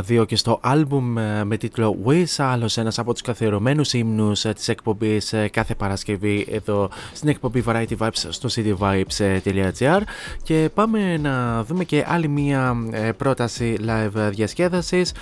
1992 0.09 0.25
και 0.27 0.37
στο 0.37 0.59
άλμπουμ 0.63 1.19
ε, 1.19 1.45
με 1.45 1.57
τίτλο 1.57 1.97
Wish, 2.07 2.35
άλλος 2.37 2.77
ένας 2.77 2.99
από 2.99 3.13
τους 3.13 3.23
καθιερωμένους 3.23 3.93
ύμνους 3.93 4.41
της 4.41 4.69
εκπομπής 4.69 5.33
ε, 5.33 5.49
κάθε 5.49 5.75
Παρασκευή 5.75 6.47
εδώ 6.51 6.91
στην 7.13 7.29
εκπομπή 7.29 7.65
Variety 7.67 7.97
Vibes 7.99 8.27
στο 8.29 8.49
cityvibes.gr. 8.55 10.01
Και 10.43 10.71
πάμε 10.75 11.17
να 11.17 11.65
δούμε 11.65 11.85
και 11.85 12.05
άλλη 12.09 12.29
μία 12.29 12.77
ε, 12.91 13.13
πρόταση 13.13 13.77
live 13.87 14.31
διασκέδασης. 14.31 15.13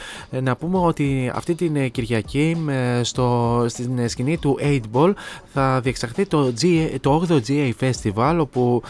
Να 0.43 0.57
πούμε 0.57 0.79
ότι 0.79 1.33
αυτή 1.35 1.55
την 1.55 1.91
Κυριακή 1.91 2.57
στο, 3.03 3.65
στην 3.69 4.09
σκηνή 4.09 4.39
του 4.39 4.59
8 4.61 4.81
Ball 4.93 5.13
θα 5.53 5.81
διεξαχθεί 5.81 6.27
το, 6.27 6.53
GA, 6.61 6.95
το 7.01 7.25
8ο 7.29 7.41
GA 7.49 7.71
Festival 7.81 8.37
όπου 8.41 8.83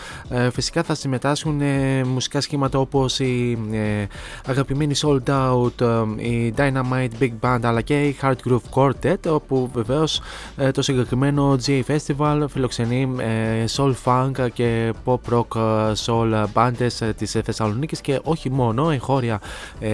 φυσικά 0.52 0.82
θα 0.82 0.94
συμμετάσχουν 0.94 1.60
μουσικά 2.06 2.40
σχήματα 2.40 2.80
όπως 2.82 3.18
η 3.18 3.58
ε, 3.72 4.06
αγαπημένη 4.46 4.94
Sold 4.96 5.28
Out, 5.28 5.80
ε, 5.80 6.28
η 6.28 6.54
Dynamite 6.56 7.10
Big 7.20 7.32
Band 7.40 7.60
αλλά 7.62 7.80
και 7.80 8.02
η 8.02 8.16
Hard 8.22 8.34
Groove 8.48 8.74
Quartet 8.74 9.18
όπου 9.28 9.70
βεβαίως 9.72 10.20
ε, 10.56 10.70
το 10.70 10.82
συγκεκριμένο 10.82 11.56
GA 11.66 11.82
Festival 11.86 12.44
φιλοξενεί 12.48 13.14
ε, 13.18 13.64
soul 13.76 13.92
funk 14.04 14.48
και 14.52 14.92
pop 15.04 15.18
rock 15.30 15.56
ε, 15.56 15.92
soul 16.04 16.44
bands 16.54 17.12
της 17.16 17.36
Θεσσαλονίκης 17.44 18.00
και 18.00 18.20
όχι 18.22 18.50
μόνο 18.50 18.90
εγχώρια 18.90 19.40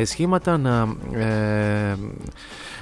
σχήματα 0.05 0.59
να 0.59 0.97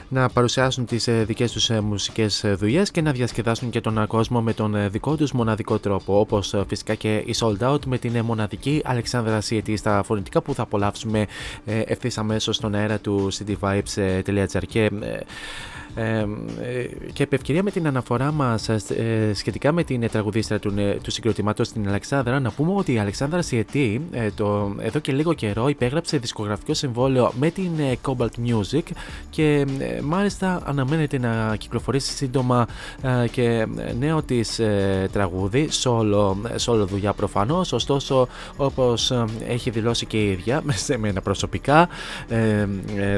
να 0.09 0.29
παρουσιάσουν 0.29 0.87
τις 0.87 1.09
ε, 1.09 1.25
δικές 1.25 1.53
τους 1.53 1.71
ε, 1.71 1.81
μουσικές 1.81 2.45
ε, 2.45 2.55
δουλειές 2.55 2.91
και 2.91 3.03
να 3.03 3.13
διασκεδάσουν 3.13 3.71
και 3.71 3.81
τον 3.81 4.07
κόσμο 4.07 4.43
με 4.43 4.53
τον 4.53 4.91
δικό 4.91 5.17
τους 5.17 5.33
μοναδικό 5.33 5.79
τρόπο 5.79 6.19
όπως 6.19 6.55
φυσικά 6.69 6.95
και 6.95 7.17
η 7.17 7.35
Sold 7.39 7.73
Out 7.73 7.85
με 7.87 7.99
την 7.99 8.21
μοναδική 8.25 8.83
Αλεξάνδρα 8.85 9.41
Σιετή 9.41 9.77
στα 9.77 10.03
φωνητικά 10.03 10.41
που 10.41 10.55
θα 10.55 10.63
απολαύσουμε 10.63 11.27
ευθύς 11.65 12.19
αμέσως 12.19 12.57
στον 12.57 12.75
αέρα 12.75 12.99
του 12.99 13.29
cityvibes.gr 13.33 14.63
και 14.69 14.91
ε, 15.97 16.27
και 17.13 17.23
επ' 17.23 17.33
ευκαιρία 17.33 17.63
με 17.63 17.71
την 17.71 17.87
αναφορά 17.87 18.33
μας 18.33 18.69
ε, 18.69 19.31
σχετικά 19.35 19.73
με 19.73 19.85
την 19.85 20.09
τραγουδίστρα 20.11 20.59
του, 20.59 20.75
του 21.03 21.11
συγκροτήματο 21.11 21.65
στην 21.65 21.89
Αλεξάνδρα, 21.89 22.41
να 22.41 22.51
πούμε 22.51 22.73
ότι 22.75 22.93
η 22.93 22.99
Αλεξάνδρα 22.99 23.43
Σιετή 23.43 24.01
ε, 24.11 24.31
το, 24.31 24.75
εδώ 24.79 24.99
και 24.99 25.13
λίγο 25.13 25.33
καιρό 25.33 25.69
υπέγραψε 25.69 26.19
δισκογραφικό 26.19 26.75
συμβόλαιο 26.75 27.33
με 27.39 27.51
την 27.51 27.71
Cobalt 28.03 28.47
Music 28.47 28.83
και 29.31 29.67
μάλιστα 30.03 30.63
αναμένεται 30.65 31.19
να 31.19 31.57
κυκλοφορήσει 31.57 32.17
σύντομα 32.17 32.67
και 33.31 33.67
νέο 33.99 34.23
της 34.23 34.61
τραγούδι, 35.13 35.69
solo, 35.83 36.35
solo 36.67 36.87
δουλειά 36.87 37.13
προφανώς. 37.13 37.73
Ωστόσο, 37.73 38.29
όπως 38.57 39.13
έχει 39.49 39.71
δηλώσει 39.71 40.07
και 40.07 40.17
η 40.17 40.31
ίδια, 40.31 40.63
σε 40.87 40.99
μένα 40.99 41.21
προσωπικά, 41.21 41.89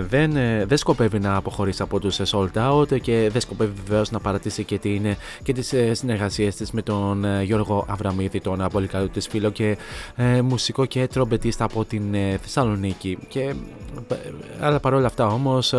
δεν, 0.09 0.33
δεν 0.67 0.77
σκοπεύει 0.77 1.19
να 1.19 1.37
αποχωρήσει 1.37 1.83
από 1.83 2.01
τους 2.01 2.21
sold 2.31 2.49
out 2.55 2.68
και 3.03 3.29
δεν 3.33 3.41
σκοπεύει 3.41 3.73
βεβαίως 3.87 4.11
να 4.11 4.21
παρατήσει 4.21 4.65
και, 4.65 4.79
την, 4.79 5.17
και 5.43 5.53
τις 5.53 5.73
ε, 5.73 5.95
συνεργασίες 5.95 6.57
της 6.57 6.71
με 6.71 6.83
τον 6.83 7.25
ε, 7.25 7.43
Γιώργο 7.43 7.87
Αβραμίδη, 7.89 8.41
τον 8.41 8.67
πολύ 8.73 8.87
καλό 8.87 9.09
της 9.09 9.27
φίλο 9.27 9.51
και 9.51 9.77
ε, 10.17 10.43
μουσικό 10.43 10.87
και 10.87 11.07
τρομπετίστα 11.07 11.65
από 11.65 11.85
την 11.85 12.15
ε, 12.15 12.39
Θεσσαλονίκη. 12.43 13.19
Και, 13.29 13.41
ε, 13.41 14.17
αλλά 14.61 14.81
παρόλα 14.81 15.07
αυτά 15.07 15.27
όμως 15.27 15.75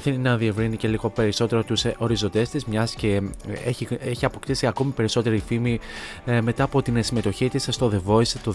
θέλει 0.00 0.18
να 0.18 0.36
διευρύνει 0.36 0.76
και 0.76 0.88
λίγο 0.88 1.10
περισσότερο 1.10 1.62
τους 1.62 1.84
οριζοντές 1.98 2.48
της 2.48 2.64
μιας 2.64 2.94
και 2.94 3.22
έχει, 3.64 3.88
έχει 4.00 4.24
αποκτήσει 4.24 4.66
ακόμη 4.66 4.90
περισσότερη 4.90 5.42
φήμη 5.46 5.80
μετά 6.42 6.64
από 6.64 6.82
την 6.82 7.02
συμμετοχή 7.02 7.48
της 7.48 7.68
στο 7.70 7.92
The 7.94 8.10
Voice 8.10 8.32
το 8.42 8.54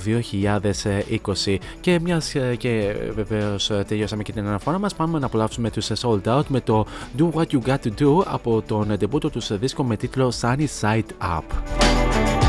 2020 1.46 1.58
και 1.82 2.00
μιας 2.00 2.36
και 2.58 2.96
βεβαίως 3.16 3.72
τελειώσαμε 3.88 4.24
και 4.24 4.32
την 4.32 4.48
αναφορά 4.48 4.80
μας 4.80 4.96
πάμε 4.96 5.20
να 5.20 5.26
απολαύσουμε 5.26 5.70
τους 5.70 5.92
Sold 6.02 6.24
Out 6.24 6.46
με 6.48 6.62
το 6.62 6.86
Do 7.18 7.30
What 7.32 7.46
You 7.52 7.60
Got 7.66 7.78
To 7.84 8.02
Do 8.02 8.24
από 8.26 8.62
τον 8.62 8.98
ντεμπούτο 8.98 9.30
του 9.30 9.42
δίσκο 9.50 9.84
με 9.84 9.96
τίτλο 9.98 10.34
Sunny 10.42 10.66
Side 10.82 11.38
Up. 11.38 12.49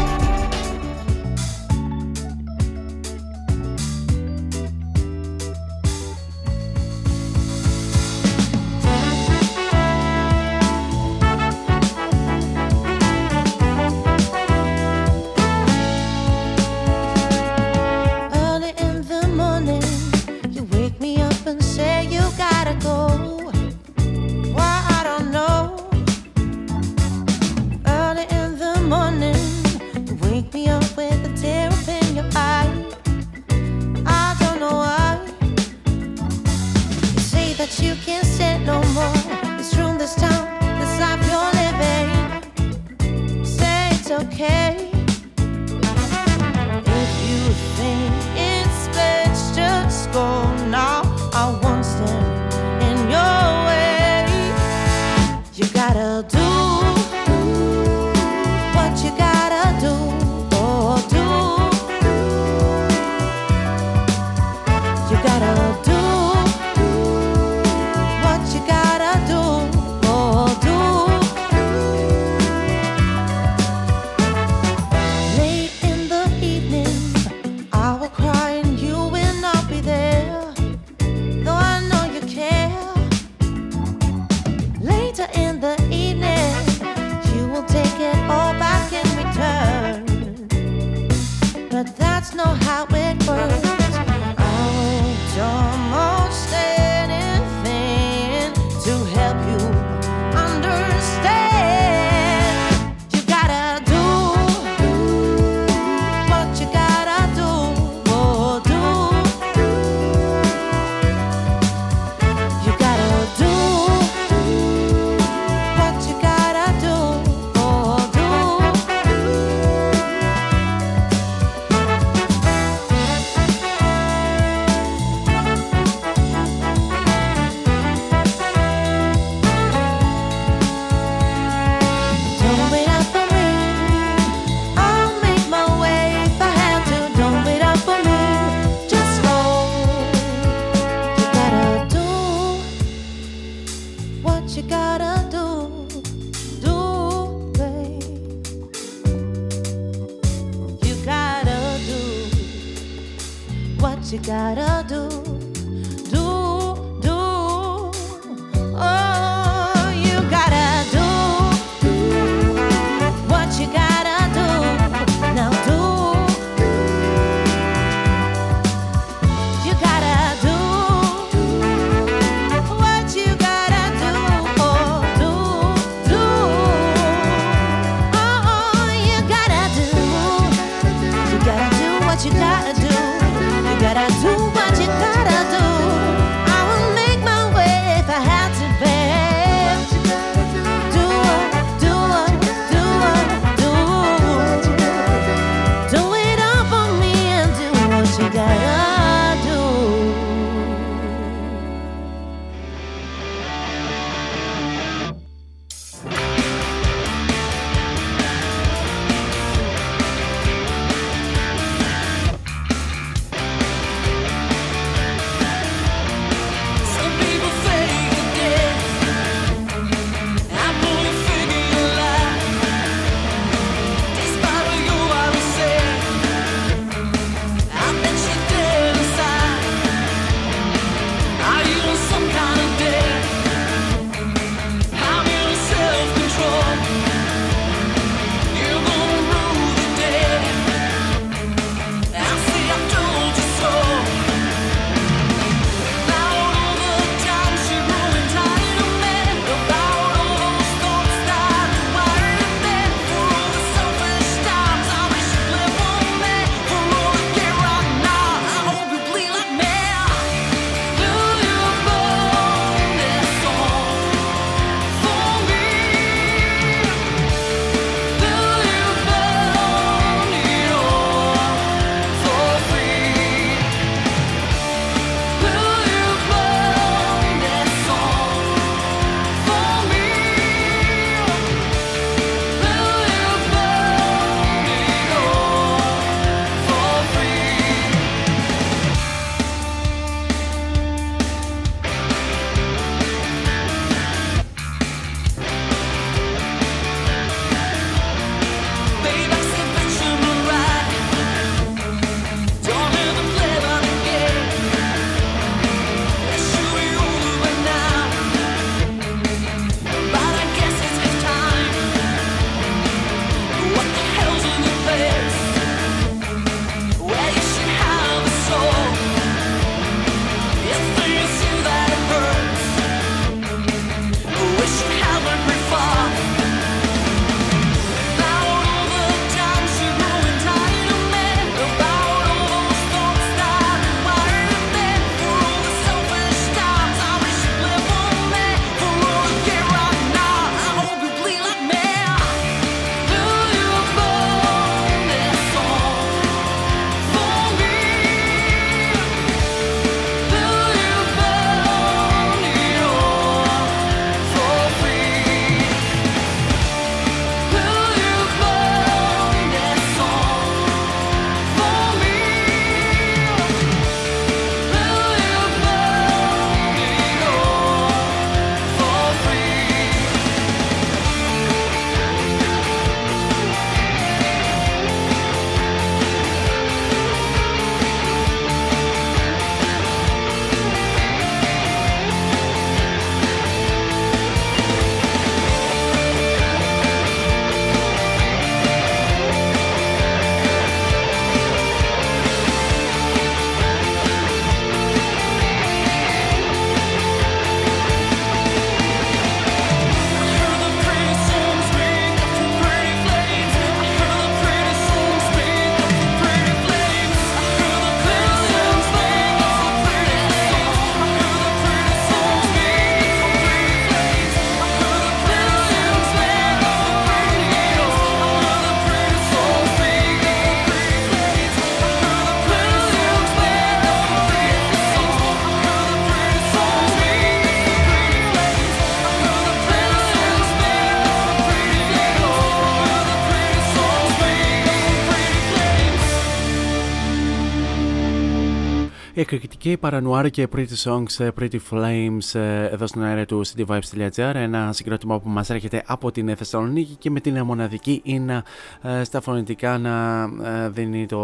Εκρηκτική 439.32 439.76
παρανουάρ 439.76 440.30
και 440.30 440.48
Pretty 440.56 440.82
Songs, 440.84 441.28
Pretty 441.38 441.58
Flames 441.70 442.40
ε, 442.40 442.64
εδώ 442.66 442.86
στην 442.86 443.02
αέρα 443.02 443.24
του 443.24 443.46
cityvibes.gr 443.46 444.34
ένα 444.34 444.72
συγκρότημα 444.72 445.20
που 445.20 445.28
μας 445.28 445.50
έρχεται 445.50 445.82
από 445.86 446.10
την 446.10 446.36
Θεσσαλονίκη 446.36 446.94
και 446.94 447.10
με 447.10 447.20
την 447.20 447.42
μοναδική 447.42 448.00
είναι 448.04 448.42
ε, 448.82 449.04
στα 449.04 449.20
φωνητικά 449.20 449.78
να, 449.78 450.22
ε, 450.22 450.68
δίνει 450.68 451.06
το, 451.06 451.18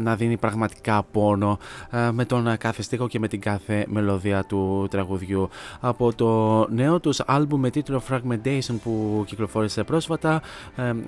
να 0.00 0.16
δίνει 0.16 0.36
πραγματικά 0.36 1.02
πόνο 1.12 1.58
με 2.12 2.24
τον 2.24 2.56
κάθε 2.58 2.82
στίχο 2.82 3.08
και 3.08 3.18
με 3.18 3.28
την 3.28 3.40
κάθε 3.40 3.84
μελωδία 3.88 4.44
του 4.44 4.86
τραγουδιού. 4.90 5.48
Από 5.80 6.14
το 6.14 6.66
νέο 6.70 7.00
τους 7.00 7.20
άλμπουμ 7.26 7.60
με 7.60 7.70
τίτλο 7.70 8.02
Fragmentation 8.10 8.74
που 8.82 9.24
κυκλοφόρησε 9.26 9.84
πρόσφατα 9.84 10.42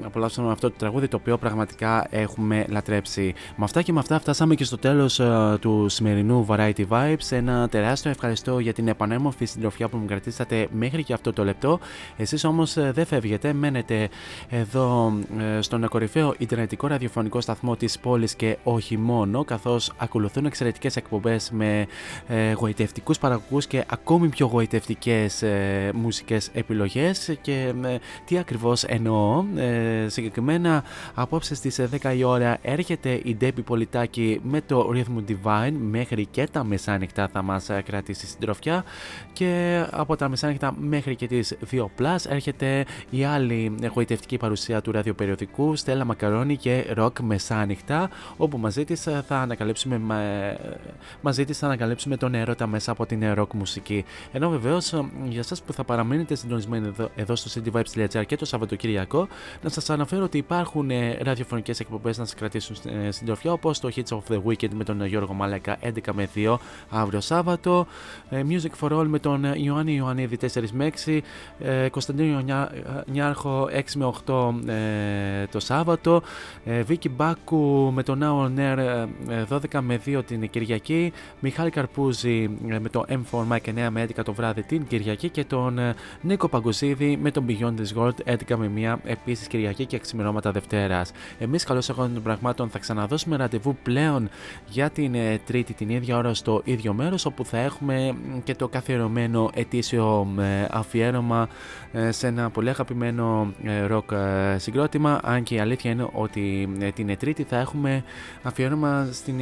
απολαύσαμε 0.05 0.51
αυτό 0.51 0.71
το 0.71 0.77
τραγούδι 0.79 1.09
το 1.09 1.17
οποίο 1.17 1.39
πραγματικά 1.39 2.07
έχουμε 2.11 2.67
λατρέψει. 2.69 3.35
Με 3.57 3.65
αυτά 3.65 3.83
και 3.83 3.93
με 3.93 3.99
αυτά 3.99 4.19
φτάσαμε 4.21 4.55
και 4.55 4.65
στο 4.65 4.79
τέλος 4.79 5.21
του 5.61 5.89
σημερινού 5.89 6.26
σημερινού 6.27 6.47
Variety 6.49 6.87
Vibes. 6.89 7.31
Ένα 7.31 7.69
τεράστιο 7.69 8.11
ευχαριστώ 8.11 8.59
για 8.59 8.73
την 8.73 8.89
επανέμορφη 8.89 9.45
συντροφιά 9.45 9.89
που 9.89 9.97
μου 9.97 10.07
κρατήσατε 10.07 10.69
μέχρι 10.73 11.03
και 11.03 11.13
αυτό 11.13 11.33
το 11.33 11.45
λεπτό. 11.45 11.79
Εσείς 12.17 12.45
όμως 12.45 12.77
ε, 12.77 12.91
δεν 12.95 13.07
φεύγετε, 13.07 13.53
μένετε 13.53 14.09
εδώ 14.49 15.13
ε, 15.57 15.61
στον 15.61 15.89
κορυφαίο 15.89 16.35
Ιντερνετικό 16.39 16.87
ραδιοφωνικό 16.87 17.41
σταθμό 17.41 17.77
της 17.77 17.99
πόλης 17.99 18.35
και 18.35 18.57
όχι 18.63 18.97
μόνο, 18.97 19.45
καθώς 19.45 19.93
ακολουθούν 19.97 20.45
εξαιρετικές 20.47 20.97
εκπομπές 20.97 21.51
με 21.51 21.87
ε, 22.29 22.53
γοητευτικούς 22.53 23.19
παραγωγούς 23.19 23.67
και 23.67 23.85
ακόμη 23.87 24.29
πιο 24.29 24.47
γοητευτικές 24.47 25.43
ε, 25.43 25.91
μουσικές 25.95 26.51
επιλογές 26.53 27.37
και 27.43 27.73
ε, 27.85 27.97
τι 28.25 28.39
ακριβώς 28.39 28.85
εννοώ. 28.85 29.45
Ε, 29.57 30.09
συγκεκριμένα 30.09 30.85
απόψε 31.15 31.55
στις 31.55 31.81
10 32.03 32.17
η 32.17 32.25
ώρα 32.25 32.59
έρχεται 32.63 33.11
η 33.11 33.37
Debbie 33.41 33.65
Πολιτάκη 33.65 34.41
με 34.43 34.61
το 34.61 34.91
Rhythm 34.95 35.31
Divine 35.31 35.73
μέχρι 35.91 36.16
και 36.25 36.49
τα 36.53 36.65
μεσάνυχτα 36.65 37.29
θα 37.33 37.43
μας 37.43 37.69
ε, 37.69 37.83
κρατήσει 37.87 38.27
στην 38.27 38.41
τροφιά. 38.41 38.85
Και 39.33 39.85
από 39.91 40.17
τα 40.17 40.29
μεσάνυχτα 40.29 40.75
μέχρι 40.79 41.17
και 41.17 41.27
τις 41.27 41.57
2 41.71 41.81
Plus 41.81 42.17
έρχεται 42.29 42.85
η 43.11 43.25
άλλη 43.25 43.75
εγωιτευτική 43.81 44.37
παρουσία 44.37 44.81
του 44.81 44.93
ραδιοπεριοδικού 44.93 45.77
Στέλλα 45.77 46.05
Μακαρόνι 46.05 46.57
και 46.57 46.95
Rock 46.97 47.21
Μεσάνυχτα 47.23 48.11
όπου 48.37 48.59
μαζί 48.59 48.85
της 48.85 49.07
ε, 49.07 49.25
θα 49.27 49.39
ανακαλύψουμε, 49.39 50.01
μαζί 51.21 51.45
της 51.45 51.59
θα 51.59 51.67
ανακαλύψουμε 51.67 52.17
τον 52.17 52.35
ερώτα 52.35 52.67
μέσα 52.67 52.91
από 52.91 53.07
την 53.07 53.35
rock 53.37 53.53
μουσική. 53.55 54.05
Ενώ 54.33 54.51
βεβαίως 54.51 54.95
για 55.29 55.43
σας 55.43 55.63
που 55.63 55.73
θα 55.73 55.85
παραμείνετε 55.85 56.35
συντονισμένοι 56.35 56.87
εδώ, 56.87 57.11
εδώ 57.17 57.37
στο 57.37 57.61
cityvibes.gr 57.61 58.27
και 58.27 58.37
το 58.37 58.45
Σαββατοκυριακό 58.45 59.29
να 59.63 59.69
σας 59.69 59.91
αναφέρω 59.91 60.25
ότι 60.25 60.39
υπάρχουν 60.39 60.91
ε, 60.91 61.19
ραδιοφωνικές 61.23 61.81
εκπομπές 61.81 62.19
να 62.19 62.25
σας 62.25 62.35
κρατήσουν 62.35 62.77
στην 63.11 63.27
τροφιά 63.27 63.53
όπως 63.53 63.81
το 63.81 63.91
Hits 63.97 64.17
of 64.17 64.35
the 64.35 64.43
Weekend 64.43 64.71
με 64.75 64.85
τον 64.85 65.05
Γιώργο 65.05 65.33
Μαλέκα 65.33 65.79
11 65.83 66.06
με 66.15 66.29
2 66.35 66.57
αύριο 66.91 67.21
Σάββατο. 67.21 67.87
Ε, 68.31 68.43
Music 68.49 68.81
for 68.81 68.99
All 68.99 69.07
με 69.07 69.19
τον 69.19 69.45
Ιωάννη 69.55 69.95
Ιωαννίδη 69.95 70.39
4 70.41 70.63
με 70.73 70.91
6. 71.07 71.21
Ε, 71.59 71.89
Κωνσταντίνο 71.89 72.45
Νιάρχο 73.07 73.69
6 73.73 73.83
με 73.95 74.13
8 74.27 74.69
ε, 74.69 75.47
το 75.47 75.61
Σάββατο. 75.61 76.23
Βίκυ 76.85 77.09
Μπάκου 77.09 77.91
με 77.95 78.03
τον 78.03 78.21
Now 78.23 78.47
On 78.47 78.59
Air 78.59 79.07
12 79.49 79.81
με 79.81 80.01
2 80.07 80.23
την 80.27 80.51
Κυριακή. 80.51 81.13
Μιχάλη 81.41 81.71
Καρπούζη 81.71 82.51
με 82.81 82.89
το 82.91 83.05
M4 83.09 83.53
Mike 83.53 83.87
9 83.87 83.89
με 83.91 84.07
11 84.17 84.25
το 84.25 84.33
βράδυ 84.33 84.63
την 84.63 84.87
Κυριακή. 84.87 85.29
Και 85.29 85.45
τον 85.45 85.79
Νίκο 86.21 86.49
Παγκοσίδη 86.49 87.19
με 87.23 87.31
τον 87.31 87.45
Beyond 87.49 87.75
the 87.75 87.99
World 87.99 88.37
11 88.51 88.57
με 88.57 88.71
1 88.77 88.97
επίσης 89.05 89.47
Κυριακή 89.47 89.87
και 89.87 89.99
ξημερώματα 89.99 90.53
Δευτέρας. 90.53 91.13
Εμείς 91.39 91.65
καλώς 91.65 91.89
έχω 91.89 92.03
των 92.03 92.23
πραγμάτων 92.23 92.69
θα 92.71 92.79
ξαναδώσουμε 92.79 93.37
ραντεβού 93.37 93.77
πλέον 93.83 94.29
για 94.69 94.91
την 94.91 95.15
Τρίτη 95.47 95.73
την 95.73 95.91
ίδια 95.97 96.17
ώρα 96.17 96.35
στο 96.35 96.61
ίδιο 96.65 96.93
μέρος 96.93 97.27
όπου 97.27 97.45
θα 97.45 97.59
έχουμε 97.59 98.17
και 98.45 98.55
το 98.55 98.69
καθιερωμένο 98.69 99.51
ετήσιο 99.55 100.29
ε, 100.39 100.67
αφιέρωμα 100.71 101.49
ε, 101.93 102.11
σε 102.11 102.27
ένα 102.27 102.51
πολύ 102.51 102.69
αγαπημένο 102.69 103.53
ροκ 103.87 104.11
ε, 104.13 104.59
συγκρότημα. 104.59 105.21
Αν 105.23 105.43
και 105.43 105.55
η 105.55 105.59
αλήθεια 105.59 105.91
είναι 105.91 106.09
ότι 106.13 106.69
την 106.95 107.19
Τρίτη 107.19 107.43
θα 107.43 107.59
έχουμε 107.59 108.05
αφιέρωμα 108.43 109.09
στην, 109.13 109.41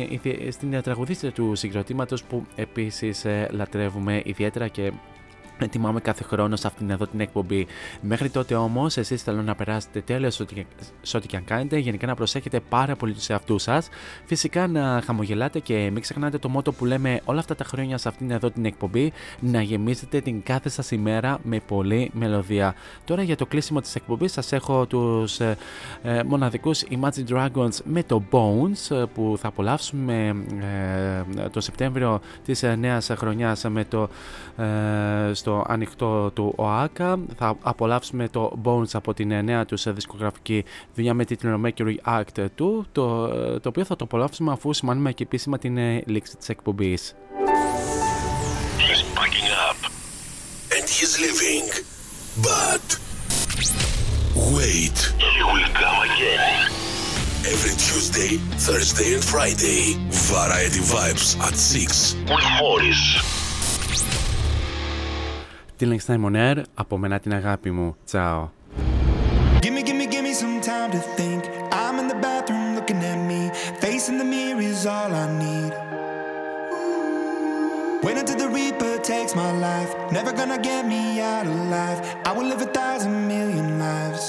στην 0.51 0.83
τραγουδίστρια 0.83 1.33
του 1.33 1.55
συγκροτήματος 1.55 2.25
που 2.25 2.47
επίσης 2.55 3.27
λατρεύουμε 3.51 4.23
ιδιαίτερα 4.25 4.69
και 4.69 4.93
ετοιμάμε 5.59 6.01
κάθε 6.01 6.25
χρόνο 6.25 6.57
σε 6.57 6.67
αυτήν 6.67 6.91
εδώ 6.91 7.07
την 7.07 7.21
εκπομπή. 7.21 7.67
Μέχρι 8.01 8.31
τότε 8.31 8.55
όμως, 8.55 8.97
εσείς 8.97 9.23
θέλω 9.23 9.43
να 9.43 9.55
περάσετε 9.55 10.01
τέλεια 10.01 10.31
σε 10.31 10.43
ό,τι 11.17 11.27
και 11.27 11.37
αν 11.37 11.45
κάνετε. 11.45 11.79
Γενικά 11.79 12.07
να 12.07 12.15
προσέχετε 12.15 12.61
πάρα 12.61 12.97
πολύ 12.97 13.13
τους 13.13 13.29
εαυτούς 13.29 13.63
σας. 13.63 13.89
Φυσικά 14.25 14.67
να 14.67 15.03
χαμογελάτε 15.05 15.59
και 15.59 15.91
μην 15.93 16.01
ξεχνάτε 16.01 16.39
το 16.39 16.49
μότο 16.49 16.73
που 16.73 16.85
λέμε 16.85 17.21
όλα 17.25 17.39
αυτά 17.39 17.55
τα 17.55 17.65
χρόνια 17.65 17.99
σε 17.99 18.09
αυτήν 18.09 18.31
εδώ 18.31 18.51
την 18.51 18.65
εκπομπή. 18.65 19.13
Να 19.41 19.63
γεμίσετε 19.63 20.21
την 20.21 20.43
κάθε 20.43 20.69
σας 20.69 20.91
ημέρα 20.91 21.39
με 21.43 21.61
πολλή 21.67 22.11
μελωδία. 22.15 22.75
Τώρα 23.05 23.23
για 23.23 23.37
το 23.37 23.47
κλείσιμο 23.47 23.81
της 23.81 23.95
εκπομπής 23.95 24.33
σας 24.33 24.53
έχω 24.53 24.87
τους 24.87 25.41
ε, 25.41 25.57
ε, 26.03 26.23
μοναδικούς 26.23 26.83
Imagine 26.91 27.35
Dragons 27.35 27.77
με 27.85 28.03
το 28.03 28.23
Bones 28.31 28.97
ε, 28.97 29.03
που 29.15 29.37
θα 29.39 29.49
απολαύσουμε 29.49 30.37
ε, 31.37 31.49
το 31.49 31.61
Σεπτέμβριο 31.61 32.21
της 32.45 32.65
νέας 32.79 33.11
χρονιάς 33.17 33.65
με 33.69 33.85
το 33.85 34.09
στο 35.45 35.65
ανοιχτό 35.67 36.31
του 36.31 36.53
ΟΑΚΑ. 36.57 37.19
Θα 37.37 37.57
απολαύσουμε 37.63 38.29
το 38.29 38.53
Bones 38.65 38.89
από 38.93 39.15
την 39.15 39.45
νέα 39.45 39.65
τους 39.65 39.93
δισκογραφική 39.93 40.65
δουλειά 40.95 41.15
με 41.15 41.25
τίτλο 41.25 41.61
Mercury 41.65 41.95
Act 42.05 42.39
2, 42.39 42.47
το, 42.57 43.29
το 43.61 43.69
οποίο 43.69 43.85
θα 43.85 43.97
το 43.97 44.05
απολαύσουμε 44.05 44.53
αφού 44.53 44.73
σημάνουμε 44.73 45.13
και 45.13 45.23
επίσημα 45.23 45.59
την 45.59 45.79
λήξη 46.07 46.37
της 46.37 46.49
εκπομπής. 46.49 47.15
He's 48.79 49.03
packing 49.19 49.49
up 49.69 49.79
and 50.75 50.85
he's 50.97 51.13
leaving, 51.23 51.67
but 52.51 52.87
wait, 54.57 54.99
he 55.35 55.41
will 55.51 55.71
come 55.83 55.99
again. 56.11 56.53
Every 57.55 57.75
Tuesday, 57.87 58.33
Thursday 58.67 59.09
and 59.17 59.25
Friday, 59.33 59.83
Variety 60.33 60.83
Vibes 60.93 61.29
at 61.47 61.55
6 61.55 62.17
with 62.33 62.47
Morris. 62.61 63.03
Till 65.78 65.90
next 65.90 66.06
time 66.06 66.26
on 66.26 66.36
air, 66.36 66.64
από 66.74 66.98
μένα 66.98 67.20
την 67.20 67.34
αγάπη 67.34 67.72
μου. 67.72 67.96
Τσάω. 68.06 68.50
Give 69.62 69.74
me, 69.74 69.84
give 69.84 69.98
me, 70.02 70.06
give 70.14 70.24
me 70.24 70.34
some 70.34 70.62
time 70.62 70.90
to 70.96 71.02
think. 71.18 71.42
I'm 71.82 71.96
in 72.02 72.08
the 72.08 72.20
bathroom 72.28 72.76
looking 72.78 73.02
at 73.12 73.20
me. 73.30 73.42
Facing 73.84 74.18
the 74.22 74.28
mirror 74.34 74.62
is 74.62 74.86
all 74.96 75.12
I 75.24 75.26
need. 75.44 75.74
Wait 78.04 78.18
until 78.22 78.38
the 78.44 78.50
Reaper 78.58 78.94
takes 79.12 79.36
my 79.36 79.52
life. 79.68 79.92
Never 80.18 80.32
gonna 80.40 80.62
get 80.70 80.82
me 80.94 81.04
out 81.34 81.46
alive. 81.56 82.00
I 82.30 82.32
will 82.36 82.48
live 82.52 82.62
a 82.70 82.72
thousand 82.80 83.28
million 83.34 83.68
lives. 83.88 84.24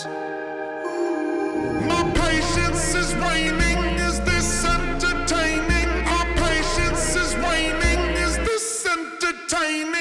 My 1.91 2.03
patience 2.25 2.87
is 3.03 3.11
waning. 3.25 3.81
Is 4.09 4.17
this 4.31 4.49
entertaining? 4.77 5.91
Our 6.17 6.27
patience 6.47 7.07
is 7.23 7.31
waning. 7.47 8.01
Is 8.27 8.35
this 8.49 8.67
entertaining? 8.97 9.94